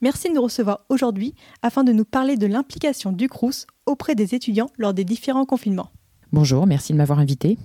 Merci 0.00 0.30
de 0.30 0.36
nous 0.36 0.42
recevoir 0.42 0.86
aujourd'hui 0.88 1.34
afin 1.60 1.84
de 1.84 1.92
nous 1.92 2.06
parler 2.06 2.38
de 2.38 2.46
l'implication 2.46 3.12
du 3.12 3.28
CRUS 3.28 3.66
auprès 3.84 4.14
des 4.14 4.34
étudiants 4.34 4.70
lors 4.78 4.94
des 4.94 5.04
différents 5.04 5.44
confinements. 5.44 5.90
Bonjour, 6.32 6.66
merci 6.66 6.92
de 6.92 6.98
m'avoir 6.98 7.18
invité. 7.18 7.58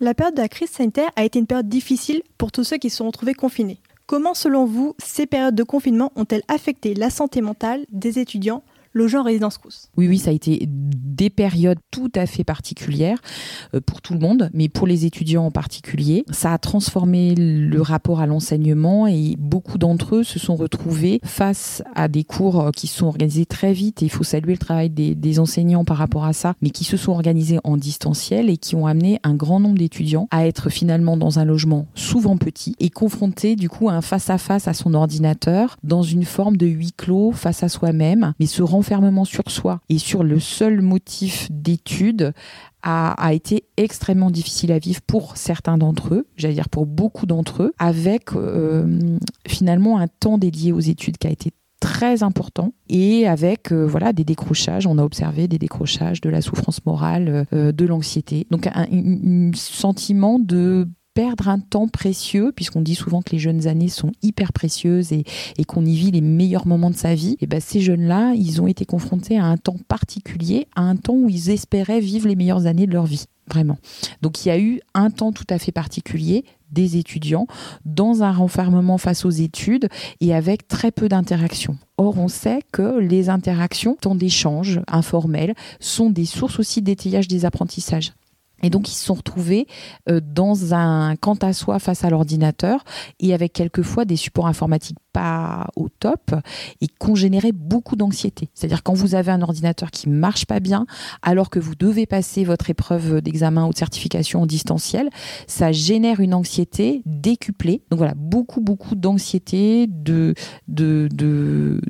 La 0.00 0.14
période 0.14 0.34
de 0.34 0.42
la 0.42 0.48
crise 0.48 0.70
sanitaire 0.70 1.10
a 1.16 1.24
été 1.24 1.38
une 1.38 1.46
période 1.46 1.68
difficile 1.68 2.22
pour 2.36 2.52
tous 2.52 2.64
ceux 2.64 2.76
qui 2.76 2.90
se 2.90 2.98
sont 2.98 3.06
retrouvés 3.06 3.34
confinés. 3.34 3.80
Comment, 4.06 4.34
selon 4.34 4.66
vous, 4.66 4.94
ces 4.98 5.26
périodes 5.26 5.54
de 5.54 5.62
confinement 5.62 6.12
ont-elles 6.16 6.42
affecté 6.48 6.94
la 6.94 7.10
santé 7.10 7.40
mentale 7.40 7.86
des 7.90 8.18
étudiants 8.18 8.62
logeant 8.92 9.20
en 9.20 9.24
résidence 9.24 9.58
Crous. 9.58 9.88
Oui, 9.96 10.08
oui, 10.08 10.18
ça 10.18 10.30
a 10.30 10.32
été 10.32 10.66
des 10.66 11.30
périodes 11.30 11.78
tout 11.90 12.10
à 12.14 12.26
fait 12.26 12.44
particulières 12.44 13.18
euh, 13.74 13.80
pour 13.84 14.00
tout 14.00 14.14
le 14.14 14.20
monde, 14.20 14.50
mais 14.52 14.68
pour 14.68 14.86
les 14.86 15.06
étudiants 15.06 15.44
en 15.46 15.50
particulier. 15.50 16.24
Ça 16.30 16.52
a 16.52 16.58
transformé 16.58 17.34
le 17.34 17.80
rapport 17.80 18.20
à 18.20 18.26
l'enseignement 18.26 19.06
et 19.06 19.36
beaucoup 19.38 19.78
d'entre 19.78 20.16
eux 20.16 20.24
se 20.24 20.38
sont 20.38 20.56
retrouvés 20.56 21.20
face 21.24 21.82
à 21.94 22.08
des 22.08 22.24
cours 22.24 22.60
euh, 22.60 22.70
qui 22.70 22.86
sont 22.86 23.06
organisés 23.06 23.46
très 23.46 23.72
vite. 23.72 24.02
Et 24.02 24.06
il 24.06 24.10
faut 24.10 24.24
saluer 24.24 24.52
le 24.52 24.58
travail 24.58 24.90
des, 24.90 25.38
enseignants 25.38 25.84
par 25.84 25.96
rapport 25.96 26.24
à 26.24 26.32
ça, 26.32 26.54
mais 26.60 26.70
qui 26.70 26.82
se 26.84 26.96
sont 26.96 27.12
organisés 27.12 27.58
en 27.62 27.76
distanciel 27.76 28.50
et 28.50 28.56
qui 28.56 28.74
ont 28.74 28.86
amené 28.86 29.20
un 29.22 29.34
grand 29.34 29.60
nombre 29.60 29.78
d'étudiants 29.78 30.26
à 30.32 30.46
être 30.46 30.70
finalement 30.70 31.16
dans 31.16 31.38
un 31.38 31.44
logement 31.44 31.86
souvent 31.94 32.36
petit 32.36 32.74
et 32.80 32.90
confrontés 32.90 33.54
du 33.54 33.68
coup 33.68 33.88
à 33.88 33.92
un 33.92 34.00
face-à-face 34.00 34.66
-à, 34.66 34.74
son 34.74 34.94
ordinateur 34.94 35.76
dans 35.84 36.02
une 36.02 36.24
forme 36.24 36.56
de 36.56 36.66
huis 36.66 36.92
clos 36.96 37.30
face 37.32 37.62
à 37.62 37.68
soi-même, 37.68 38.34
mais 38.40 38.46
se 38.46 38.62
fermement 38.82 39.24
sur 39.24 39.50
soi 39.50 39.80
et 39.88 39.98
sur 39.98 40.22
le 40.22 40.38
seul 40.40 40.80
motif 40.80 41.48
d'étude 41.50 42.32
a, 42.82 43.34
été 43.34 43.64
extrêmement 43.76 44.30
difficile 44.30 44.72
à 44.72 44.78
vivre 44.78 45.00
pour 45.02 45.36
certains 45.36 45.76
d'entre 45.76 46.14
eux, 46.14 46.26
j'allais 46.36 46.54
dire 46.54 46.68
pour 46.68 46.86
beaucoup 46.86 47.26
d'entre 47.26 47.64
eux, 47.64 47.72
avec 47.78 48.32
euh, 48.34 49.18
finalement 49.46 49.98
un 49.98 50.08
temps 50.08 50.38
dédié 50.38 50.72
aux 50.72 50.80
études 50.80 51.18
qui 51.18 51.26
a 51.26 51.30
été 51.30 51.52
très 51.80 52.22
important 52.22 52.74
et 52.88 53.26
avec 53.26 53.72
euh, 53.72 53.86
voilà 53.86 54.12
des 54.12 54.24
décrochages. 54.24 54.86
On 54.86 54.98
a 54.98 55.02
observé 55.02 55.48
des 55.48 55.58
décrochages 55.58 56.20
de 56.20 56.28
la 56.28 56.42
souffrance 56.42 56.84
morale 56.84 57.46
euh, 57.52 57.72
de 57.72 57.86
l'anxiété. 57.86 58.46
Donc 58.50 58.66
un, 58.66 59.50
sentiment 59.54 60.38
de 60.38 60.86
perdre 61.20 61.48
un 61.48 61.58
temps 61.58 61.86
précieux, 61.86 62.50
puisqu'on 62.50 62.80
dit 62.80 62.94
souvent 62.94 63.20
que 63.20 63.32
les 63.32 63.38
jeunes 63.38 63.66
années 63.66 63.88
sont 63.88 64.10
hyper 64.22 64.54
précieuses 64.54 65.12
et, 65.12 65.24
qu'on 65.66 65.84
y 65.84 65.94
vit 65.94 66.10
les 66.10 66.22
meilleurs 66.22 66.66
moments 66.66 66.88
de 66.88 66.96
sa 66.96 67.14
vie, 67.14 67.36
et 67.42 67.46
ben 67.46 67.60
ces 67.60 67.82
jeunes-là, 67.82 68.32
ils 68.34 68.62
ont 68.62 68.66
été 68.66 68.86
confrontés 68.86 69.38
à 69.38 69.44
un 69.44 69.58
temps 69.58 69.76
particulier, 69.86 70.66
à 70.74 70.80
un 70.80 70.96
temps 70.96 71.12
où 71.12 71.28
ils 71.28 71.50
espéraient 71.50 72.00
vivre 72.00 72.26
les 72.26 72.36
meilleures 72.36 72.64
années 72.64 72.86
de 72.86 72.94
leur 72.94 73.04
vie. 73.04 73.26
Vraiment. 73.48 73.76
Donc 74.22 74.46
il 74.46 74.48
y 74.48 74.50
a 74.50 74.58
eu 74.58 74.80
un 74.94 75.10
temps 75.10 75.30
tout 75.32 75.44
à 75.50 75.58
fait 75.58 75.72
particulier 75.72 76.46
des 76.72 76.96
étudiants 76.96 77.46
dans 77.84 78.22
un 78.22 78.32
renfermement 78.32 78.96
face 78.96 79.26
aux 79.26 79.30
études 79.30 79.88
et 80.22 80.34
avec 80.34 80.68
très 80.68 80.90
peu 80.90 81.10
d'interactions. 81.10 81.76
Or, 81.98 82.16
on 82.16 82.28
sait 82.28 82.60
que 82.72 82.98
les 82.98 83.28
interactions, 83.28 83.94
tant 84.00 84.14
d'échanges 84.14 84.80
informels, 84.88 85.54
sont 85.80 86.08
des 86.08 86.24
sources 86.24 86.58
aussi 86.60 86.80
d'étayage 86.80 87.28
des 87.28 87.44
apprentissages. 87.44 88.12
Et 88.62 88.70
donc, 88.70 88.88
ils 88.88 88.94
se 88.94 89.04
sont 89.04 89.14
retrouvés 89.14 89.66
euh, 90.08 90.20
dans 90.22 90.74
un 90.74 91.16
quant 91.16 91.34
à 91.34 91.52
soi 91.52 91.78
face 91.78 92.04
à 92.04 92.10
l'ordinateur 92.10 92.84
et 93.18 93.34
avec 93.34 93.52
quelquefois 93.52 94.04
des 94.04 94.16
supports 94.16 94.46
informatiques 94.46 94.98
pas 95.12 95.68
au 95.76 95.88
top 95.88 96.34
et 96.80 96.86
qu'on 96.98 97.14
générait 97.14 97.52
beaucoup 97.52 97.96
d'anxiété. 97.96 98.48
C'est-à-dire 98.54 98.82
quand 98.82 98.94
vous 98.94 99.14
avez 99.14 99.32
un 99.32 99.42
ordinateur 99.42 99.90
qui 99.90 100.08
marche 100.08 100.46
pas 100.46 100.60
bien, 100.60 100.86
alors 101.22 101.50
que 101.50 101.58
vous 101.58 101.74
devez 101.74 102.06
passer 102.06 102.44
votre 102.44 102.70
épreuve 102.70 103.20
d'examen 103.20 103.66
ou 103.66 103.72
de 103.72 103.78
certification 103.78 104.42
en 104.42 104.46
distanciel, 104.46 105.10
ça 105.46 105.72
génère 105.72 106.20
une 106.20 106.34
anxiété 106.34 107.02
décuplée. 107.06 107.82
Donc 107.90 107.98
voilà, 107.98 108.14
beaucoup 108.14 108.60
beaucoup 108.60 108.94
d'anxiété, 108.94 109.86
de 109.88 110.34
de 110.68 111.08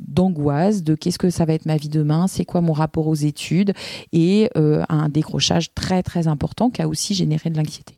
d'angoisse, 0.07 0.83
de, 0.83 0.95
qu'est-ce 0.95 1.19
que 1.19 1.29
ça 1.29 1.45
va 1.45 1.53
être 1.53 1.65
ma 1.65 1.77
vie 1.77 1.89
demain, 1.89 2.27
c'est 2.27 2.45
quoi 2.45 2.61
mon 2.61 2.73
rapport 2.73 3.07
aux 3.07 3.15
études 3.15 3.73
et 4.11 4.49
euh, 4.57 4.83
un 4.89 5.09
décrochage 5.09 5.73
très 5.73 6.03
très 6.03 6.27
important 6.27 6.69
qui 6.69 6.81
a 6.81 6.87
aussi 6.87 7.13
généré 7.13 7.49
de 7.49 7.57
l'anxiété. 7.57 7.97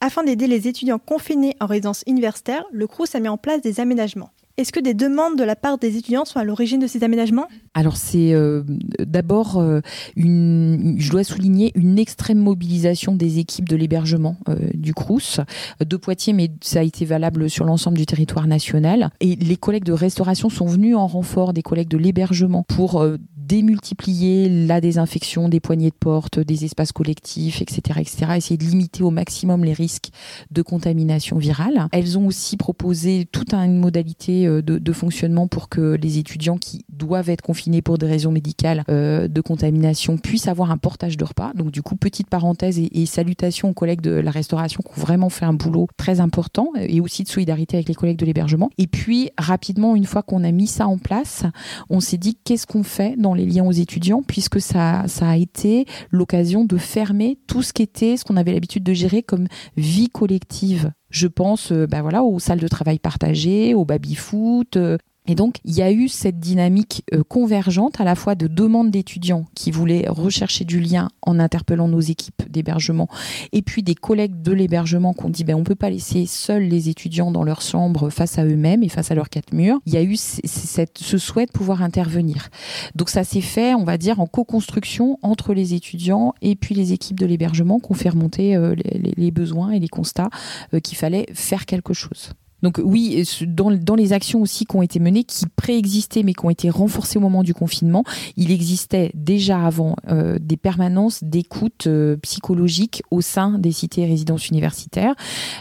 Afin 0.00 0.24
d'aider 0.24 0.46
les 0.46 0.66
étudiants 0.66 0.98
confinés 0.98 1.56
en 1.60 1.66
résidence 1.66 2.04
universitaire, 2.06 2.64
le 2.72 2.86
CRUS 2.86 3.14
a 3.14 3.20
mis 3.20 3.28
en 3.28 3.36
place 3.36 3.60
des 3.60 3.80
aménagements. 3.80 4.30
Est-ce 4.60 4.72
que 4.72 4.80
des 4.80 4.92
demandes 4.92 5.38
de 5.38 5.42
la 5.42 5.56
part 5.56 5.78
des 5.78 5.96
étudiants 5.96 6.26
sont 6.26 6.38
à 6.38 6.44
l'origine 6.44 6.80
de 6.80 6.86
ces 6.86 7.02
aménagements? 7.02 7.48
Alors 7.72 7.96
c'est 7.96 8.34
euh, 8.34 8.62
d'abord, 8.98 9.56
euh, 9.56 9.80
une, 10.16 10.96
je 10.98 11.10
dois 11.10 11.24
souligner, 11.24 11.72
une 11.74 11.98
extrême 11.98 12.36
mobilisation 12.36 13.14
des 13.14 13.38
équipes 13.38 13.66
de 13.70 13.76
l'hébergement 13.76 14.36
euh, 14.50 14.56
du 14.74 14.92
CRUS 14.92 15.40
de 15.80 15.96
Poitiers, 15.96 16.34
mais 16.34 16.50
ça 16.60 16.80
a 16.80 16.82
été 16.82 17.06
valable 17.06 17.48
sur 17.48 17.64
l'ensemble 17.64 17.96
du 17.96 18.04
territoire 18.04 18.46
national. 18.46 19.08
Et 19.20 19.34
les 19.34 19.56
collègues 19.56 19.84
de 19.84 19.94
restauration 19.94 20.50
sont 20.50 20.66
venus 20.66 20.94
en 20.94 21.06
renfort 21.06 21.54
des 21.54 21.62
collègues 21.62 21.88
de 21.88 21.96
l'hébergement 21.96 22.62
pour 22.64 23.02
démultiplier 23.50 24.48
la 24.48 24.80
désinfection 24.80 25.48
des 25.48 25.58
poignées 25.58 25.90
de 25.90 25.96
porte, 25.98 26.38
des 26.38 26.64
espaces 26.64 26.92
collectifs, 26.92 27.60
etc., 27.60 27.98
etc., 27.98 28.26
essayer 28.36 28.56
de 28.56 28.62
limiter 28.62 29.02
au 29.02 29.10
maximum 29.10 29.64
les 29.64 29.72
risques 29.72 30.10
de 30.52 30.62
contamination 30.62 31.36
virale. 31.36 31.88
Elles 31.90 32.16
ont 32.16 32.28
aussi 32.28 32.56
proposé 32.56 33.26
toute 33.32 33.52
une 33.52 33.76
modalité 33.76 34.46
euh, 34.46 34.62
de, 34.62 34.92
fonctionnement 34.92 35.48
pour 35.48 35.68
que 35.68 35.96
les 36.00 36.18
étudiants 36.18 36.58
qui 36.58 36.84
doivent 37.00 37.30
être 37.30 37.42
confinés 37.42 37.82
pour 37.82 37.98
des 37.98 38.06
raisons 38.06 38.30
médicales 38.30 38.84
euh, 38.88 39.26
de 39.26 39.40
contamination 39.40 40.18
puissent 40.18 40.48
avoir 40.48 40.70
un 40.70 40.76
portage 40.76 41.16
de 41.16 41.24
repas. 41.24 41.52
Donc 41.54 41.70
du 41.70 41.82
coup, 41.82 41.96
petite 41.96 42.28
parenthèse 42.28 42.78
et, 42.78 43.06
salutations 43.06 43.70
aux 43.70 43.74
collègues 43.74 44.02
de 44.02 44.10
la 44.10 44.30
restauration 44.30 44.82
qui 44.82 44.98
ont 44.98 45.02
vraiment 45.02 45.30
fait 45.30 45.44
un 45.44 45.52
boulot 45.52 45.88
très 45.96 46.20
important 46.20 46.68
et 46.76 47.00
aussi 47.00 47.24
de 47.24 47.28
solidarité 47.28 47.76
avec 47.76 47.88
les 47.88 47.94
collègues 47.94 48.18
de 48.18 48.26
l'hébergement. 48.26 48.70
Et 48.78 48.86
puis 48.86 49.30
rapidement, 49.38 49.96
une 49.96 50.04
fois 50.04 50.22
qu'on 50.22 50.44
a 50.44 50.52
mis 50.52 50.66
ça 50.66 50.86
en 50.86 50.98
place, 50.98 51.44
on 51.88 52.00
s'est 52.00 52.18
dit 52.18 52.36
qu'est-ce 52.44 52.66
qu'on 52.66 52.82
fait 52.82 53.16
dans 53.18 53.34
les 53.34 53.46
liens 53.46 53.64
aux 53.64 53.72
étudiants, 53.72 54.22
puisque 54.22 54.60
ça, 54.60 55.04
ça 55.08 55.30
a 55.30 55.36
été 55.36 55.86
l'occasion 56.10 56.64
de 56.64 56.76
fermer 56.76 57.38
tout 57.46 57.62
ce 57.62 57.72
qui 57.72 57.82
était, 57.82 58.16
ce 58.16 58.24
qu'on 58.24 58.36
avait 58.36 58.52
l'habitude 58.52 58.84
de 58.84 58.92
gérer 58.92 59.22
comme 59.22 59.46
vie 59.76 60.08
collective. 60.08 60.92
Je 61.10 61.26
pense 61.26 61.72
euh, 61.72 61.86
bah 61.86 62.02
voilà, 62.02 62.22
aux 62.22 62.38
salles 62.38 62.60
de 62.60 62.68
travail 62.68 62.98
partagées, 62.98 63.74
au 63.74 63.84
baby-foot, 63.84 64.76
euh, 64.76 64.96
et 65.30 65.36
donc, 65.36 65.58
il 65.64 65.74
y 65.74 65.82
a 65.82 65.92
eu 65.92 66.08
cette 66.08 66.40
dynamique 66.40 67.04
euh, 67.14 67.22
convergente 67.22 68.00
à 68.00 68.04
la 68.04 68.16
fois 68.16 68.34
de 68.34 68.48
demandes 68.48 68.90
d'étudiants 68.90 69.46
qui 69.54 69.70
voulaient 69.70 70.06
rechercher 70.08 70.64
du 70.64 70.80
lien 70.80 71.08
en 71.22 71.38
interpellant 71.38 71.86
nos 71.86 72.00
équipes 72.00 72.50
d'hébergement, 72.50 73.08
et 73.52 73.62
puis 73.62 73.84
des 73.84 73.94
collègues 73.94 74.42
de 74.42 74.50
l'hébergement 74.50 75.12
qui 75.12 75.24
ont 75.24 75.28
dit 75.28 75.44
ben, 75.44 75.54
on 75.54 75.60
ne 75.60 75.64
peut 75.64 75.76
pas 75.76 75.88
laisser 75.88 76.26
seuls 76.26 76.64
les 76.64 76.88
étudiants 76.88 77.30
dans 77.30 77.44
leur 77.44 77.60
chambre 77.60 78.10
face 78.10 78.40
à 78.40 78.44
eux-mêmes 78.44 78.82
et 78.82 78.88
face 78.88 79.12
à 79.12 79.14
leurs 79.14 79.28
quatre 79.28 79.52
murs. 79.52 79.78
Il 79.86 79.94
y 79.94 79.98
a 79.98 80.02
eu 80.02 80.16
ce 80.16 81.18
souhait 81.18 81.46
de 81.46 81.52
pouvoir 81.52 81.80
intervenir. 81.80 82.48
Donc, 82.96 83.08
ça 83.08 83.22
s'est 83.22 83.40
fait, 83.40 83.74
on 83.74 83.84
va 83.84 83.98
dire, 83.98 84.18
en 84.18 84.26
co-construction 84.26 85.16
entre 85.22 85.54
les 85.54 85.74
étudiants 85.74 86.34
et 86.42 86.56
puis 86.56 86.74
les 86.74 86.92
équipes 86.92 87.20
de 87.20 87.26
l'hébergement 87.26 87.78
qui 87.78 87.92
ont 87.92 87.94
fait 87.94 88.08
remonter 88.08 88.56
euh, 88.56 88.74
les, 88.74 89.30
besoins 89.30 89.70
et 89.70 89.78
les 89.78 89.86
constats 89.86 90.30
euh, 90.74 90.80
qu'il 90.80 90.98
fallait 90.98 91.26
faire 91.34 91.66
quelque 91.66 91.94
chose. 91.94 92.32
Donc 92.62 92.80
oui, 92.82 93.24
dans, 93.46 93.94
les 93.94 94.12
actions 94.12 94.40
aussi 94.40 94.64
qui 94.66 94.76
ont 94.76 94.82
été 94.82 94.98
menées, 94.98 95.24
qui 95.24 95.44
préexistaient 95.56 96.22
mais 96.22 96.34
qui 96.34 96.44
ont 96.44 96.50
été 96.50 96.70
renforcées 96.70 97.18
au 97.18 97.22
moment 97.22 97.42
du 97.42 97.54
confinement, 97.54 98.04
il 98.36 98.50
existait 98.50 99.10
déjà 99.14 99.64
avant 99.64 99.96
euh, 100.08 100.38
des 100.40 100.56
permanences 100.56 101.22
d'écoute 101.22 101.86
euh, 101.86 102.16
psychologique 102.18 103.02
au 103.10 103.20
sein 103.20 103.58
des 103.58 103.72
cités 103.72 104.02
et 104.02 104.06
résidences 104.06 104.48
universitaires. 104.48 105.14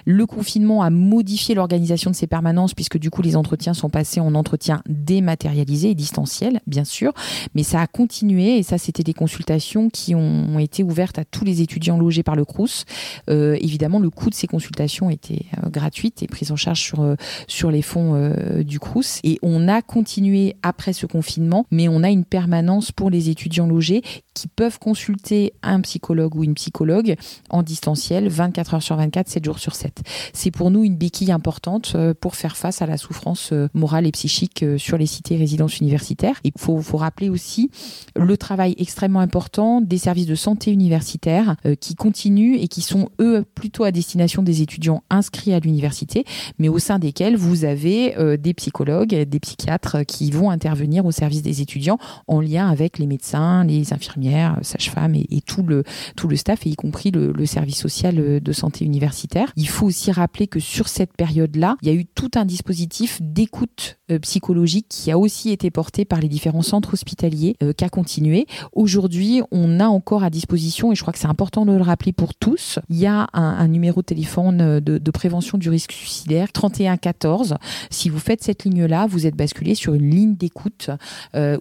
Le 0.06 0.26
confinement 0.26 0.82
a 0.84 0.89
modifié 0.89 1.56
l'organisation 1.56 2.12
de 2.12 2.16
ces 2.16 2.28
permanences 2.28 2.74
puisque 2.74 2.97
du 2.97 3.10
coup 3.10 3.22
les 3.22 3.36
entretiens 3.36 3.74
sont 3.74 3.89
passés 3.89 4.20
en 4.20 4.36
entretiens 4.36 4.82
dématérialisés 4.88 5.91
et 5.91 5.95
distanciels, 5.95 6.60
bien 6.68 6.84
sûr, 6.84 7.14
mais 7.56 7.64
ça 7.64 7.82
a 7.82 7.88
continué 7.88 8.58
et 8.58 8.64
ça 8.64 8.78
c'était 8.78 9.04
des 9.04 9.14
consultations 9.14 9.89
qui 9.89 10.16
ont, 10.16 10.60
été 10.60 10.84
ouvertes 10.84 11.20
à 11.20 11.24
tous 11.24 11.45
les 11.45 11.62
étudiants 11.62 11.97
logés 11.97 12.24
par 12.24 12.36
le 12.36 12.43
CRUS. 12.43 12.84
Euh, 13.30 13.56
évidemment, 13.62 14.00
le 14.00 14.10
coût 14.10 14.30
de 14.30 14.36
ces 14.36 14.47
consultations 14.47 15.10
était 15.10 15.45
gratuite 15.72 16.22
et 16.22 16.28
prise 16.28 16.52
en 16.52 16.58
charge 16.58 16.88
sur, 16.89 17.01
euh, 17.01 17.15
sur 17.47 17.71
les 17.71 17.81
fonds 17.81 18.15
euh, 18.15 18.63
du 18.63 18.79
CRUS. 18.79 19.19
Et 19.23 19.39
on 19.41 19.67
a 19.67 19.81
continué 19.81 20.55
après 20.63 20.93
ce 20.93 21.05
confinement, 21.05 21.65
mais 21.71 21.87
on 21.87 22.03
a 22.03 22.09
une 22.09 22.25
permanence 22.25 22.91
pour 22.91 23.09
les 23.09 23.29
étudiants 23.29 23.67
logés 23.67 24.01
qui 24.39 24.47
peuvent 24.47 24.79
consulter 24.79 25.51
un 25.63 25.81
psychologue 25.81 26.33
ou 26.35 26.45
une 26.45 26.53
psychologue 26.53 27.15
en 27.49 27.61
distanciel 27.61 28.29
24 28.29 28.75
heures 28.75 28.83
sur 28.83 28.95
24, 28.95 29.27
7 29.27 29.43
jours 29.43 29.59
sur 29.59 29.75
7. 29.75 30.01
C'est 30.33 30.51
pour 30.51 30.71
nous 30.71 30.85
une 30.85 30.95
béquille 30.95 31.33
importante 31.33 31.91
euh, 31.95 32.13
pour 32.13 32.37
faire 32.37 32.55
face 32.55 32.81
à 32.81 32.85
la 32.85 32.95
souffrance 32.95 33.51
euh, 33.51 33.67
morale 33.73 34.07
et 34.07 34.11
psychique 34.11 34.63
euh, 34.63 34.77
sur 34.77 34.97
les 34.97 35.07
cités 35.07 35.35
résidences 35.35 35.79
universitaires. 35.79 36.39
Il 36.45 36.53
faut, 36.57 36.79
faut 36.81 36.95
rappeler 36.95 37.29
aussi 37.29 37.69
le 38.15 38.37
travail 38.37 38.75
extrêmement 38.77 39.19
important 39.19 39.81
des 39.81 39.97
services 39.97 40.25
de 40.25 40.35
santé 40.35 40.71
universitaires 40.71 41.57
qui 41.81 41.95
continuent 41.95 42.57
et 42.59 42.67
qui 42.67 42.81
sont, 42.81 43.09
eux, 43.19 43.43
plutôt 43.55 43.83
à 43.83 43.91
destination 43.91 44.41
des 44.41 44.61
étudiants 44.61 45.03
inscrits 45.09 45.53
à 45.53 45.59
l'université, 45.59 46.23
mais 46.59 46.69
au 46.69 46.79
sein 46.79 46.99
desquels 46.99 47.35
vous 47.35 47.65
avez 47.65 48.37
des 48.37 48.53
psychologues, 48.53 49.09
des 49.09 49.39
psychiatres 49.39 50.03
qui 50.05 50.31
vont 50.31 50.49
intervenir 50.49 51.05
au 51.05 51.11
service 51.11 51.41
des 51.41 51.61
étudiants 51.61 51.97
en 52.27 52.41
lien 52.41 52.69
avec 52.69 52.99
les 52.99 53.07
médecins, 53.07 53.63
les 53.63 53.93
infirmières, 53.93 54.28
sages-femmes 54.61 55.15
et, 55.15 55.41
tout, 55.45 55.63
le, 55.63 55.84
tout 56.15 56.27
le 56.27 56.36
staff, 56.36 56.65
et 56.65 56.69
y 56.69 56.75
compris 56.75 57.11
le, 57.11 57.32
le 57.32 57.45
service 57.45 57.77
social 57.77 58.41
de 58.41 58.51
santé 58.51 58.86
universitaire. 58.86 59.51
Il 59.55 59.67
faut 59.67 59.86
aussi 59.86 60.11
rappeler 60.11 60.47
que 60.47 60.59
sur 60.59 60.88
cette 60.88 61.15
période-là, 61.15 61.77
il 61.82 61.88
y 61.88 61.91
a 61.91 61.93
eu 61.93 62.05
tout 62.05 62.32
un 62.36 62.45
dispositif 62.45 63.19
d'écoute 63.21 63.99
euh, 64.11 64.19
psychologique 64.19 64.88
qui 64.89 65.11
a 65.11 65.17
aussi 65.17 65.51
été 65.51 65.69
porté 65.69 66.03
par 66.03 66.19
les 66.19 66.27
différents 66.27 66.61
centres 66.61 66.93
hospitaliers, 66.93 67.55
euh, 67.61 67.73
qui 67.73 67.86
a 67.86 67.89
continué. 67.89 68.47
Aujourd'hui, 68.73 69.41
on 69.51 69.80
a 69.80 69.88
encore 69.88 70.23
à 70.23 70.30
disposition, 70.30 70.91
et 70.91 70.95
je 70.95 71.01
crois 71.01 71.13
que 71.13 71.19
c'est 71.19 71.27
important 71.27 71.65
de 71.65 71.73
le 71.73 71.82
rappeler 71.82 72.11
pour 72.11 72.34
tous, 72.34 72.80
il 72.89 72.97
y 72.97 73.05
a 73.05 73.27
un, 73.34 73.67
numéro 73.67 74.01
de 74.01 74.05
téléphone 74.05 74.61
euh, 74.61 74.80
de, 74.80 75.11
prévention 75.11 75.57
du 75.57 75.69
risque 75.69 75.91
suicidaire, 75.91 76.51
3114. 76.51 77.55
Si 77.89 78.09
vous 78.09 78.19
faites 78.19 78.43
cette 78.43 78.63
ligne-là, 78.63 79.05
vous 79.07 79.27
êtes 79.27 79.36
basculé 79.36 79.75
sur 79.75 79.93
une 79.93 80.09
ligne 80.09 80.36
d'écoute 80.36 80.89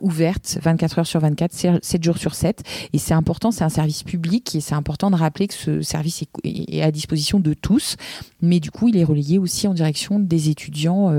ouverte 0.01 0.59
24 0.63 0.99
heures 1.01 1.07
sur 1.07 1.21
24, 1.21 1.81
7 1.83 2.05
jours 2.05 2.19
sur 2.19 2.35
7. 2.35 2.58
Et 2.93 2.99
c'est 2.99 3.15
important, 3.15 3.51
c'est 3.51 3.65
un 3.65 3.69
service 3.69 4.03
public 4.03 4.55
et 4.55 4.61
c'est 4.61 4.75
important 4.75 5.11
de 5.11 5.17
rappeler 5.17 5.49
que 5.49 5.55
ce 5.55 5.83
service 5.83 6.25
est, 6.45 6.83
à 6.83 6.91
disposition 6.91 7.41
de 7.41 7.55
tous. 7.55 7.97
Mais 8.41 8.61
du 8.61 8.71
coup, 8.71 8.89
il 8.89 8.97
est 8.97 9.05
relayé 9.05 9.39
aussi 9.39 9.67
en 9.67 9.75
direction 9.75 10.19
des 10.19 10.51
étudiants 10.51 11.13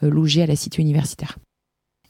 logés 0.00 0.42
à 0.42 0.46
la 0.46 0.56
cité 0.56 0.80
universitaire. 0.82 1.38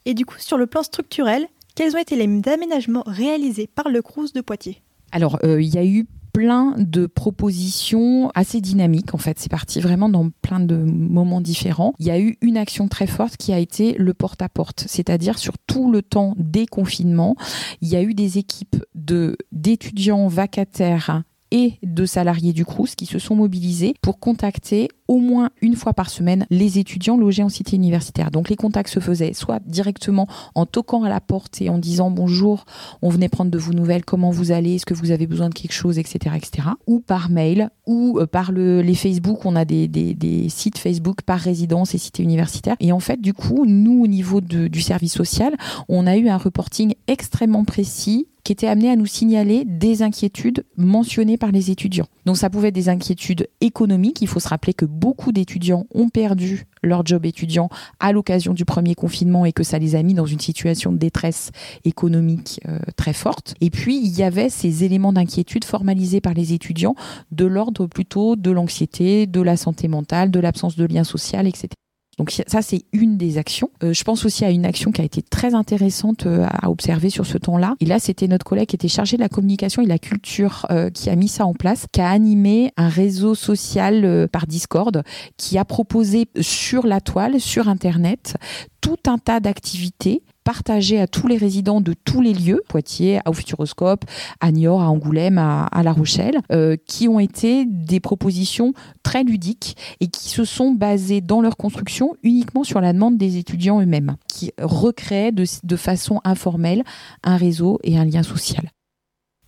Et 0.05 0.13
du 0.13 0.25
coup, 0.25 0.35
sur 0.39 0.57
le 0.57 0.67
plan 0.67 0.83
structurel, 0.83 1.47
quels 1.75 1.95
ont 1.95 1.99
été 1.99 2.15
les 2.15 2.49
aménagements 2.49 3.03
réalisés 3.05 3.67
par 3.67 3.89
le 3.89 4.01
Crous 4.01 4.33
de 4.33 4.41
Poitiers? 4.41 4.81
Alors, 5.11 5.39
euh, 5.43 5.61
il 5.61 5.73
y 5.73 5.77
a 5.77 5.85
eu 5.85 6.07
plein 6.33 6.73
de 6.77 7.05
propositions 7.05 8.31
assez 8.35 8.61
dynamiques 8.61 9.13
en 9.13 9.17
fait. 9.17 9.39
C'est 9.39 9.51
parti 9.51 9.79
vraiment 9.79 10.09
dans 10.09 10.29
plein 10.41 10.59
de 10.59 10.75
moments 10.75 11.41
différents. 11.41 11.93
Il 11.99 12.07
y 12.07 12.11
a 12.11 12.19
eu 12.19 12.37
une 12.41 12.57
action 12.57 12.87
très 12.87 13.07
forte 13.07 13.37
qui 13.37 13.53
a 13.53 13.59
été 13.59 13.93
le 13.97 14.13
porte-à-porte, 14.13 14.85
c'est-à-dire 14.87 15.37
sur 15.37 15.57
tout 15.67 15.91
le 15.91 16.01
temps 16.01 16.33
des 16.37 16.65
confinements, 16.65 17.35
il 17.81 17.89
y 17.89 17.95
a 17.95 18.01
eu 18.01 18.13
des 18.13 18.37
équipes 18.37 18.83
de 18.95 19.37
d'étudiants 19.51 20.27
vacataires 20.27 21.23
et 21.51 21.73
de 21.83 22.05
salariés 22.05 22.53
du 22.53 22.65
Crous 22.65 22.95
qui 22.95 23.05
se 23.05 23.19
sont 23.19 23.35
mobilisés 23.35 23.93
pour 24.01 24.19
contacter 24.19 24.89
au 25.07 25.17
moins 25.17 25.49
une 25.61 25.75
fois 25.75 25.93
par 25.93 26.09
semaine 26.09 26.45
les 26.49 26.79
étudiants 26.79 27.17
logés 27.17 27.43
en 27.43 27.49
cité 27.49 27.75
universitaire. 27.75 28.31
Donc 28.31 28.49
les 28.49 28.55
contacts 28.55 28.89
se 28.89 29.01
faisaient 29.01 29.33
soit 29.33 29.59
directement 29.65 30.27
en 30.55 30.65
toquant 30.65 31.03
à 31.03 31.09
la 31.09 31.19
porte 31.19 31.61
et 31.61 31.69
en 31.69 31.77
disant 31.77 32.09
bonjour, 32.11 32.65
on 33.01 33.09
venait 33.09 33.27
prendre 33.27 33.51
de 33.51 33.57
vos 33.57 33.73
nouvelles, 33.73 34.05
comment 34.05 34.31
vous 34.31 34.51
allez, 34.51 34.75
est-ce 34.75 34.85
que 34.85 34.93
vous 34.93 35.11
avez 35.11 35.27
besoin 35.27 35.49
de 35.49 35.53
quelque 35.53 35.73
chose, 35.73 35.99
etc. 35.99 36.35
etc. 36.37 36.69
ou 36.87 37.01
par 37.01 37.29
mail, 37.29 37.69
ou 37.85 38.19
euh, 38.19 38.25
par 38.25 38.53
le, 38.53 38.81
les 38.81 38.95
Facebook, 38.95 39.45
on 39.45 39.57
a 39.57 39.65
des, 39.65 40.47
sites 40.49 40.77
Facebook 40.77 41.23
par 41.23 41.39
résidence 41.39 41.93
et 41.93 41.97
cité 41.97 42.23
universitaire. 42.23 42.75
Et 42.79 42.93
en 42.93 42.99
fait, 42.99 43.19
du 43.19 43.33
coup, 43.33 43.65
nous, 43.65 44.03
au 44.03 44.07
niveau 44.07 44.39
du 44.39 44.81
service 44.81 45.13
social, 45.13 45.55
on 45.89 46.07
a 46.07 46.15
eu 46.15 46.29
un 46.29 46.37
reporting 46.37 46.93
extrêmement 47.07 47.65
précis 47.65 48.27
qui 48.51 48.65
était 48.65 48.67
amené 48.67 48.89
à 48.89 48.97
nous 48.97 49.05
signaler 49.05 49.63
des 49.63 50.01
inquiétudes 50.01 50.65
mentionnées 50.75 51.37
par 51.37 51.53
les 51.53 51.71
étudiants. 51.71 52.07
Donc 52.25 52.35
ça 52.35 52.49
pouvait 52.49 52.67
être 52.67 52.75
des 52.75 52.89
inquiétudes 52.89 53.47
économiques. 53.61 54.21
Il 54.21 54.27
faut 54.27 54.41
se 54.41 54.49
rappeler 54.49 54.73
que 54.73 54.83
beaucoup 54.83 55.31
d'étudiants 55.31 55.85
ont 55.95 56.09
perdu 56.09 56.65
leur 56.83 57.05
job 57.05 57.25
étudiant 57.25 57.69
à 58.01 58.11
l'occasion 58.11 58.53
du 58.53 58.65
premier 58.65 58.93
confinement 58.93 59.45
et 59.45 59.53
que 59.53 59.63
ça 59.63 59.79
les 59.79 59.95
a 59.95 60.03
mis 60.03 60.15
dans 60.15 60.25
une 60.25 60.41
situation 60.41 60.91
de 60.91 60.97
détresse 60.97 61.51
économique 61.85 62.59
euh, 62.67 62.79
très 62.97 63.13
forte. 63.13 63.53
Et 63.61 63.69
puis 63.69 63.97
il 63.97 64.17
y 64.17 64.21
avait 64.21 64.49
ces 64.49 64.83
éléments 64.83 65.13
d'inquiétude 65.13 65.63
formalisés 65.63 66.19
par 66.19 66.33
les 66.33 66.51
étudiants 66.51 66.95
de 67.31 67.45
l'ordre 67.45 67.87
plutôt 67.87 68.35
de 68.35 68.51
l'anxiété, 68.51 69.27
de 69.27 69.41
la 69.41 69.55
santé 69.55 69.87
mentale, 69.87 70.29
de 70.29 70.41
l'absence 70.41 70.75
de 70.75 70.83
lien 70.83 71.05
social, 71.05 71.47
etc. 71.47 71.69
Donc 72.17 72.31
ça, 72.31 72.61
c'est 72.61 72.83
une 72.91 73.17
des 73.17 73.37
actions. 73.37 73.69
Euh, 73.83 73.93
je 73.93 74.03
pense 74.03 74.25
aussi 74.25 74.43
à 74.43 74.51
une 74.51 74.65
action 74.65 74.91
qui 74.91 75.01
a 75.01 75.03
été 75.03 75.21
très 75.21 75.53
intéressante 75.53 76.25
euh, 76.25 76.45
à 76.49 76.69
observer 76.69 77.09
sur 77.09 77.25
ce 77.25 77.37
temps-là. 77.37 77.75
Et 77.79 77.85
là, 77.85 77.99
c'était 77.99 78.27
notre 78.27 78.45
collègue 78.45 78.67
qui 78.67 78.75
était 78.75 78.89
chargé 78.89 79.17
de 79.17 79.21
la 79.21 79.29
communication 79.29 79.81
et 79.81 79.85
de 79.85 79.89
la 79.89 79.99
culture 79.99 80.65
euh, 80.71 80.89
qui 80.89 81.09
a 81.09 81.15
mis 81.15 81.29
ça 81.29 81.45
en 81.45 81.53
place, 81.53 81.85
qui 81.91 82.01
a 82.01 82.09
animé 82.09 82.73
un 82.75 82.89
réseau 82.89 83.33
social 83.33 84.27
par 84.31 84.45
Discord, 84.45 85.03
qui 85.37 85.57
a 85.57 85.65
proposé 85.65 86.27
sur 86.39 86.85
la 86.85 86.99
toile, 86.99 87.39
sur 87.39 87.69
Internet, 87.69 88.35
tout 88.81 88.99
un 89.07 89.17
tas 89.17 89.39
d'activités 89.39 90.21
partagées 90.43 90.99
à 90.99 91.07
tous 91.07 91.27
les 91.27 91.37
résidents 91.37 91.81
de 91.81 91.93
tous 91.93 92.21
les 92.21 92.33
lieux, 92.33 92.61
Poitiers, 92.67 93.19
au 93.25 93.33
Futuroscope, 93.33 94.05
à 94.39 94.51
Niort, 94.51 94.81
à 94.81 94.89
Angoulême, 94.89 95.37
à, 95.37 95.69
La 95.83 95.93
Rochelle, 95.93 96.39
euh, 96.51 96.75
qui 96.85 97.07
ont 97.07 97.19
été 97.19 97.65
des 97.65 97.99
propositions 97.99 98.73
très 99.03 99.23
ludiques 99.23 99.77
et 99.99 100.07
qui 100.07 100.29
se 100.29 100.45
sont 100.45 100.71
basées 100.71 101.21
dans 101.21 101.41
leur 101.41 101.57
construction 101.57 102.15
uniquement 102.23 102.63
sur 102.63 102.81
la 102.81 102.93
demande 102.93 103.17
des 103.17 103.37
étudiants 103.37 103.81
eux-mêmes, 103.81 104.15
qui 104.27 104.51
recréaient 104.61 105.31
de 105.31 105.75
façon 105.75 106.21
informelle 106.23 106.83
un 107.23 107.37
réseau 107.37 107.79
et 107.83 107.97
un 107.97 108.05
lien 108.05 108.23
social. 108.23 108.71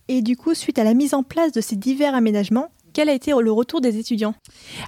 Et 0.08 0.22
du 0.22 0.36
coup, 0.36 0.54
suite 0.54 0.78
à 0.78 0.84
la 0.84 0.94
mise 0.94 1.14
en 1.14 1.22
place 1.22 1.52
de 1.52 1.60
ces 1.60 1.76
divers 1.76 2.14
aménagements, 2.14 2.68
quel 2.94 3.08
a 3.08 3.12
été 3.12 3.32
le 3.32 3.52
retour 3.52 3.80
des 3.80 3.98
étudiants 3.98 4.34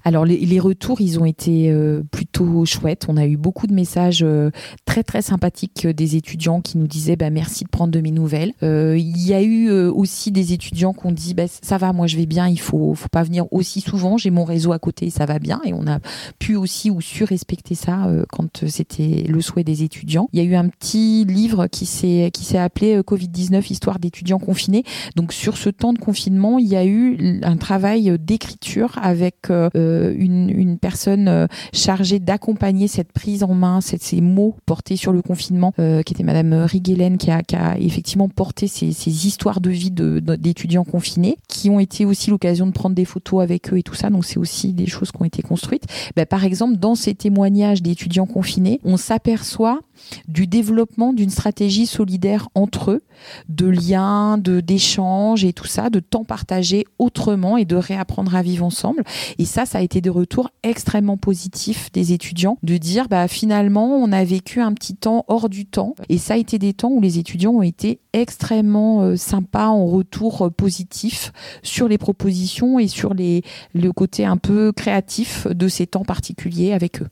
Alors 0.05 0.25
les, 0.25 0.61
retours, 0.61 1.01
ils 1.01 1.19
ont 1.19 1.25
été 1.25 1.71
euh, 1.71 2.03
plutôt 2.11 2.65
chouettes. 2.65 3.07
On 3.09 3.17
a 3.17 3.27
eu 3.27 3.37
beaucoup 3.37 3.67
de 3.67 3.75
messages 3.75 4.23
euh, 4.23 4.51
très 4.85 5.03
très 5.03 5.23
sympathiques 5.23 5.87
euh, 5.87 5.93
des 5.93 6.15
étudiants 6.15 6.61
qui 6.61 6.79
nous 6.79 6.87
disaient 6.87 7.17
bah, 7.17 7.31
merci 7.31 7.65
de 7.65 7.69
prendre 7.69 7.93
de 7.93 8.01
mes 8.01 8.13
nouvelles. 8.13 8.53
Il 8.63 9.27
y 9.27 9.35
a 9.35 9.43
eu 9.43 9.71
aussi 9.89 10.31
des 10.31 10.53
étudiants 10.53 10.93
qui 10.93 11.07
ont 11.07 11.13
dit 11.13 11.35
bah, 11.35 11.49
ça 11.49 11.79
va, 11.79 11.93
moi 11.93 12.07
je 12.07 12.17
vais 12.17 12.27
bien, 12.27 12.49
il 12.49 12.61
faut 12.61 12.95
faut 12.95 13.09
pas 13.09 13.25
venir 13.25 13.53
aussi 13.53 13.81
souvent. 13.81 14.17
J'ai 14.17 14.31
mon 14.31 14.45
réseau 14.45 14.73
à 14.73 14.79
côté, 14.79 15.11
ça 15.11 15.27
va 15.27 15.41
bien. 15.41 15.61
Et 15.65 15.73
on 15.73 15.87
a 15.89 15.99
pu 16.39 16.55
aussi 16.55 16.91
ou 16.91 17.01
su 17.01 17.25
respecter 17.25 17.75
ça 17.75 18.09
quand 18.31 18.69
c'était 18.69 19.25
le 19.29 19.41
souhait 19.41 19.65
des 19.65 19.83
étudiants. 19.83 20.29
Il 20.33 20.39
y 20.39 20.43
a 20.43 20.45
eu 20.45 20.55
un 20.55 20.69
petit 20.69 21.25
livre 21.25 21.67
qui 21.67 21.87
s'est 21.87 22.31
qui 22.33 22.45
s'est 22.45 22.59
appelé 22.59 23.01
Covid 23.05 23.29
19 23.29 23.69
histoire 23.69 23.99
d'étudiants 23.99 24.39
confinés. 24.39 24.85
Donc 25.17 25.33
sur 25.33 25.57
ce 25.57 25.71
temps 25.71 25.93
de 25.93 25.99
confinement, 25.99 26.61
il 26.61 26.69
y 26.69 26.77
a 26.77 26.85
eu 26.85 27.41
un 27.43 27.57
travail 27.57 27.96
d'écriture 28.03 28.99
avec 29.03 29.51
euh, 29.51 29.71
euh, 29.75 30.15
une, 30.17 30.79
personne 30.79 31.29
euh, 31.29 31.47
chargée 31.73 32.19
d'accompagner 32.19 32.89
cette 32.89 33.13
prise 33.13 33.43
en 33.43 33.55
main, 33.55 33.81
ces 33.81 34.21
mots 34.21 34.55
portés 34.67 34.97
sur 34.97 35.13
le 35.13 35.23
confinement, 35.23 35.73
qui 35.73 36.13
était 36.13 36.23
Madame 36.23 36.53
Riguelen, 36.53 37.19
qui 37.19 37.31
a, 37.31 37.43
effectivement 37.79 38.29
porté 38.29 38.67
ces, 38.69 38.87
histoires 39.27 39.61
de 39.61 39.71
vie 39.71 39.91
d'étudiants 39.91 40.85
confinés, 40.85 41.37
qui 41.49 41.71
ont 41.71 41.81
été 41.81 42.05
aussi 42.05 42.31
l'occasion 42.31 42.67
de 42.67 42.73
prendre 42.73 42.95
des 42.95 43.05
photos 43.05 43.43
avec 43.43 43.73
eux 43.73 43.79
et 43.79 43.83
tout 43.83 43.95
ça. 43.95 44.11
Donc 44.11 44.25
c'est 44.25 44.39
aussi 44.39 44.73
des 44.73 44.87
choses 44.87 45.11
qui 45.13 45.21
ont 45.21 45.25
été 45.25 45.43
construites. 45.43 45.85
Ben, 46.15 46.27
par 46.27 46.45
exemple, 46.45 46.77
dans 46.77 46.95
ces 46.95 47.15
témoignages 47.15 47.83
d'étudiants 47.83 48.27
confinés, 48.27 48.81
on 48.85 48.97
s'aperçoit 48.97 49.81
du 50.29 50.47
développement 50.47 51.13
d'une 51.13 51.31
stratégie 51.31 51.87
solidaire 51.87 52.49
entre 52.55 52.93
eux, 52.93 53.03
de 53.49 53.67
liens, 53.67 54.39
de 54.39 54.61
d'échanges 54.61 55.45
et 55.45 55.53
tout 55.53 55.67
ça, 55.67 55.91
de 55.91 56.01
temps 56.01 56.25
partagé 56.25 56.85
autrement 56.99 57.57
et 57.57 57.65
de 57.65 57.77
réapprendre 57.87 58.35
à 58.35 58.43
vivre 58.43 58.65
ensemble. 58.65 59.03
Et 59.39 59.45
ça, 59.45 59.67
ça 59.67 59.79
a 59.79 59.81
été 59.81 60.01
des 60.01 60.11
retours 60.11 60.51
extrêmement 60.63 61.17
positifs 61.17 61.91
des 61.93 62.13
étudiants, 62.13 62.59
de 62.63 62.77
dire 62.77 63.09
bah 63.09 63.29
finalement 63.29 63.97
on 63.97 64.13
a 64.13 64.25
vécu 64.25 64.61
un 64.61 64.73
petit 64.73 64.95
temps 64.95 65.25
hors 65.29 65.49
du 65.49 65.67
temps. 65.67 65.95
Et 66.09 66.19
ça 66.19 66.35
a 66.35 66.37
été 66.37 66.59
des 66.59 66.73
temps 66.73 66.91
où 66.91 67.01
les 67.01 67.19
étudiants 67.19 67.53
ont 67.53 67.63
été 67.63 68.01
extrêmement 68.13 69.03
euh, 69.03 69.17
sympas 69.17 69.69
en 69.69 69.87
retour 69.87 70.43
euh, 70.43 70.51
positif 70.51 71.33
sur 71.63 71.89
les 71.89 71.99
propositions 71.99 72.79
et 72.79 72.89
sur 72.89 73.15
les, 73.15 73.43
le 73.75 73.93
côté 73.93 74.25
un 74.25 74.37
peu 74.37 74.73
créatif 74.73 75.47
de 75.47 75.69
ces 75.69 75.87
temps 75.87 76.05
particuliers 76.05 76.73
avec 76.73 77.03
eux. 77.03 77.09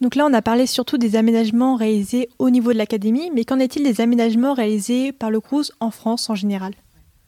Donc 0.00 0.14
là, 0.14 0.26
on 0.30 0.32
a 0.32 0.42
parlé 0.42 0.66
surtout 0.66 0.96
des 0.96 1.16
aménagements 1.16 1.74
réalisés 1.74 2.28
au 2.38 2.50
niveau 2.50 2.72
de 2.72 2.78
l'académie, 2.78 3.30
mais 3.34 3.44
qu'en 3.44 3.58
est-il 3.58 3.82
des 3.82 4.00
aménagements 4.00 4.54
réalisés 4.54 5.12
par 5.12 5.30
le 5.30 5.40
CRUZ 5.40 5.72
en 5.80 5.90
France 5.90 6.30
en 6.30 6.36
général? 6.36 6.72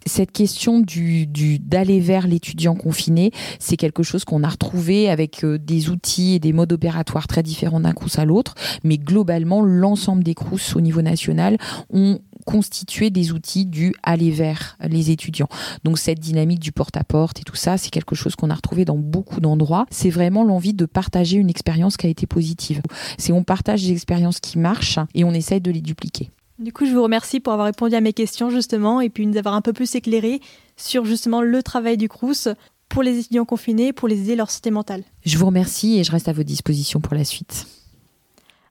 Cette 0.06 0.32
question 0.32 0.80
du, 0.80 1.26
d'aller 1.58 2.00
vers 2.00 2.26
l'étudiant 2.26 2.74
confiné, 2.74 3.32
c'est 3.58 3.76
quelque 3.76 4.02
chose 4.02 4.24
qu'on 4.24 4.42
a 4.42 4.48
retrouvé 4.48 5.10
avec 5.10 5.44
euh, 5.44 5.58
des 5.58 5.90
outils 5.90 6.34
et 6.34 6.38
des 6.38 6.52
modes 6.52 6.72
opératoires 6.72 7.26
très 7.26 7.42
différents 7.42 7.80
d'un 7.80 7.92
CRUS 7.92 8.18
à 8.18 8.24
l'autre, 8.24 8.54
mais 8.84 8.98
globalement, 8.98 9.62
l'ensemble 9.62 10.22
des 10.22 10.34
CRUS 10.34 10.76
au 10.76 10.80
niveau 10.80 11.02
national 11.02 11.58
ont 11.90 12.20
constituer 12.46 13.10
des 13.10 13.32
outils 13.32 13.66
du 13.66 13.94
aller 14.02 14.30
vers 14.30 14.76
les 14.88 15.10
étudiants. 15.10 15.48
Donc 15.84 15.98
cette 15.98 16.18
dynamique 16.18 16.58
du 16.58 16.72
porte-à-porte 16.72 17.40
et 17.40 17.42
tout 17.42 17.54
ça, 17.54 17.78
c'est 17.78 17.90
quelque 17.90 18.14
chose 18.14 18.34
qu'on 18.34 18.50
a 18.50 18.54
retrouvé 18.54 18.84
dans 18.84 18.96
beaucoup 18.96 19.40
d'endroits. 19.40 19.86
C'est 19.90 20.10
vraiment 20.10 20.42
l'envie 20.42 20.74
de 20.74 20.86
partager 20.86 21.36
une 21.36 21.50
expérience 21.50 21.96
qui 21.96 22.06
a 22.06 22.10
été 22.10 22.26
positive. 22.26 22.82
C'est 23.18 23.32
on 23.32 23.44
partage 23.44 23.82
des 23.82 23.92
expériences 23.92 24.40
qui 24.40 24.58
marchent 24.58 24.98
et 25.14 25.24
on 25.24 25.32
essaye 25.32 25.60
de 25.60 25.70
les 25.70 25.80
dupliquer. 25.80 26.30
Du 26.60 26.74
coup, 26.74 26.84
je 26.84 26.92
vous 26.92 27.02
remercie 27.02 27.40
pour 27.40 27.54
avoir 27.54 27.64
répondu 27.64 27.94
à 27.94 28.02
mes 28.02 28.12
questions 28.12 28.50
justement 28.50 29.00
et 29.00 29.08
puis 29.08 29.26
nous 29.26 29.38
avoir 29.38 29.54
un 29.54 29.62
peu 29.62 29.72
plus 29.72 29.94
éclairé 29.94 30.42
sur 30.76 31.06
justement 31.06 31.40
le 31.40 31.62
travail 31.62 31.96
du 31.96 32.06
Crous 32.06 32.48
pour 32.90 33.02
les 33.02 33.18
étudiants 33.18 33.46
confinés, 33.46 33.94
pour 33.94 34.08
les 34.08 34.20
aider 34.20 34.36
leur 34.36 34.50
santé 34.50 34.70
mentale. 34.70 35.04
Je 35.24 35.38
vous 35.38 35.46
remercie 35.46 35.98
et 35.98 36.04
je 36.04 36.12
reste 36.12 36.28
à 36.28 36.34
votre 36.34 36.46
disposition 36.46 37.00
pour 37.00 37.14
la 37.14 37.24
suite. 37.24 37.66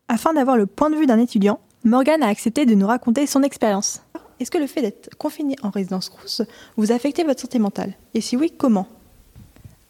Afin 0.08 0.36
d'avoir 0.36 0.56
le 0.56 0.68
point 0.68 0.92
de 0.92 0.98
vue 0.98 1.08
d'un 1.08 1.18
étudiant, 1.18 1.60
Morgane 1.84 2.22
a 2.22 2.28
accepté 2.28 2.68
de 2.68 2.76
nous 2.76 2.86
raconter 2.86 3.26
son 3.26 3.42
expérience. 3.42 4.04
Est-ce 4.40 4.52
que 4.52 4.60
le 4.60 4.68
fait 4.68 4.84
d'être 4.84 5.10
confiné 5.18 5.56
en 5.64 5.72
résidence 5.72 6.10
Crous 6.10 6.44
vous 6.78 6.92
a 6.92 6.96
affecté 6.96 7.24
votre 7.24 7.42
santé 7.42 7.58
mentale? 7.58 7.96
Et 8.14 8.22
si 8.22 8.38
oui, 8.38 8.54
comment? 8.56 8.88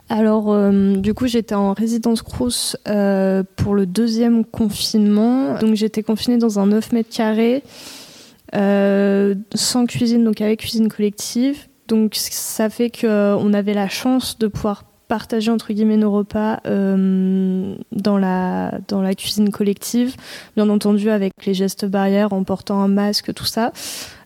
Alors, 0.10 0.52
euh, 0.52 0.96
du 0.96 1.14
coup, 1.14 1.28
j'étais 1.28 1.54
en 1.54 1.74
résidence 1.74 2.24
Crous 2.24 2.76
euh, 2.88 3.44
pour 3.56 3.76
le 3.76 3.86
deuxième 3.86 4.44
confinement. 4.44 5.60
Donc, 5.60 5.76
j'étais 5.76 6.02
confinée 6.02 6.38
dans 6.38 6.58
un 6.58 6.66
9 6.66 6.92
mètres 6.94 7.16
carrés, 7.16 7.62
euh, 8.56 9.36
sans 9.54 9.86
cuisine, 9.86 10.24
donc 10.24 10.42
avec 10.42 10.62
cuisine 10.62 10.90
collective. 10.90 11.68
Donc, 11.88 12.16
ça 12.16 12.72
fait 12.72 12.90
qu'on 12.90 13.54
avait 13.54 13.76
la 13.76 13.88
chance 13.88 14.40
de 14.40 14.48
pouvoir 14.48 14.86
partager 15.08 15.50
entre 15.50 15.74
guillemets 15.74 15.98
nos 15.98 16.12
repas 16.12 16.60
dans, 16.66 18.18
la, 18.20 18.80
dans 18.88 19.02
la 19.02 19.16
cuisine 19.16 19.50
collective, 19.50 20.16
bien 20.56 20.70
entendu 20.70 21.10
avec 21.10 21.34
les 21.48 21.56
gestes 21.56 21.86
barrières, 21.86 22.32
en 22.32 22.44
portant 22.44 22.80
un 22.82 22.88
masque, 22.88 23.34
tout 23.34 23.46
ça. 23.46 23.72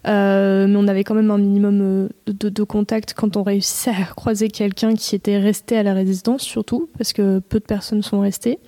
Euh, 0.05 0.67
mais 0.67 0.75
on 0.75 0.87
avait 0.87 1.03
quand 1.03 1.15
même 1.15 1.31
un 1.31 1.37
minimum 1.37 1.81
euh, 1.81 2.09
de, 2.27 2.63
contact 2.63 3.13
quand 3.13 3.37
on 3.37 3.43
réussissait 3.43 3.91
à 3.91 4.05
croiser 4.15 4.49
quelqu'un 4.49 4.95
qui 4.95 5.15
était 5.15 5.37
resté 5.37 5.77
à 5.77 5.83
la 5.83 5.93
résidence, 5.93 6.41
surtout, 6.43 6.89
parce 6.97 7.13
que 7.13 7.39
peu 7.39 7.59
de 7.59 7.65
personnes 7.65 8.03
sont 8.03 8.19
restées. 8.19 8.59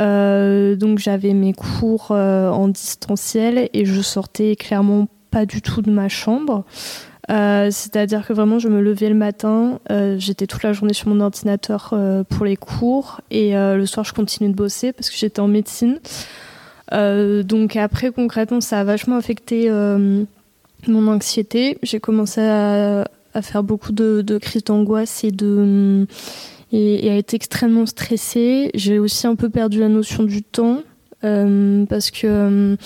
Euh, 0.00 0.76
donc 0.76 1.00
j'avais 1.00 1.34
mes 1.34 1.52
cours 1.52 2.12
en 2.12 2.68
distanciel 2.68 3.68
et 3.72 3.84
je 3.84 4.00
sortais 4.00 4.54
clairement 4.56 5.08
pas 5.30 5.44
du 5.44 5.60
tout 5.60 5.82
de 5.82 5.90
ma 5.90 6.08
chambre. 6.08 6.64
C'est-à-dire 7.28 8.26
que 8.26 8.32
vraiment, 8.32 8.58
je 8.58 8.68
me 8.68 8.80
levais 8.80 9.10
le 9.10 9.14
matin, 9.14 9.80
j'étais 10.16 10.46
toute 10.46 10.62
la 10.62 10.72
journée 10.72 10.94
sur 10.94 11.08
mon 11.08 11.20
ordinateur 11.20 11.94
pour 12.30 12.46
les 12.46 12.56
cours 12.56 13.20
et 13.30 13.52
le 13.52 13.84
soir, 13.84 14.06
je 14.06 14.14
continuais 14.14 14.50
de 14.50 14.56
bosser 14.56 14.94
parce 14.94 15.10
que 15.10 15.16
j'étais 15.16 15.40
en 15.40 15.48
médecine. 15.48 16.00
donc 16.90 17.76
après, 17.76 18.12
concrètement, 18.12 18.62
ça 18.62 18.80
a 18.80 18.84
vachement 18.84 19.16
affecté 19.16 19.68
mon 20.86 21.08
anxiété. 21.08 21.78
J'ai 21.82 22.00
commencé 22.00 22.40
à, 22.40 23.04
faire 23.42 23.62
beaucoup 23.62 23.92
de, 23.92 24.38
crises 24.38 24.64
d'angoisse 24.64 25.24
et 25.24 27.10
à 27.10 27.16
être 27.16 27.34
extrêmement 27.34 27.86
stressée. 27.86 28.70
J'ai 28.74 28.98
aussi 28.98 29.26
un 29.26 29.34
peu 29.34 29.48
perdu 29.48 29.80
la 29.80 29.88
notion 29.88 30.22
du 30.22 30.42
temps 30.42 30.82
euh, 31.24 31.84
parce 31.86 32.12
que 32.12 32.26
euh, 32.26 32.76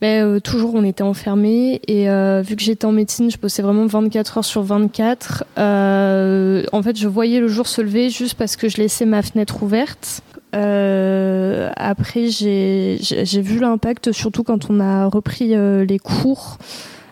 ben, 0.00 0.24
euh, 0.24 0.40
toujours 0.40 0.74
on 0.74 0.84
était 0.84 1.02
enfermés 1.02 1.82
et 1.86 2.06
vu 2.42 2.56
que 2.56 2.62
j'étais 2.62 2.84
en 2.84 2.92
médecine, 2.92 3.30
je 3.30 3.38
bossais 3.38 3.62
vraiment 3.62 3.86
24 3.86 4.38
heures 4.38 4.44
sur 4.44 4.62
24. 4.62 5.44
en 5.56 6.82
fait, 6.82 6.96
je 6.96 7.08
voyais 7.08 7.40
le 7.40 7.48
jour 7.48 7.66
se 7.66 7.82
lever 7.82 8.10
juste 8.10 8.34
parce 8.34 8.56
que 8.56 8.68
je 8.68 8.78
laissais 8.78 9.06
ma 9.06 9.22
fenêtre 9.22 9.62
ouverte. 9.62 10.22
après, 10.52 12.28
j'ai 12.28 13.42
vu 13.42 13.58
l'impact, 13.58 14.12
surtout 14.12 14.44
quand 14.44 14.70
on 14.70 14.80
a 14.80 15.06
repris 15.06 15.54
les 15.86 15.98
cours 15.98 16.58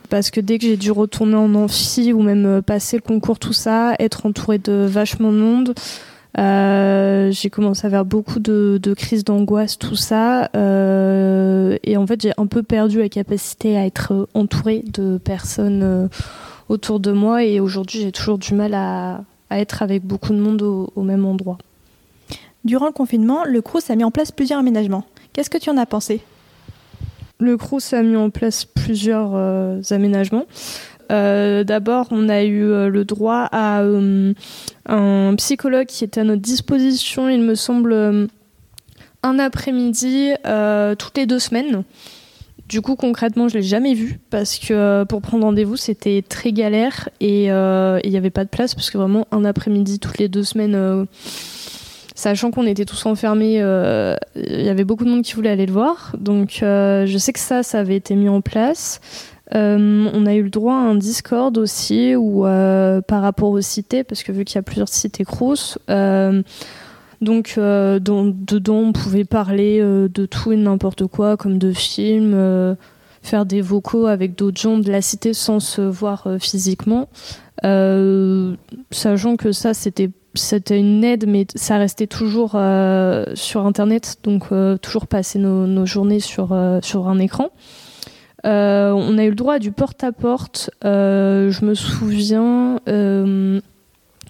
parce 0.08 0.30
que 0.30 0.40
dès 0.40 0.58
que 0.58 0.64
j'ai 0.66 0.76
dû 0.76 0.90
retourner 0.90 1.36
en 1.36 1.54
amphi 1.54 2.12
ou 2.12 2.22
même 2.22 2.46
euh, 2.46 2.62
passer 2.62 2.96
le 2.96 3.02
concours, 3.02 3.38
tout 3.38 3.52
ça, 3.52 3.94
être 3.98 4.26
entourée 4.26 4.58
de 4.58 4.86
vachement 4.88 5.32
de 5.32 5.38
monde, 5.38 5.74
euh, 6.38 7.30
j'ai 7.30 7.50
commencé 7.50 7.84
à 7.84 7.86
avoir 7.86 8.04
beaucoup 8.04 8.40
de, 8.40 8.94
crises 8.96 9.24
d'angoisse, 9.24 9.78
tout 9.78 9.96
ça. 9.96 10.50
Euh, 10.54 11.76
et 11.82 11.96
en 11.96 12.06
fait, 12.06 12.20
j'ai 12.20 12.32
un 12.36 12.46
peu 12.46 12.62
perdu 12.62 12.98
la 12.98 13.08
capacité 13.08 13.76
à 13.76 13.86
être 13.86 14.28
entourée 14.34 14.84
de 14.86 15.18
personnes 15.18 16.08
autour 16.68 17.00
de 17.00 17.12
moi. 17.12 17.44
Et 17.44 17.60
aujourd'hui, 17.60 18.00
j'ai 18.00 18.12
toujours 18.12 18.38
du 18.38 18.54
mal 18.54 18.74
à, 18.74 19.20
être 19.50 19.82
avec 19.82 20.04
beaucoup 20.04 20.32
de 20.32 20.38
monde 20.38 20.60
au, 20.62 20.92
au 20.94 21.02
même 21.02 21.24
endroit. 21.24 21.56
Durant 22.64 22.86
le 22.86 22.92
confinement, 22.92 23.44
le 23.44 23.62
CRUS 23.62 23.88
a 23.90 23.96
mis 23.96 24.04
en 24.04 24.10
place 24.10 24.32
plusieurs 24.32 24.58
aménagements. 24.58 25.04
Qu'est-ce 25.32 25.50
que 25.50 25.58
tu 25.58 25.70
en 25.70 25.76
as 25.76 25.86
pensé? 25.86 26.20
Le 27.38 27.56
CRUS 27.56 27.92
a 27.92 28.02
mis 28.02 28.16
en 28.16 28.30
place 28.30 28.64
plusieurs 28.64 29.32
euh, 29.34 29.80
aménagements. 29.90 30.46
Euh, 31.12 31.64
d'abord, 31.64 32.08
on 32.10 32.28
a 32.28 32.42
eu 32.42 32.64
euh, 32.64 32.88
le 32.88 33.04
droit 33.04 33.48
à 33.52 33.82
un 34.86 35.34
psychologue 35.36 35.86
qui 35.86 36.04
était 36.04 36.20
à 36.20 36.24
notre 36.24 36.42
disposition, 36.42 37.28
il 37.28 37.42
me 37.42 37.54
semble, 37.54 38.28
un 39.22 39.38
après-midi 39.38 40.32
toutes 40.98 41.16
les 41.16 41.26
deux 41.26 41.38
semaines. 41.38 41.84
Du 42.68 42.80
coup, 42.80 42.96
concrètement, 42.96 43.46
je 43.46 43.58
l'ai 43.58 43.62
jamais 43.62 43.94
vu 43.94 44.18
parce 44.30 44.58
que 44.58 45.04
pour 45.04 45.22
prendre 45.22 45.44
rendez-vous, 45.44 45.76
c'était 45.76 46.24
très 46.28 46.52
galère 46.52 47.08
et 47.20 47.44
il 47.44 48.10
n'y 48.10 48.16
avait 48.16 48.30
pas 48.30 48.44
de 48.44 48.48
place 48.48 48.74
parce 48.74 48.90
que 48.90 48.98
vraiment 48.98 49.26
un 49.30 49.44
après-midi 49.44 50.00
toutes 50.00 50.18
les 50.18 50.28
deux 50.28 50.42
semaines 50.44 51.06
sachant 52.16 52.50
qu'on 52.50 52.66
était 52.66 52.86
tous 52.86 53.06
enfermés, 53.06 53.58
euh, 53.60 54.16
il 54.34 54.62
y 54.62 54.68
avait 54.70 54.84
beaucoup 54.84 55.04
de 55.04 55.10
monde 55.10 55.22
qui 55.22 55.34
voulait 55.34 55.50
aller 55.50 55.66
le 55.66 55.72
voir. 55.72 56.16
Donc 56.18 56.60
euh, 56.62 57.06
je 57.06 57.18
sais 57.18 57.32
que 57.32 57.38
ça, 57.38 57.62
ça 57.62 57.78
avait 57.78 57.94
été 57.94 58.16
mis 58.16 58.28
en 58.28 58.40
place. 58.40 59.00
Euh, 59.54 60.08
on 60.12 60.26
a 60.26 60.34
eu 60.34 60.42
le 60.42 60.50
droit 60.50 60.74
à 60.74 60.78
un 60.78 60.96
Discord 60.96 61.56
aussi, 61.58 62.16
ou 62.16 62.42
par 62.42 63.22
rapport 63.22 63.50
aux 63.50 63.60
cités, 63.60 64.02
parce 64.02 64.24
que 64.24 64.32
vu 64.32 64.44
qu'il 64.44 64.56
y 64.56 64.58
a 64.58 64.62
plusieurs 64.62 64.88
cités 64.88 65.24
Crous, 65.24 65.78
donc 67.20 67.54
dedans 67.56 68.78
on 68.78 68.92
pouvait 68.92 69.24
parler 69.24 69.80
de 69.80 70.26
tout 70.26 70.52
et 70.52 70.56
n'importe 70.56 71.06
quoi, 71.06 71.36
comme 71.36 71.58
de 71.58 71.72
films, 71.72 72.76
faire 73.22 73.44
des 73.44 73.60
vocaux 73.60 74.06
avec 74.06 74.34
d'autres 74.34 74.60
gens 74.60 74.78
de 74.78 74.90
la 74.90 75.02
cité 75.02 75.34
sans 75.34 75.60
se 75.60 75.82
voir 75.82 76.26
physiquement. 76.40 77.08
sachant 77.62 79.36
que 79.36 79.52
ça, 79.52 79.74
c'était 79.74 80.10
c'était 80.38 80.78
une 80.78 81.04
aide, 81.04 81.26
mais 81.26 81.46
ça 81.54 81.78
restait 81.78 82.06
toujours 82.06 82.52
euh, 82.54 83.24
sur 83.34 83.66
Internet, 83.66 84.18
donc 84.22 84.44
euh, 84.52 84.76
toujours 84.76 85.06
passer 85.06 85.38
nos, 85.38 85.86
journées 85.86 86.20
sur, 86.20 86.52
euh, 86.52 86.80
sur 86.82 87.08
un 87.08 87.18
écran. 87.18 87.50
on 88.44 89.18
a 89.18 89.24
eu 89.24 89.30
le 89.30 89.34
droit 89.34 89.54
à 89.54 89.58
du 89.58 89.72
porte-à-porte. 89.72 90.70
je 90.82 91.64
me 91.64 91.74
souviens, 91.74 92.78
il 92.86 93.60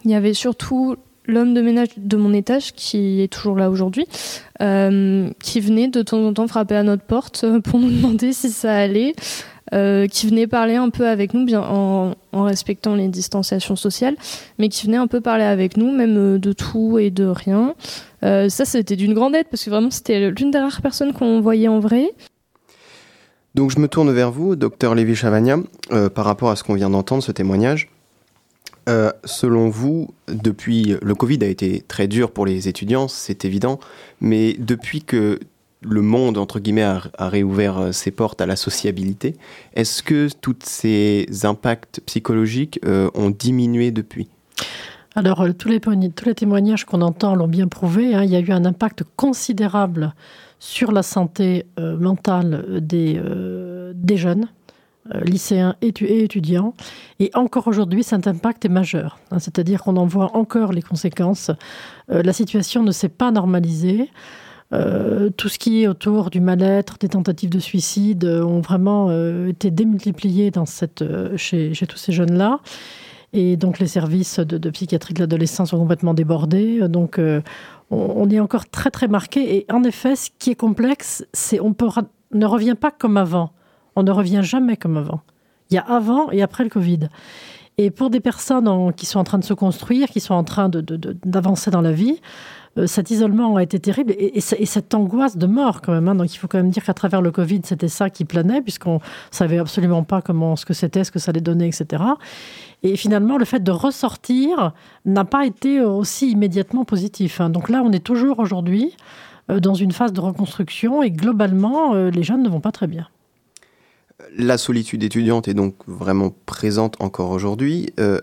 y 0.05 0.15
avait 0.15 0.35
surtout 0.35 0.97
l'homme 1.27 1.55
de 1.55 1.61
ménage 1.61 1.89
de 1.97 2.17
mon 2.17 2.33
étage, 2.33 2.73
qui 2.73 3.21
est 3.21 3.33
toujours 3.33 3.57
là 3.57 3.71
aujourd'hui, 3.71 4.07
qui 4.59 5.61
venait 5.61 5.89
de 5.89 6.03
temps 6.03 6.25
en 6.25 6.33
temps 6.33 6.47
frapper 6.47 6.77
à 6.77 6.83
notre 6.83 7.05
porte 7.05 7.45
pour 7.65 7.79
nous 7.79 7.91
demander 7.97 8.33
si 8.33 8.51
ça 8.51 8.75
allait. 8.75 9.15
Euh, 9.75 10.07
qui 10.07 10.29
venait 10.29 10.47
parler 10.47 10.77
un 10.77 10.91
peu 10.91 11.09
avec 11.09 11.35
nous, 11.35 11.45
en, 11.53 12.15
respectant 12.33 12.95
les 12.95 13.09
distanciations 13.09 13.75
sociales, 13.75 14.15
mais 14.59 14.69
qui 14.69 14.87
venait 14.87 14.97
un 14.97 15.09
peu 15.09 15.21
parler 15.21 15.43
avec 15.43 15.77
nous, 15.77 15.91
même 15.91 16.17
euh, 16.17 16.39
de 16.39 16.53
tout 16.53 17.01
et 17.01 17.11
de 17.11 17.25
rien. 17.25 17.75
Euh, 18.23 18.49
ça, 18.49 18.65
c'était 18.65 18.95
d'une 18.95 19.13
grande 19.13 19.35
aide 19.35 19.49
parce 19.51 19.65
que 19.65 19.71
vraiment, 19.71 19.91
c'était 19.91 20.31
l'une 20.31 20.53
des 20.53 20.59
rares 20.59 20.83
personnes 20.83 21.13
qu'on 21.13 21.41
voyait 21.41 21.67
en 21.67 21.81
vrai. 21.81 22.13
Donc, 23.57 23.73
je 23.73 23.81
me 23.81 23.89
tourne 23.89 24.13
vers 24.13 24.31
vous, 24.31 24.55
docteur 24.55 24.95
Lévi 24.95 25.17
Chavagna, 25.17 25.57
par 26.15 26.27
rapport 26.27 26.51
à 26.51 26.57
ce 26.57 26.63
qu'on 26.63 26.75
vient 26.75 26.91
d'entendre, 26.91 27.23
ce 27.23 27.33
témoignage. 27.33 27.89
selon 29.25 29.69
vous, 29.71 30.11
depuis 30.29 30.95
le 31.01 31.15
Covid 31.15 31.39
a 31.41 31.47
été 31.47 31.83
très 31.89 32.07
dur 32.07 32.31
pour 32.31 32.45
les 32.45 32.69
étudiants, 32.69 33.09
c'est 33.09 33.47
évident, 33.47 33.81
mais 34.21 34.55
depuis 34.59 35.03
que 35.03 35.41
le 35.83 36.03
monde, 36.03 36.39
entre 36.39 36.59
guillemets, 36.59 36.83
a, 36.83 37.29
réouvert 37.29 37.79
euh, 37.79 37.93
ses 37.93 38.11
portes 38.11 38.41
à 38.41 38.47
la 38.47 38.57
sociabilité. 38.57 39.37
Est-ce 39.75 40.03
que 40.03 40.29
tous 40.41 40.57
ces 40.63 41.27
impacts 41.45 42.01
psychologiques 42.07 42.81
euh, 42.85 43.11
ont 43.15 43.31
diminué 43.31 43.91
depuis? 43.91 44.29
Alors, 45.15 45.43
euh, 45.43 45.53
tous 45.53 45.69
les, 45.69 45.81
témoignages 46.35 46.85
qu'on 46.85 47.03
entend 47.03 47.35
l'ont 47.35 47.49
bien 47.49 47.69
prouvé. 47.69 48.15
Hein. 48.15 48.25
il 48.25 48.31
y 48.31 48.37
a 48.37 48.41
eu 48.41 48.53
un 48.53 48.65
impact 48.65 49.05
considérable 49.17 50.15
sur 50.59 50.91
la 50.91 51.03
santé 51.03 51.67
mentale 51.77 52.81
des, 52.81 53.21
des 53.95 54.17
jeunes, 54.17 54.49
lycéens 55.23 55.77
et, 55.83 55.89
étudiants. 56.23 56.73
Et 57.21 57.31
encore 57.35 57.69
aujourd'hui, 57.69 58.03
cet 58.03 58.27
impact 58.27 58.65
est 58.65 58.71
majeur. 58.71 59.19
Hein. 59.31 59.39
C'est-à-dire 59.39 59.83
qu'on 59.83 59.99
en 59.99 60.07
voit 60.07 60.35
encore 60.35 60.73
les 60.73 60.81
conséquences. 60.81 61.51
la 62.09 62.33
situation 62.33 62.83
ne 62.83 62.91
s'est 62.91 63.11
pas 63.11 63.31
normalisée. 63.31 64.09
Euh, 64.73 65.31
tout 65.31 65.49
ce 65.49 65.59
qui 65.59 65.83
est 65.83 65.89
autour 65.89 66.31
du 66.31 66.41
mal-être, 66.41 66.99
des 66.99 67.09
tentatives 67.09 67.51
de 67.51 67.61
suicide 67.61 68.25
euh, 68.25 68.43
ont 68.43 68.61
vraiment 68.61 69.09
euh, 69.11 69.49
été 69.49 69.71
démultipliés 69.71 70.51
dans 70.51 70.67
cette, 70.67 71.05
chez, 71.37 71.73
tous 71.89 71.97
ces 71.97 72.13
jeunes-là. 72.13 72.61
Et 73.33 73.57
donc 73.57 73.79
les 73.79 73.87
services 73.87 74.41
de, 74.41 74.71
psychiatrie 74.71 75.15
de 75.15 75.21
l'adolescence 75.21 75.71
sont 75.71 75.79
complètement 75.79 76.15
débordés. 76.15 76.89
Donc 76.89 77.21
on, 77.91 78.31
est 78.31 78.41
encore 78.41 78.67
très 78.71 78.91
très 78.91 79.09
marqué. 79.09 79.57
Et 79.57 79.67
en 79.71 79.83
effet, 79.83 80.17
ce 80.17 80.31
qui 80.39 80.51
est 80.51 80.55
complexe, 80.55 81.27
c'est 81.33 81.61
on 81.61 81.75
ne 82.33 82.47
revient 82.47 82.77
pas 82.81 82.91
comme 82.91 83.17
avant. 83.17 83.51
On 83.95 84.05
ne 84.05 84.11
revient 84.11 84.41
jamais 84.43 84.77
comme 84.77 84.97
avant. 84.97 85.21
Il 85.71 85.75
y 85.75 85.79
a 85.79 85.83
avant 85.83 86.31
et 86.31 86.41
après 86.41 86.65
le 86.65 86.71
Covid. 86.71 87.09
Et 87.79 87.91
pour 87.91 88.09
des 88.09 88.21
personnes 88.21 88.95
qui 88.95 89.05
sont 89.05 89.19
en 89.19 89.25
train 89.25 89.39
de 89.39 89.45
se 89.45 89.55
construire, 89.55 90.09
qui 90.09 90.21
sont 90.21 90.35
en 90.35 90.45
train 90.45 90.71
d'avancer 90.71 91.71
dans 91.71 91.83
la 91.83 91.93
vie, 91.93 92.21
cet 92.85 93.11
isolement 93.11 93.57
a 93.57 93.63
été 93.63 93.79
terrible 93.79 94.15
et, 94.19 94.41
cette 94.41 94.95
angoisse 94.95 95.39
de 95.39 95.47
mort 95.47 95.81
quand 95.81 95.93
même. 95.93 96.09
Hein. 96.09 96.15
Donc 96.15 96.35
il 96.35 96.37
faut 96.37 96.49
quand 96.49 96.59
même 96.59 96.71
dire 96.71 96.85
qu'à 96.85 96.95
travers 96.95 97.23
le 97.23 97.31
Covid, 97.31 97.63
c'était 97.65 97.89
ça 97.89 98.11
qui 98.11 98.25
planait, 98.25 98.61
puisqu'on 98.61 99.01
savait 99.31 99.59
absolument 99.59 100.03
pas 100.03 100.21
comment 100.21 100.57
ce 100.57 100.67
que 100.67 100.75
c'était, 100.75 101.05
ce 101.05 101.11
que 101.11 101.19
ça 101.19 101.31
allait 101.31 101.41
donner, 101.41 101.67
etc. 101.67 102.03
Et 102.83 102.97
finalement, 102.97 103.39
le 103.39 103.45
fait 103.45 103.63
de 103.63 103.71
ressortir 103.71 104.73
n'a 105.05 105.25
pas 105.25 105.47
été 105.47 105.81
aussi 105.81 106.31
immédiatement 106.31 106.85
positif. 106.85 107.41
Hein. 107.41 107.51
Donc 107.51 107.69
là, 107.69 107.83
on 107.85 107.93
est 107.93 108.05
toujours 108.05 108.39
aujourd'hui 108.39 108.95
euh, 109.51 109.61
dans 109.61 109.75
une 109.75 109.93
phase 109.93 110.13
de 110.13 110.21
reconstruction 110.21 111.03
et 111.03 111.11
globalement, 111.11 111.95
euh, 111.95 112.11
les 112.11 112.23
jeunes 112.23 112.43
ne 112.43 112.49
vont 112.49 112.61
pas 112.61 112.73
très 112.73 112.87
bien. 112.87 113.09
La 114.37 114.59
solitude 114.59 115.03
étudiante 115.05 115.47
est 115.47 115.55
donc 115.55 115.77
vraiment 115.87 116.35
présente 116.47 116.97
encore 117.01 117.31
aujourd'hui. 117.31 117.93
Euh, 118.01 118.21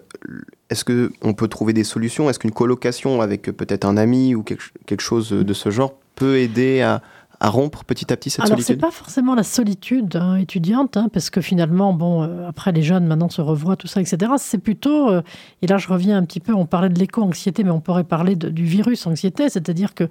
est-ce 0.70 0.86
qu'on 0.86 1.34
peut 1.34 1.48
trouver 1.48 1.74
des 1.74 1.84
solutions? 1.84 2.30
Est-ce 2.30 2.40
qu'une 2.40 2.52
colocation 2.52 3.22
avec 3.22 3.44
peut-être 3.44 3.86
un 3.86 3.98
ami 3.98 4.36
ou 4.36 4.44
quelque 4.44 5.02
chose 5.02 5.30
de 5.30 5.54
ce 5.54 5.70
genre 5.70 5.94
peut 6.16 6.38
aider 6.38 6.82
à, 6.82 7.02
à 7.44 7.50
rompre 7.50 7.84
petit 7.84 8.12
à 8.12 8.16
petit 8.16 8.30
cette 8.30 8.46
Alors, 8.46 8.52
solitude 8.52 8.76
c'est 8.76 8.80
pas 8.80 8.90
forcément 8.90 9.36
la 9.36 9.44
solitude 9.44 10.16
hein, 10.16 10.38
étudiante, 10.38 10.96
hein, 10.96 11.10
parce 11.12 11.30
que 11.30 11.42
finalement, 11.42 11.94
bon, 11.94 12.24
euh, 12.24 12.48
après 12.48 12.72
les 12.72 12.82
jeunes 12.82 13.06
maintenant 13.06 13.28
se 13.28 13.42
revoient, 13.42 13.76
tout 13.76 13.88
ça, 13.88 14.00
etc. 14.00 14.32
C'est 14.38 14.60
plutôt, 14.60 15.10
euh, 15.10 15.22
et 15.62 15.68
là 15.68 15.78
je 15.78 15.90
reviens 15.90 16.18
un 16.18 16.24
petit 16.24 16.40
peu, 16.40 16.54
on 16.54 16.66
parlait 16.66 16.88
de 16.88 16.98
l'éco-anxiété, 16.98 17.66
mais 17.66 17.72
on 17.72 17.82
pourrait 17.82 18.06
parler 18.06 18.38
du 18.38 18.64
virus 18.64 19.06
anxiété, 19.08 19.50
c'est-à-dire 19.50 19.94
que 19.94 20.06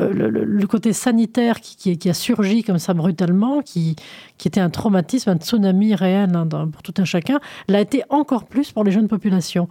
euh, 0.00 0.12
le, 0.12 0.66
côté 0.66 0.92
sanitaire 0.92 1.60
qui, 1.60 1.96
qui, 1.96 2.10
a 2.10 2.14
surgi 2.14 2.64
comme 2.64 2.80
ça 2.80 2.94
brutalement, 2.94 3.60
qui, 3.60 3.94
qui 4.36 4.48
était 4.48 4.60
un 4.60 4.70
traumatisme, 4.70 5.30
un 5.30 5.36
tsunami 5.36 5.94
réel 5.94 6.34
hein, 6.34 6.48
pour 6.48 6.82
tout 6.82 6.94
un 6.98 7.04
chacun, 7.04 7.38
l'a 7.68 7.80
été 7.80 8.02
encore 8.10 8.44
plus 8.44 8.72
pour 8.72 8.82
les 8.82 8.90
jeunes 8.90 9.08
populations. 9.08 9.68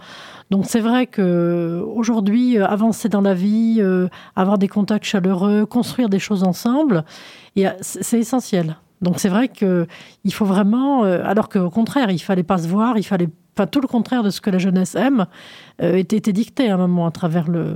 Donc 0.49 0.65
c'est 0.65 0.79
vrai 0.79 1.07
que 1.07 1.83
aujourd'hui, 1.93 2.57
avancer 2.57 3.09
dans 3.09 3.21
la 3.21 3.33
vie, 3.33 3.81
avoir 4.35 4.57
des 4.57 4.67
contacts 4.67 5.05
chaleureux, 5.05 5.65
construire 5.65 6.07
des 6.07 6.19
choses 6.19 6.43
ensemble, 6.43 7.00
c'est 7.81 8.19
essentiel. 8.19 8.75
Donc 9.01 9.19
c'est 9.19 9.29
vrai 9.29 9.47
qu'il 9.47 9.87
faut 10.33 10.45
vraiment, 10.45 11.03
euh, 11.03 11.21
alors 11.25 11.49
qu'au 11.49 11.69
contraire, 11.69 12.11
il 12.11 12.19
fallait 12.19 12.43
pas 12.43 12.59
se 12.59 12.67
voir, 12.67 12.97
il 12.97 13.03
fallait, 13.03 13.29
pas 13.55 13.67
tout 13.67 13.81
le 13.81 13.87
contraire 13.87 14.23
de 14.23 14.29
ce 14.29 14.39
que 14.39 14.49
la 14.49 14.59
jeunesse 14.59 14.95
aime, 14.95 15.25
euh, 15.81 15.95
était, 15.95 16.31
dicté 16.31 16.69
à 16.69 16.75
un 16.75 16.77
moment 16.77 17.05
à 17.05 17.11
travers 17.11 17.49
le, 17.49 17.75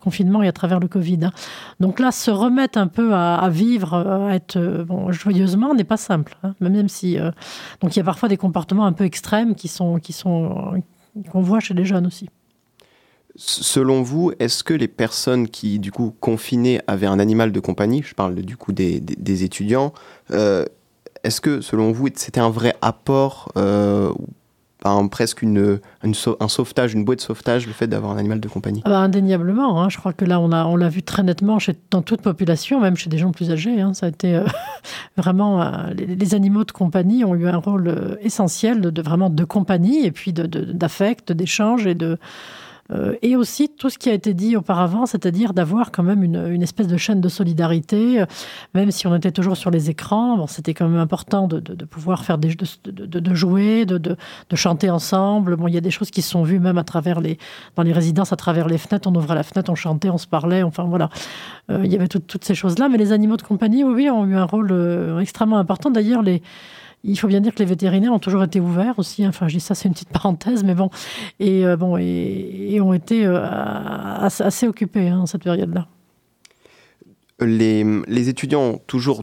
confinement 0.00 0.42
et 0.42 0.48
à 0.48 0.52
travers 0.52 0.80
le 0.80 0.88
Covid. 0.88 1.24
Hein. 1.24 1.32
Donc 1.80 2.00
là, 2.00 2.10
se 2.10 2.30
remettre 2.30 2.78
un 2.78 2.86
peu 2.86 3.12
à, 3.12 3.48
vivre, 3.50 3.94
à 3.94 4.34
être 4.34 4.84
bon, 4.84 5.12
joyeusement, 5.12 5.74
n'est 5.74 5.84
pas 5.84 5.98
simple. 5.98 6.38
Hein. 6.42 6.54
même 6.60 6.88
si, 6.88 7.18
euh, 7.18 7.30
donc 7.82 7.96
il 7.96 7.98
y 7.98 8.02
a 8.02 8.04
parfois 8.04 8.28
des 8.28 8.38
comportements 8.38 8.86
un 8.86 8.92
peu 8.92 9.04
extrêmes 9.04 9.56
qui 9.56 9.68
sont, 9.68 10.00
qu'on 11.30 11.40
voit 11.40 11.60
chez 11.60 11.74
les 11.74 11.84
jeunes 11.84 12.06
aussi. 12.06 12.30
Selon 13.38 14.02
vous, 14.02 14.32
est-ce 14.38 14.64
que 14.64 14.72
les 14.72 14.88
personnes 14.88 15.48
qui, 15.48 15.78
du 15.78 15.92
coup, 15.92 16.14
confinées 16.20 16.80
avaient 16.86 17.06
un 17.06 17.18
animal 17.18 17.52
de 17.52 17.60
compagnie, 17.60 18.02
je 18.02 18.14
parle 18.14 18.34
du 18.36 18.56
coup 18.56 18.72
des, 18.72 19.44
étudiants, 19.44 19.92
euh, 20.30 20.64
est-ce 21.22 21.42
que, 21.42 21.60
selon 21.60 21.92
vous, 21.92 22.08
c'était 22.14 22.40
un 22.40 22.48
vrai 22.48 22.74
apport, 22.80 23.52
euh, 23.58 24.10
presque 25.10 25.42
une, 25.42 25.80
un 26.02 26.48
sauvetage, 26.48 26.94
une 26.94 27.04
bouée 27.04 27.16
de 27.16 27.20
sauvetage, 27.20 27.66
le 27.66 27.74
fait 27.74 27.88
d'avoir 27.88 28.12
un 28.12 28.16
animal 28.16 28.40
de 28.40 28.48
compagnie? 28.48 28.80
Ah 28.86 28.90
bah, 28.90 28.98
Indéniablement, 29.00 29.82
hein. 29.82 29.90
je 29.90 29.98
crois 29.98 30.14
que 30.14 30.24
là, 30.24 30.40
on 30.40 30.48
l'a 30.48 30.66
on 30.66 30.76
vu 30.88 31.02
très 31.02 31.22
nettement 31.22 31.58
dans 31.90 32.00
toute 32.00 32.22
population, 32.22 32.80
même 32.80 32.96
chez 32.96 33.10
des 33.10 33.18
gens 33.18 33.32
plus 33.32 33.50
âgés. 33.50 33.82
Hein. 33.82 33.92
ça 33.92 34.06
a 34.06 34.08
été 34.08 34.34
euh, 34.34 34.44
vraiment, 35.18 35.90
les, 35.94 36.34
animaux 36.34 36.64
de 36.64 36.72
compagnie 36.72 37.22
ont 37.24 37.34
eu 37.34 37.48
un 37.48 37.58
rôle 37.58 38.18
essentiel 38.22 38.80
de, 38.80 39.02
vraiment 39.02 39.28
de 39.28 39.44
compagnie 39.44 40.06
et 40.06 40.10
puis 40.10 40.32
d'affect, 40.32 41.32
d'échange 41.32 41.86
et 41.86 41.94
de 41.94 42.18
euh, 42.92 43.14
et 43.22 43.36
aussi 43.36 43.68
tout 43.68 43.90
ce 43.90 43.98
qui 43.98 44.10
a 44.10 44.12
été 44.12 44.34
dit 44.34 44.56
auparavant, 44.56 45.06
c'est-à-dire 45.06 45.54
d'avoir 45.54 45.90
quand 45.90 46.02
même 46.02 46.22
une, 46.22 46.62
espèce 46.62 46.86
de 46.86 46.96
chaîne 46.96 47.20
de 47.20 47.28
solidarité, 47.28 48.20
euh, 48.20 48.26
même 48.74 48.90
si 48.90 49.06
on 49.06 49.14
était 49.14 49.32
toujours 49.32 49.56
sur 49.56 49.70
les 49.70 49.90
écrans. 49.90 50.36
Bon, 50.36 50.46
c'était 50.46 50.74
quand 50.74 50.88
même 50.88 51.00
important 51.00 51.48
de, 51.48 51.60
pouvoir 51.84 52.24
faire 52.24 52.38
des 52.38 52.54
de, 52.54 53.04
de 53.04 53.34
jouer, 53.34 53.86
de, 53.86 54.16
chanter 54.54 54.90
ensemble. 54.90 55.56
Bon, 55.56 55.68
il 55.68 55.74
y 55.74 55.78
a 55.78 55.80
des 55.80 55.90
choses 55.90 56.10
qui 56.10 56.22
se 56.22 56.30
sont 56.30 56.42
vues 56.42 56.60
même 56.60 56.78
à 56.78 56.84
travers 56.84 57.20
les 57.20 57.38
dans 57.74 57.82
les 57.82 57.92
résidences, 57.92 58.32
à 58.32 58.36
travers 58.36 58.68
les 58.68 58.78
fenêtres. 58.78 59.08
On 59.08 59.14
ouvrait 59.14 59.34
la 59.34 59.42
fenêtre, 59.42 59.70
on 59.70 59.74
chantait, 59.74 60.10
on 60.10 60.18
se 60.18 60.26
parlait. 60.26 60.62
Enfin 60.62 60.84
voilà, 60.84 61.10
euh, 61.70 61.82
il 61.84 61.92
y 61.92 61.96
avait 61.96 62.08
toutes 62.08 62.44
ces 62.44 62.54
choses-là. 62.54 62.88
Mais 62.88 62.98
les 62.98 63.12
animaux 63.12 63.36
de 63.36 63.42
compagnie, 63.42 63.84
oui, 63.84 63.92
oui, 63.94 64.10
ont 64.10 64.26
eu 64.26 64.36
un 64.36 64.44
rôle 64.44 64.72
extrêmement 65.20 65.58
important. 65.58 65.90
D'ailleurs, 65.90 66.22
les 66.22 66.42
il 67.06 67.16
faut 67.18 67.28
bien 67.28 67.40
dire 67.40 67.54
que 67.54 67.60
les 67.60 67.66
vétérinaires 67.66 68.12
ont 68.12 68.18
toujours 68.18 68.42
été 68.42 68.60
ouverts 68.60 68.98
aussi. 68.98 69.24
Hein. 69.24 69.28
Enfin, 69.28 69.48
je 69.48 69.54
dis 69.54 69.60
ça, 69.60 69.74
c'est 69.74 69.88
une 69.88 69.94
petite 69.94 70.08
parenthèse, 70.12 70.64
mais 70.64 70.74
bon, 70.74 70.90
et 71.40 71.64
euh, 71.64 71.76
bon, 71.76 71.96
et, 71.96 72.80
ont 72.80 72.92
été 72.92 73.24
euh, 73.24 73.40
assez, 73.42 74.66
occupés 74.66 75.10
en 75.12 75.22
hein, 75.22 75.26
cette 75.26 75.42
période-là. 75.42 75.86
Les, 77.40 78.28
étudiants 78.28 78.62
ont 78.62 78.80
toujours, 78.86 79.22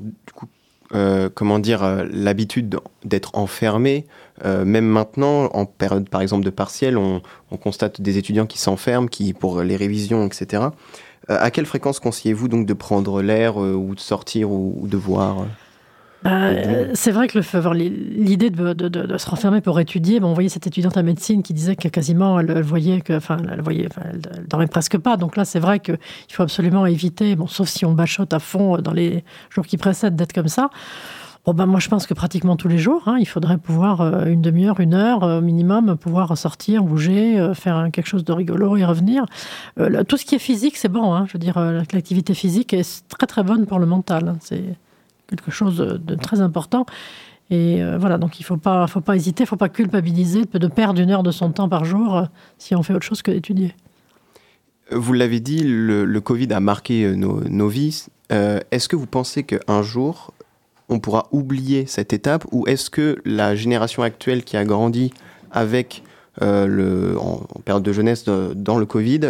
euh, 0.93 1.29
comment 1.33 1.59
dire, 1.59 2.05
l'habitude 2.11 2.79
d'être 3.03 3.35
enfermés. 3.35 4.05
même 4.43 4.85
maintenant, 4.85 5.45
en 5.53 5.65
période, 5.65 6.07
par 6.09 6.21
exemple, 6.21 6.45
de 6.45 6.51
partiel, 6.51 6.97
on, 6.97 7.21
constate 7.61 8.01
des 8.01 8.17
étudiants 8.17 8.45
qui 8.45 8.59
s'enferment, 8.59 9.07
qui 9.07 9.33
pour 9.33 9.61
les 9.61 9.75
révisions, 9.75 10.25
etc. 10.25 10.63
à 11.27 11.51
quelle 11.51 11.65
fréquence 11.65 11.99
conseillez-vous 11.99 12.47
donc 12.47 12.65
de 12.65 12.73
prendre 12.73 13.21
l'air 13.21 13.57
ou 13.57 13.95
de 13.95 13.99
sortir 13.99 14.51
ou 14.51 14.87
de 14.87 14.97
voir 14.97 15.45
euh, 16.25 16.91
c'est 16.93 17.11
vrai 17.11 17.27
que 17.27 17.39
l'idée 17.73 18.49
de, 18.49 19.17
se 19.17 19.29
renfermer 19.29 19.61
pour 19.61 19.79
étudier, 19.79 20.19
bon, 20.19 20.29
on 20.29 20.33
voyait 20.33 20.49
cette 20.49 20.67
étudiante 20.67 20.95
en 20.97 21.03
médecine 21.03 21.43
qui 21.43 21.53
disait 21.53 21.75
que 21.75 21.87
quasiment 21.87 22.39
elle, 22.39 22.61
voyait 22.61 23.01
que, 23.01 23.13
enfin, 23.13 23.37
elle 23.51 23.61
voyait, 23.61 23.89
elle, 24.03 24.45
dormait 24.47 24.67
presque 24.67 24.97
pas. 24.97 25.17
Donc 25.17 25.35
là, 25.35 25.45
c'est 25.45 25.59
vrai 25.59 25.79
qu'il 25.79 25.97
faut 26.29 26.43
absolument 26.43 26.85
éviter, 26.85 27.35
bon, 27.35 27.47
sauf 27.47 27.67
si 27.67 27.85
on 27.85 27.93
bachote 27.93 28.33
à 28.33 28.39
fond 28.39 28.77
dans 28.77 28.93
les 28.93 29.23
jours 29.49 29.65
qui 29.65 29.77
précèdent, 29.77 30.15
d'être 30.15 30.33
comme 30.33 30.47
ça. 30.47 30.69
Bon, 31.45 31.53
ben, 31.53 31.65
moi, 31.65 31.81
je 31.81 31.89
pense 31.89 32.07
que 32.07 32.13
pratiquement 32.13 32.55
tous 32.55 32.69
les 32.69 32.77
jours, 32.77 33.03
hein, 33.07 33.17
il 33.19 33.27
faudrait 33.27 33.57
pouvoir, 33.57 33.99
euh, 33.99 34.25
une 34.27 34.41
demi-heure, 34.41 34.79
une 34.79 34.93
heure 34.93 35.25
euh, 35.25 35.39
au 35.39 35.41
minimum, 35.41 35.97
pouvoir 35.97 36.37
sortir, 36.37 36.83
bouger, 36.83 37.51
faire 37.53 37.89
quelque 37.91 38.07
chose 38.07 38.23
de 38.23 38.31
rigolo 38.31 38.77
et 38.77 38.85
revenir. 38.85 39.25
tout 40.07 40.15
ce 40.15 40.23
qui 40.23 40.35
est 40.35 40.39
physique, 40.39 40.77
c'est 40.77 40.87
bon. 40.87 41.13
Hein, 41.13 41.25
je 41.27 41.33
veux 41.33 41.39
dire, 41.39 41.59
l'activité 41.91 42.33
physique 42.33 42.73
est 42.73 43.03
très, 43.09 43.27
très 43.27 43.43
bonne 43.43 43.65
pour 43.65 43.79
le 43.79 43.85
mental. 43.85 44.29
Hein, 44.29 44.37
c'est 44.39 44.63
quelque 45.35 45.51
chose 45.51 45.77
de 45.77 46.15
très 46.15 46.41
important. 46.41 46.85
Et 47.49 47.83
euh, 47.83 47.97
voilà, 47.97 48.17
donc 48.17 48.39
il 48.39 48.43
ne 48.43 48.47
faut 48.47 48.57
pas, 48.57 48.87
faut 48.87 49.01
pas 49.01 49.15
hésiter, 49.15 49.43
il 49.43 49.45
ne 49.45 49.49
faut 49.49 49.57
pas 49.57 49.69
culpabiliser 49.69 50.45
de 50.45 50.67
perdre 50.67 50.99
une 50.99 51.11
heure 51.11 51.23
de 51.23 51.31
son 51.31 51.51
temps 51.51 51.69
par 51.69 51.85
jour 51.85 52.17
euh, 52.17 52.23
si 52.57 52.75
on 52.75 52.83
fait 52.83 52.93
autre 52.93 53.05
chose 53.05 53.21
que 53.21 53.31
d'étudier. 53.31 53.75
Vous 54.91 55.13
l'avez 55.13 55.39
dit, 55.39 55.61
le, 55.63 56.19
Covid 56.19 56.51
a 56.53 56.59
marqué 56.59 57.03
euh, 57.03 57.15
nos, 57.15 57.67
vies. 57.67 58.07
est-ce 58.29 58.87
que 58.87 58.95
vous 58.95 59.05
pensez 59.05 59.43
qu'un 59.43 59.81
jour, 59.81 60.33
on 60.89 60.99
pourra 60.99 61.27
oublier 61.31 61.85
cette 61.85 62.13
étape 62.13 62.45
ou 62.51 62.65
est-ce 62.67 62.89
que 62.89 63.17
la 63.25 63.55
génération 63.55 64.03
actuelle 64.03 64.43
qui 64.43 64.57
a 64.57 64.65
grandi 64.65 65.13
avec 65.51 66.03
le, 66.41 67.15
en, 67.19 67.45
période 67.63 67.83
de 67.83 67.93
jeunesse 67.93 68.25
dans 68.25 68.77
le 68.77 68.85
Covid 68.85 69.21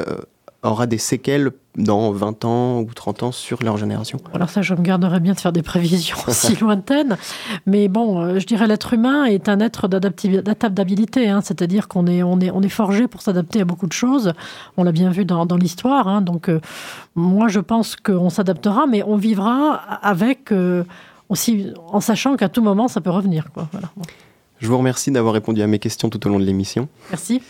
aura 0.64 0.88
des 0.88 0.98
séquelles 0.98 1.52
dans 1.78 2.12
20 2.12 2.46
ans 2.46 2.80
ou 2.80 2.94
30 2.94 3.24
ans 3.24 3.32
sur 3.32 3.64
leur 3.64 3.78
génération 3.78 4.20
Alors 4.34 4.50
ça, 4.50 4.62
je 4.62 4.74
me 4.74 4.82
garderais 4.82 5.20
bien 5.20 5.34
de 5.34 5.40
faire 5.40 5.52
des 5.52 5.62
prévisions 5.62 6.18
si 6.30 6.56
lointaines. 6.56 7.18
Mais 7.66 7.88
bon, 7.88 8.22
euh, 8.22 8.40
je 8.40 8.46
dirais 8.46 8.68
l'être 8.68 8.94
humain 8.94 9.26
est 9.26 9.50
un 9.50 9.60
être 9.60 9.88
d'adaptabilité, 9.88 11.30
hein. 11.30 11.42
c'est-à-dire 11.42 11.88
qu'on 11.88 12.08
est, 12.08 12.24
on 12.24 12.40
est, 12.40 12.52
on 12.52 12.62
est 12.62 12.70
forgé 12.70 13.08
pour 13.08 13.22
s'adapter 13.22 13.62
à 13.62 13.66
beaucoup 13.66 13.88
de 13.88 13.94
choses. 13.94 14.34
On 14.78 14.84
l'a 14.84 14.92
bien 14.92 15.10
vu 15.10 15.26
dans, 15.26 15.46
dans 15.46 15.58
l'histoire. 15.58 16.08
Hein. 16.08 16.22
Donc 16.22 16.50
euh, 16.50 16.62
moi, 17.16 17.48
je 17.48 17.60
pense 17.60 17.96
qu'on 17.96 18.30
s'adaptera, 18.30 18.86
mais 18.88 19.04
on 19.04 19.18
vivra 19.18 19.76
avec 20.02 20.52
euh, 20.52 20.84
aussi 21.30 21.74
en 21.88 22.00
sachant 22.00 22.36
qu'à 22.36 22.50
tout 22.50 22.62
moment, 22.62 22.88
ça 22.88 23.02
peut 23.02 23.10
revenir. 23.10 23.52
Quoi. 23.54 23.68
Voilà. 23.72 23.90
Je 24.60 24.68
vous 24.68 24.78
remercie 24.78 25.12
d'avoir 25.12 25.34
répondu 25.34 25.62
à 25.62 25.68
mes 25.68 25.80
questions 25.80 26.10
tout 26.10 26.26
au 26.26 26.30
long 26.30 26.40
de 26.40 26.46
l'émission. 26.46 26.88
Merci. 27.10 27.42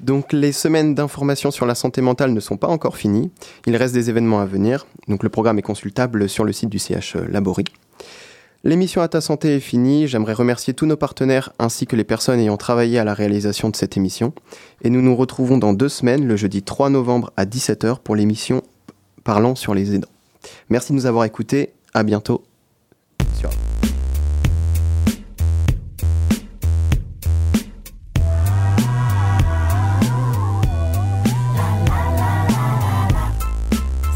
Donc 0.00 0.32
les 0.32 0.52
semaines 0.52 0.94
d'information 0.94 1.50
sur 1.50 1.66
la 1.66 1.74
santé 1.74 2.00
mentale 2.00 2.32
ne 2.32 2.40
sont 2.40 2.56
pas 2.56 2.68
encore 2.68 2.96
finies. 2.96 3.30
Il 3.66 3.76
reste 3.76 3.94
des 3.94 4.10
événements 4.10 4.40
à 4.40 4.46
venir. 4.46 4.86
Donc 5.08 5.22
le 5.22 5.28
programme 5.28 5.58
est 5.58 5.62
consultable 5.62 6.28
sur 6.28 6.44
le 6.44 6.52
site 6.52 6.68
du 6.68 6.78
CH 6.78 7.16
Laborie. 7.28 7.64
L'émission 8.64 9.00
à 9.00 9.08
ta 9.08 9.20
santé 9.20 9.56
est 9.56 9.60
finie. 9.60 10.08
J'aimerais 10.08 10.32
remercier 10.32 10.74
tous 10.74 10.86
nos 10.86 10.96
partenaires 10.96 11.52
ainsi 11.58 11.86
que 11.86 11.94
les 11.94 12.04
personnes 12.04 12.40
ayant 12.40 12.56
travaillé 12.56 12.98
à 12.98 13.04
la 13.04 13.14
réalisation 13.14 13.70
de 13.70 13.76
cette 13.76 13.96
émission. 13.96 14.32
Et 14.82 14.90
nous 14.90 15.02
nous 15.02 15.14
retrouvons 15.14 15.58
dans 15.58 15.72
deux 15.72 15.88
semaines, 15.88 16.26
le 16.26 16.36
jeudi 16.36 16.62
3 16.62 16.90
novembre 16.90 17.32
à 17.36 17.44
17h 17.44 18.00
pour 18.00 18.16
l'émission 18.16 18.62
Parlant 19.22 19.56
sur 19.56 19.74
les 19.74 19.94
aidants. 19.94 20.08
Merci 20.68 20.92
de 20.92 20.96
nous 20.96 21.06
avoir 21.06 21.24
écoutés. 21.24 21.72
À 21.94 22.02
bientôt. 22.02 22.45